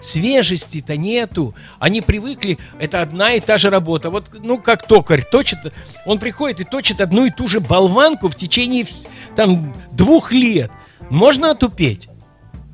Свежести-то 0.00 0.96
нету. 0.96 1.54
Они 1.78 2.00
привыкли, 2.00 2.58
это 2.78 3.02
одна 3.02 3.32
и 3.32 3.40
та 3.40 3.56
же 3.58 3.70
работа. 3.70 4.10
Вот, 4.10 4.30
ну, 4.32 4.58
как 4.58 4.86
токарь 4.86 5.22
точит, 5.22 5.58
он 6.04 6.18
приходит 6.18 6.60
и 6.60 6.64
точит 6.64 7.00
одну 7.00 7.26
и 7.26 7.30
ту 7.30 7.46
же 7.48 7.60
болванку 7.60 8.28
в 8.28 8.36
течение 8.36 8.86
там 9.34 9.74
двух 9.92 10.32
лет. 10.32 10.70
Можно 11.10 11.52
отупеть? 11.52 12.08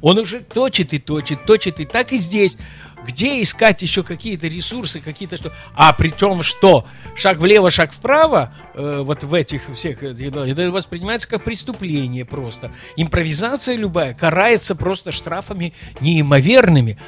Он 0.00 0.18
уже 0.18 0.40
точит 0.40 0.92
и 0.92 0.98
точит, 0.98 1.46
точит, 1.46 1.78
и 1.78 1.84
так 1.84 2.12
и 2.12 2.18
здесь. 2.18 2.58
Где 3.06 3.42
искать 3.42 3.82
еще 3.82 4.02
какие-то 4.02 4.46
ресурсы, 4.46 5.00
какие-то 5.00 5.36
что? 5.36 5.52
А 5.74 5.92
при 5.92 6.10
том, 6.10 6.42
что 6.42 6.86
шаг 7.16 7.38
влево, 7.38 7.70
шаг 7.70 7.92
вправо, 7.92 8.54
э, 8.74 9.02
вот 9.04 9.24
в 9.24 9.34
этих 9.34 9.62
всех, 9.74 10.02
это 10.02 10.70
воспринимается 10.70 11.28
как 11.28 11.44
преступление 11.44 12.24
просто. 12.24 12.72
Импровизация 12.96 13.76
любая 13.76 14.14
карается 14.14 14.74
просто 14.74 15.12
штрафами 15.12 15.74
неимоверными. 16.00 16.98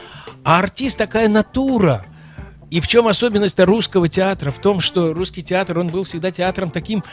А 0.42 0.58
артист 0.58 0.98
такая 0.98 1.28
натура. 1.28 2.04
И 2.70 2.80
в 2.80 2.88
чем 2.88 3.06
особенность 3.06 3.58
русского 3.60 4.08
театра? 4.08 4.50
В 4.50 4.58
том, 4.58 4.80
что 4.80 5.12
русский 5.12 5.42
театр, 5.42 5.78
он 5.78 5.88
был 5.88 6.02
всегда 6.02 6.30
театром 6.30 6.70
таким 6.70 7.04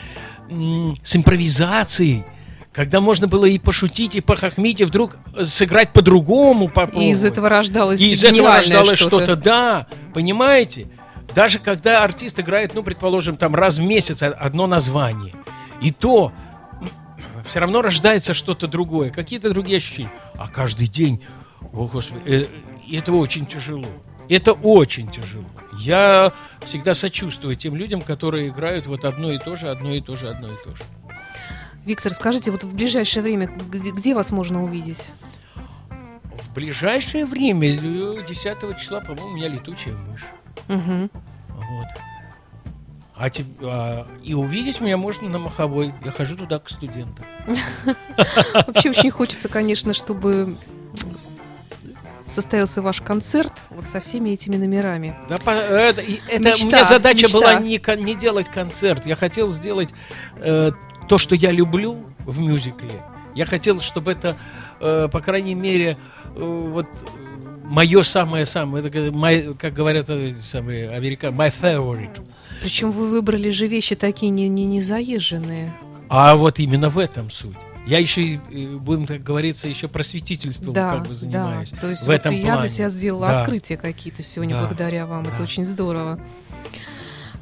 с 0.48 1.16
импровизацией. 1.16 2.24
Когда 2.72 3.00
можно 3.00 3.26
было 3.28 3.44
и 3.44 3.58
пошутить, 3.58 4.16
и 4.16 4.20
похохмить, 4.20 4.80
и 4.80 4.84
вдруг 4.84 5.18
э, 5.36 5.44
сыграть 5.44 5.92
по-другому. 5.92 6.70
И 6.94 7.10
из 7.10 7.22
этого 7.22 7.48
рождалось 7.50 8.00
И 8.00 8.12
из 8.12 8.24
этого 8.24 8.56
рождалось 8.56 8.98
что-то, 8.98 9.36
да, 9.36 9.86
понимаете? 10.14 10.88
Даже 11.34 11.58
когда 11.58 12.02
артист 12.02 12.40
играет, 12.40 12.74
ну, 12.74 12.82
предположим, 12.82 13.36
там 13.36 13.54
раз 13.54 13.78
в 13.78 13.82
месяц 13.82 14.22
одно 14.22 14.66
название, 14.66 15.34
и 15.82 15.90
то 15.92 16.32
все 17.46 17.60
равно 17.60 17.82
рождается 17.82 18.32
что-то 18.32 18.66
другое, 18.66 19.10
какие-то 19.10 19.50
другие 19.50 19.76
ощущения. 19.76 20.12
А 20.34 20.48
каждый 20.48 20.88
день, 20.88 21.22
о 21.72 21.86
господи, 21.86 22.22
э, 22.26 22.46
это 22.90 23.12
очень 23.12 23.44
тяжело. 23.44 23.86
Это 24.28 24.52
очень 24.52 25.10
тяжело. 25.10 25.44
Я 25.78 26.32
всегда 26.64 26.94
сочувствую 26.94 27.54
тем 27.54 27.76
людям, 27.76 28.00
которые 28.00 28.48
играют 28.48 28.86
вот 28.86 29.04
одно 29.04 29.30
и 29.30 29.38
то 29.38 29.56
же, 29.56 29.68
одно 29.68 29.92
и 29.92 30.00
то 30.00 30.16
же, 30.16 30.30
одно 30.30 30.52
и 30.52 30.56
то 30.64 30.74
же. 30.74 30.82
Виктор, 31.84 32.12
скажите, 32.12 32.50
вот 32.50 32.64
в 32.64 32.74
ближайшее 32.74 33.22
время 33.22 33.46
где, 33.70 33.90
где 33.90 34.14
вас 34.14 34.30
можно 34.30 34.62
увидеть? 34.62 35.06
В 36.40 36.54
ближайшее 36.54 37.26
время, 37.26 37.74
э, 37.74 38.24
10 38.26 38.78
числа, 38.78 39.00
по-моему, 39.00 39.28
у 39.32 39.36
меня 39.36 39.48
летучая 39.48 39.94
мышь. 39.94 40.26
Мгм. 40.68 41.10
Вот. 41.48 41.86
А, 43.16 43.28
а, 43.62 44.06
и 44.22 44.34
увидеть 44.34 44.80
меня 44.80 44.96
можно 44.96 45.28
на 45.28 45.38
Маховой. 45.38 45.94
Я 46.04 46.10
хожу 46.10 46.36
туда 46.36 46.58
к 46.58 46.68
студентам. 46.68 47.24
Вообще 48.66 48.90
очень 48.90 49.10
хочется, 49.10 49.48
конечно, 49.48 49.92
чтобы 49.92 50.56
состоялся 52.24 52.82
ваш 52.82 53.00
концерт 53.00 53.52
вот 53.70 53.86
со 53.86 54.00
всеми 54.00 54.30
этими 54.30 54.56
номерами. 54.56 55.16
Да, 55.28 55.38
по- 55.38 55.50
это, 55.50 56.00
это 56.00 56.42
Мечта, 56.42 56.64
у 56.64 56.68
меня 56.68 56.84
задача 56.84 57.24
мечта. 57.24 57.38
была 57.38 57.54
не, 57.60 57.80
не 58.02 58.14
делать 58.14 58.48
концерт. 58.48 59.06
Я 59.06 59.16
хотел 59.16 59.48
сделать 59.50 59.90
э, 60.36 60.72
то, 61.08 61.18
что 61.18 61.34
я 61.34 61.50
люблю 61.50 61.96
в 62.26 62.40
мюзикле. 62.40 63.02
Я 63.34 63.46
хотел, 63.46 63.80
чтобы 63.80 64.12
это, 64.12 64.36
э, 64.80 65.08
по 65.08 65.20
крайней 65.20 65.54
мере, 65.54 65.96
э, 66.36 66.68
вот 66.72 66.86
мое 67.64 68.02
самое-самое, 68.02 68.84
это, 68.84 68.90
как- 68.92 69.12
my- 69.14 69.56
как 69.56 69.72
говорят 69.72 70.06
э, 70.10 70.32
самые 70.40 70.90
американцы, 70.90 71.36
my 71.36 71.52
favorite. 71.62 72.20
Причем 72.60 72.90
вы 72.92 73.08
выбрали 73.08 73.50
же 73.50 73.66
вещи 73.66 73.94
такие 73.94 74.30
не, 74.30 74.48
не, 74.48 74.64
не 74.66 74.80
заезженные. 74.80 75.72
А 76.08 76.36
вот 76.36 76.58
именно 76.58 76.88
в 76.90 76.98
этом 76.98 77.30
суть. 77.30 77.56
Я 77.86 77.98
еще, 77.98 78.40
будем 78.78 79.06
так 79.06 79.24
говориться, 79.24 79.66
еще 79.66 79.88
просветительством 79.88 80.72
Да, 80.72 80.90
как 80.90 81.08
бы 81.08 81.14
занимаюсь. 81.14 81.70
да. 81.72 81.78
То 81.78 81.88
есть 81.90 82.02
в 82.02 82.06
вот 82.06 82.12
этом 82.12 82.32
я 82.36 82.42
плане. 82.42 82.58
для 82.60 82.68
себя 82.68 82.88
сделала 82.88 83.26
Да. 83.28 83.40
открытия 83.40 83.76
какие-то 83.76 84.22
сегодня 84.22 84.54
Да. 84.54 84.60
благодаря 84.60 85.06
вам. 85.06 85.22
Это 85.24 85.38
Да. 85.38 85.42
очень 85.42 85.64
здорово. 85.64 86.20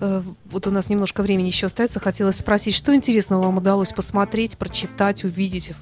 Э, 0.00 0.22
Вот 0.50 0.66
у 0.66 0.70
нас 0.70 0.88
немножко 0.88 1.22
времени 1.22 1.46
еще 1.46 1.66
остается. 1.66 2.00
Хотелось 2.00 2.36
спросить, 2.38 2.74
что 2.74 2.94
интересного 2.94 3.42
вам 3.42 3.58
удалось 3.58 3.92
посмотреть, 3.92 4.56
прочитать, 4.58 5.24
увидеть, 5.24 5.72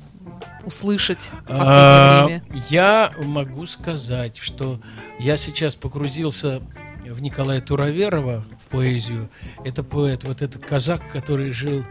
услышать 0.65 1.31
в 1.45 1.47
последнее 1.47 1.65
А, 1.67 2.25
время? 2.27 2.45
Я 2.69 3.13
могу 3.25 3.67
сказать, 3.67 4.37
что 4.39 4.81
я 5.19 5.37
сейчас 5.37 5.75
погрузился 5.75 6.61
в 7.07 7.23
Николая 7.23 7.61
Туроверова, 7.63 8.45
в 8.67 8.71
поэзию. 8.71 9.31
Это 9.65 9.83
поэт, 9.83 10.25
вот 10.25 10.43
этот 10.43 10.65
казак, 10.67 11.01
который 11.11 11.51
жил 11.51 11.85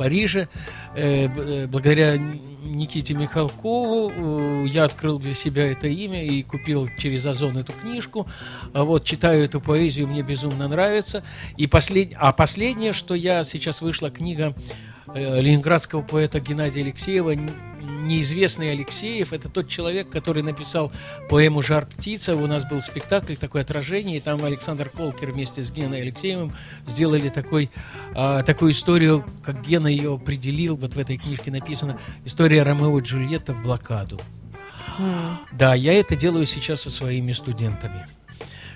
Париже. 0.00 0.48
Э, 0.96 1.26
э, 1.26 1.66
Благодаря 1.66 2.16
Никите 2.16 3.12
Михалкову 3.12 4.10
э, 4.10 4.66
я 4.68 4.84
открыл 4.84 5.18
для 5.18 5.34
себя 5.34 5.70
это 5.70 5.88
имя 5.88 6.24
и 6.24 6.42
купил 6.42 6.88
через 6.96 7.26
Озон 7.26 7.58
эту 7.58 7.74
книжку. 7.74 8.26
А 8.72 8.84
Вот 8.84 9.04
читаю 9.04 9.44
эту 9.44 9.60
поэзию, 9.60 10.08
мне 10.08 10.22
безумно 10.22 10.68
нравится. 10.68 11.22
И 11.58 11.66
послед... 11.66 12.14
А 12.16 12.32
последнее, 12.32 12.94
что 12.94 13.14
я 13.14 13.44
сейчас 13.44 13.82
вышла 13.82 14.08
книга 14.08 14.54
ленинградского 15.14 16.00
поэта 16.00 16.40
Геннадия 16.40 16.80
Алексеева 16.80 17.34
«Н- 17.34 17.50
неизвестный 18.06 18.72
Алексеев. 18.72 19.32
Это 19.32 19.48
тот 19.48 19.68
человек, 19.68 20.10
который 20.10 20.42
написал 20.42 20.92
поэму 21.28 21.62
«Жар 21.62 21.86
птица». 21.86 22.34
У 22.34 22.46
нас 22.46 22.64
был 22.64 22.80
спектакль, 22.80 23.36
такое 23.36 23.62
отражение, 23.62 24.18
и 24.18 24.20
там 24.20 24.44
Александр 24.44 24.90
Колкер 24.90 25.32
вместе 25.32 25.62
с 25.62 25.70
Геной 25.70 26.02
Алексеевым 26.02 26.52
сделали 26.86 27.28
такой, 27.28 27.70
а, 28.14 28.42
такую 28.42 28.72
историю, 28.72 29.24
как 29.42 29.64
Гена 29.66 29.88
ее 29.88 30.14
определил, 30.14 30.76
вот 30.76 30.94
в 30.94 30.98
этой 30.98 31.16
книжке 31.16 31.50
написано, 31.50 31.98
история 32.24 32.62
Ромео 32.62 32.98
и 32.98 33.02
Джульетта 33.02 33.54
в 33.54 33.62
блокаду. 33.62 34.20
Да, 35.52 35.74
я 35.74 35.94
это 35.94 36.16
делаю 36.16 36.46
сейчас 36.46 36.82
со 36.82 36.90
своими 36.90 37.32
студентами. 37.32 38.06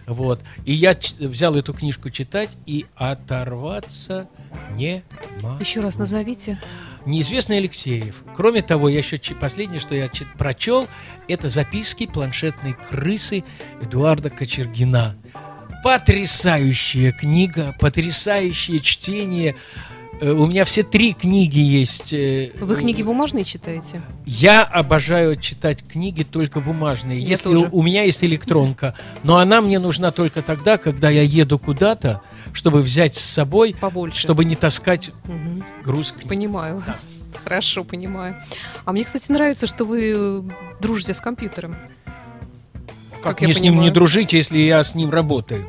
Вот. 0.06 0.42
И 0.64 0.72
я 0.72 0.94
взял 1.18 1.56
эту 1.56 1.72
книжку 1.72 2.10
читать 2.10 2.50
и 2.66 2.86
оторваться 2.94 4.28
не 4.74 5.02
могу. 5.40 5.60
Еще 5.60 5.80
раз 5.80 5.98
назовите. 5.98 6.60
Неизвестный 7.06 7.58
Алексеев. 7.58 8.24
Кроме 8.34 8.62
того, 8.62 8.88
я 8.88 8.98
еще 8.98 9.18
последнее, 9.34 9.80
что 9.80 9.94
я 9.94 10.08
прочел, 10.38 10.88
это 11.28 11.48
записки 11.48 12.06
планшетной 12.06 12.74
крысы 12.74 13.44
Эдуарда 13.82 14.30
Кочергина. 14.30 15.16
Потрясающая 15.82 17.12
книга, 17.12 17.74
потрясающее 17.78 18.80
чтение. 18.80 19.56
Э, 20.20 20.30
У 20.32 20.46
меня 20.46 20.64
все 20.64 20.82
три 20.82 21.12
книги 21.12 21.58
есть. 21.58 22.12
э, 22.12 22.52
Вы 22.60 22.76
книги 22.76 23.02
бумажные 23.02 23.44
читаете? 23.44 24.00
Я 24.24 24.62
обожаю 24.62 25.36
читать 25.36 25.84
книги 25.86 26.22
только 26.22 26.60
бумажные. 26.60 27.20
Я 27.20 27.28
Если 27.28 27.52
тоже. 27.52 27.68
у, 27.72 27.82
меня 27.82 28.02
есть 28.04 28.22
электронка, 28.24 28.94
но 29.22 29.38
она 29.38 29.60
мне 29.60 29.78
нужна 29.78 30.12
только 30.12 30.42
тогда, 30.42 30.78
когда 30.78 31.10
я 31.10 31.22
еду 31.22 31.58
куда-то, 31.58 32.22
чтобы 32.52 32.80
взять 32.80 33.14
с 33.16 33.20
собой, 33.24 33.74
Побольше. 33.80 34.20
чтобы 34.20 34.44
не 34.44 34.56
таскать 34.56 35.10
Мгм. 35.24 35.64
груз 35.84 36.12
книг. 36.12 36.28
Понимаю 36.28 36.82
вас. 36.86 37.10
Хорошо, 37.42 37.84
понимаю. 37.84 38.36
А 38.84 38.92
мне, 38.92 39.04
кстати, 39.04 39.30
нравится, 39.30 39.66
что 39.66 39.84
вы 39.84 40.12
э, 40.16 40.42
дружите 40.80 41.12
с 41.14 41.20
компьютером. 41.20 41.76
Как, 43.22 43.38
как 43.38 43.40
мне 43.42 43.54
с 43.54 43.60
ним 43.60 43.80
не 43.80 43.90
дружить, 43.90 44.32
если 44.32 44.58
я 44.58 44.84
с 44.84 44.94
ним 44.94 45.10
работаю? 45.10 45.66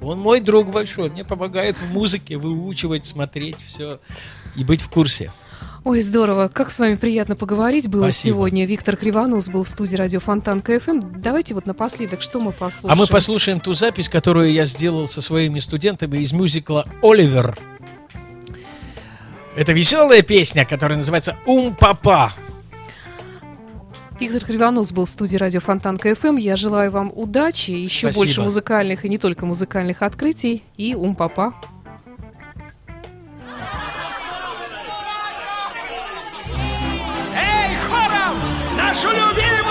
Он 0.00 0.18
мой 0.18 0.40
друг 0.40 0.70
большой, 0.70 1.10
мне 1.10 1.24
помогает 1.24 1.78
в 1.78 1.92
музыке 1.92 2.36
выучивать, 2.36 3.06
смотреть 3.06 3.56
все 3.64 4.00
и 4.56 4.64
быть 4.64 4.80
в 4.80 4.88
курсе. 4.88 5.32
Ой, 5.84 6.00
здорово. 6.02 6.48
Как 6.48 6.70
с 6.70 6.78
вами 6.78 6.96
приятно 6.96 7.36
поговорить 7.36 7.88
было 7.88 8.02
Спасибо. 8.02 8.34
сегодня. 8.34 8.66
Виктор 8.66 8.96
Криванус 8.96 9.48
был 9.48 9.62
в 9.62 9.68
студии 9.68 9.96
радио 9.96 10.20
Фонтан 10.20 10.60
КФМ. 10.60 11.00
Давайте 11.16 11.54
вот 11.54 11.66
напоследок, 11.66 12.20
что 12.20 12.40
мы 12.40 12.52
послушаем? 12.52 12.92
А 12.92 12.96
мы 12.96 13.06
послушаем 13.06 13.60
ту 13.60 13.74
запись, 13.74 14.08
которую 14.08 14.52
я 14.52 14.64
сделал 14.64 15.08
со 15.08 15.20
своими 15.20 15.60
студентами 15.60 16.18
из 16.18 16.32
мюзикла 16.32 16.86
«Оливер». 17.02 17.56
Это 19.56 19.72
веселая 19.72 20.22
песня, 20.22 20.64
которая 20.64 20.98
называется 20.98 21.36
«Ум 21.46 21.74
папа». 21.74 22.32
Виктор 24.20 24.44
Кривонос 24.44 24.92
был 24.92 25.04
в 25.04 25.10
студии 25.10 25.36
радио 25.36 25.60
Фонтан 25.60 25.96
КФМ. 25.96 26.36
Я 26.36 26.56
желаю 26.56 26.90
вам 26.90 27.12
удачи, 27.14 27.70
еще 27.70 28.08
Спасибо. 28.08 28.24
больше 28.24 28.42
музыкальных 28.42 29.04
и 29.04 29.08
не 29.08 29.16
только 29.16 29.46
музыкальных 29.46 30.02
открытий. 30.02 30.64
И 30.76 30.94
ум-папа. 30.94 31.54
Эй, 37.36 37.76
хором! 37.88 38.36
Нашу 38.76 39.08
любимую! 39.10 39.67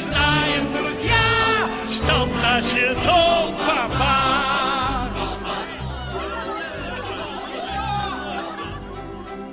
Знаем, 0.00 0.72
друзья 0.72 1.68
Что 1.92 2.26
значит 2.26 2.98
ум-па-па 3.06 4.40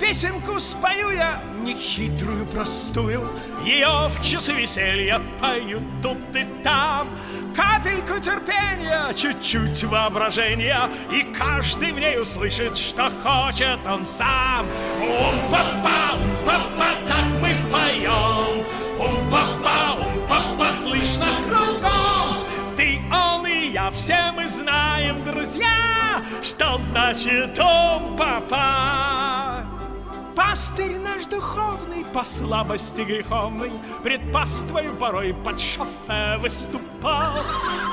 Песенку 0.00 0.58
спою 0.58 1.10
я 1.10 1.42
нехитрую, 1.62 2.46
простую. 2.46 3.28
Ее 3.62 4.08
в 4.08 4.22
часы 4.22 4.54
веселья 4.54 5.20
поют 5.38 5.82
тут 6.02 6.16
и 6.34 6.46
там. 6.64 7.08
Капельку 7.54 8.18
терпения, 8.18 9.12
чуть-чуть 9.12 9.84
воображения. 9.84 10.90
И 11.12 11.22
каждый 11.36 11.92
в 11.92 11.98
ней 11.98 12.18
услышит, 12.18 12.76
что 12.76 13.10
хочет 13.22 13.80
он 13.86 14.06
сам. 14.06 14.66
Ум-па-па, 15.00 16.14
ум-па-па, 16.14 16.88
так 17.06 17.26
мы 17.42 17.50
поем. 17.70 18.64
Ум-па-па, 18.98 19.97
ум-па-па, 20.58 20.72
слышно 20.72 21.26
кругом 21.46 22.44
Ты, 22.76 23.00
он 23.12 23.46
и 23.46 23.68
я, 23.68 23.90
все 23.90 24.32
мы 24.34 24.48
знаем, 24.48 25.22
друзья 25.24 26.22
Что 26.42 26.76
значит 26.78 27.58
ум-па-па 27.58 29.64
Пастырь 30.38 30.98
наш 31.00 31.24
духовный 31.24 32.04
по 32.12 32.24
слабости 32.24 33.00
греховной 33.00 33.72
Пред 34.04 34.32
паствою 34.32 34.94
порой 34.94 35.34
под 35.34 35.60
шофе 35.60 36.36
выступал 36.38 37.42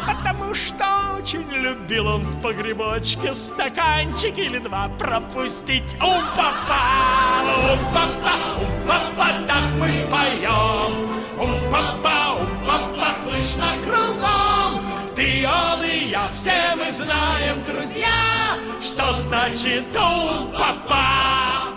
Потому 0.06 0.54
что 0.54 0.86
очень 1.18 1.50
любил 1.50 2.06
он 2.06 2.22
в 2.22 2.40
погребочке 2.44 3.34
Стаканчик 3.34 4.38
или 4.38 4.60
два 4.60 4.90
пропустить. 4.90 5.96
Ум-па-па, 5.96 7.42
ум-па-па, 7.72 8.34
ум-па-па, 8.62 9.28
так 9.48 9.64
мы 9.80 10.06
поем. 10.12 10.94
Ум-па-па, 11.40 12.36
ум-па-па, 12.36 13.12
слышно 13.24 13.70
кругом. 13.84 14.86
Ты, 15.16 15.48
он 15.48 15.84
и 15.84 16.10
я, 16.10 16.30
все 16.30 16.76
мы 16.76 16.92
знаем, 16.92 17.64
друзья 17.66 18.60
Что 18.84 19.14
значит 19.14 19.86
ум-па-па 19.96 21.75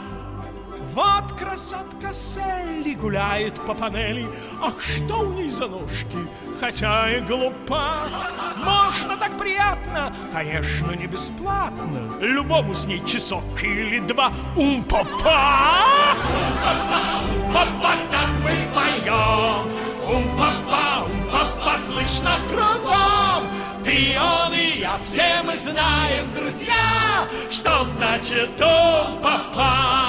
вот 0.99 1.33
красотка 1.39 2.13
Селли 2.13 2.95
гуляет 2.95 3.55
по 3.65 3.73
панели. 3.73 4.27
Ах, 4.61 4.75
что 4.83 5.21
у 5.21 5.33
ней 5.33 5.49
за 5.49 5.69
ножки, 5.69 6.19
хотя 6.59 7.17
и 7.17 7.21
глупа. 7.21 7.95
Можно 8.57 9.17
так 9.17 9.39
приятно, 9.39 10.13
конечно, 10.33 10.91
не 10.93 11.07
бесплатно. 11.07 12.15
Любому 12.21 12.75
с 12.75 12.87
ней 12.87 13.01
часок 13.07 13.45
или 13.63 14.01
два. 14.01 14.33
Ум-па-па! 14.57 16.17
Ум-па-па, 17.47 17.93
так 18.11 18.31
мы 18.43 18.57
поем. 18.75 19.69
Ум-па-па, 20.05 21.05
ум-па-па, 21.05 21.79
слышно 21.79 22.33
кругом. 22.49 23.45
Ты, 23.85 24.19
он 24.21 24.53
и 24.53 24.81
я, 24.81 24.99
все 24.99 25.43
мы 25.45 25.57
знаем, 25.57 26.35
друзья 26.35 27.27
Что 27.51 27.85
значит 27.85 28.61
ум-па-па 28.61 30.08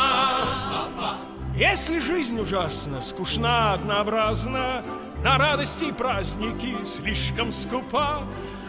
если 1.60 2.00
жизнь 2.00 2.40
ужасна, 2.40 3.02
скучна, 3.02 3.74
однообразна, 3.74 4.84
На 5.24 5.38
радости 5.38 5.86
и 5.86 5.92
праздники 5.92 6.78
слишком 6.86 7.52
скупа, 7.52 8.24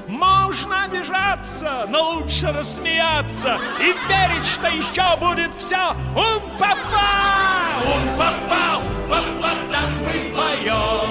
можно 0.09 0.84
обижаться, 0.84 1.86
но 1.88 2.14
лучше 2.14 2.51
рассмеяться 2.53 3.57
И 3.78 3.95
верить, 4.09 4.45
что 4.45 4.66
еще 4.66 5.16
будет 5.20 5.55
все 5.55 5.91
Ум-па-па! 6.16 7.78
Ум-па-па, 7.86 8.78
ум-па-па, 8.78 9.51
так 9.70 9.91
мы 10.01 10.34
поем 10.34 11.09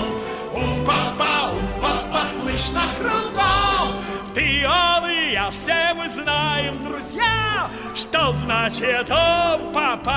Ум-па-па, 0.53 1.51
ум-па-па, 1.51 2.25
слышно 2.25 2.82
кругом 2.97 3.30
Ты, 3.36 3.38
он 5.49 5.55
все 5.55 5.93
мы 5.95 6.07
знаем, 6.07 6.83
друзья 6.83 7.69
Что 7.95 8.31
значит 8.33 9.09
ум-па-па 9.09 10.11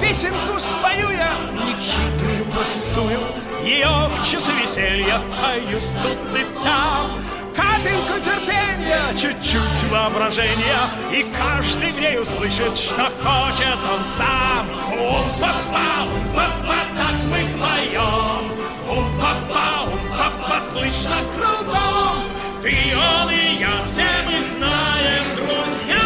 Песенку 0.00 0.58
спою 0.58 1.10
я, 1.10 1.32
нехитрую, 1.52 2.44
простую 2.50 3.20
Ее 3.62 4.08
в 4.08 4.26
часы 4.28 4.52
веселья 4.52 5.20
поют 5.40 5.82
тут 6.02 6.18
и 6.36 6.44
там. 6.64 7.10
Капельку 7.54 8.18
терпения, 8.18 9.12
чуть-чуть 9.12 9.90
воображения 9.90 10.88
И 11.12 11.24
каждый 11.36 11.90
в 11.90 12.00
ней 12.00 12.18
услышит, 12.18 12.76
что 12.76 13.10
хочет 13.22 13.78
он 13.94 14.04
сам. 14.06 14.66
Ум-па-па, 14.92 16.04
ум-па-па, 16.04 16.76
так 16.96 17.16
мы 17.30 17.44
поем. 17.60 18.50
Ум-па-па, 18.88 19.84
ум-па-па, 19.84 20.60
слышно 20.60 21.16
кругом 21.36 21.61
Ты, 22.61 22.75
он 22.95 23.29
и 23.31 23.59
я, 23.59 23.83
все 23.85 24.03
мы 24.25 24.41
знаем, 24.41 25.35
друзья 25.35 25.97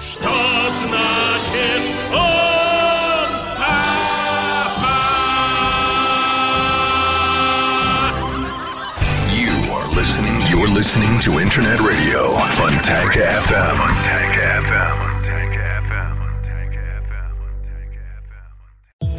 Что 0.00 0.70
значит 0.86 1.82
You 9.32 9.72
are 9.72 9.88
listening. 9.94 10.40
You're 10.48 10.68
listening 10.68 11.18
to 11.20 11.38
Internet 11.40 11.80
Radio 11.80 12.30
Funtank 12.56 13.12
FM. 13.12 13.76
Funtank 13.76 14.34
FM. 14.68 15.07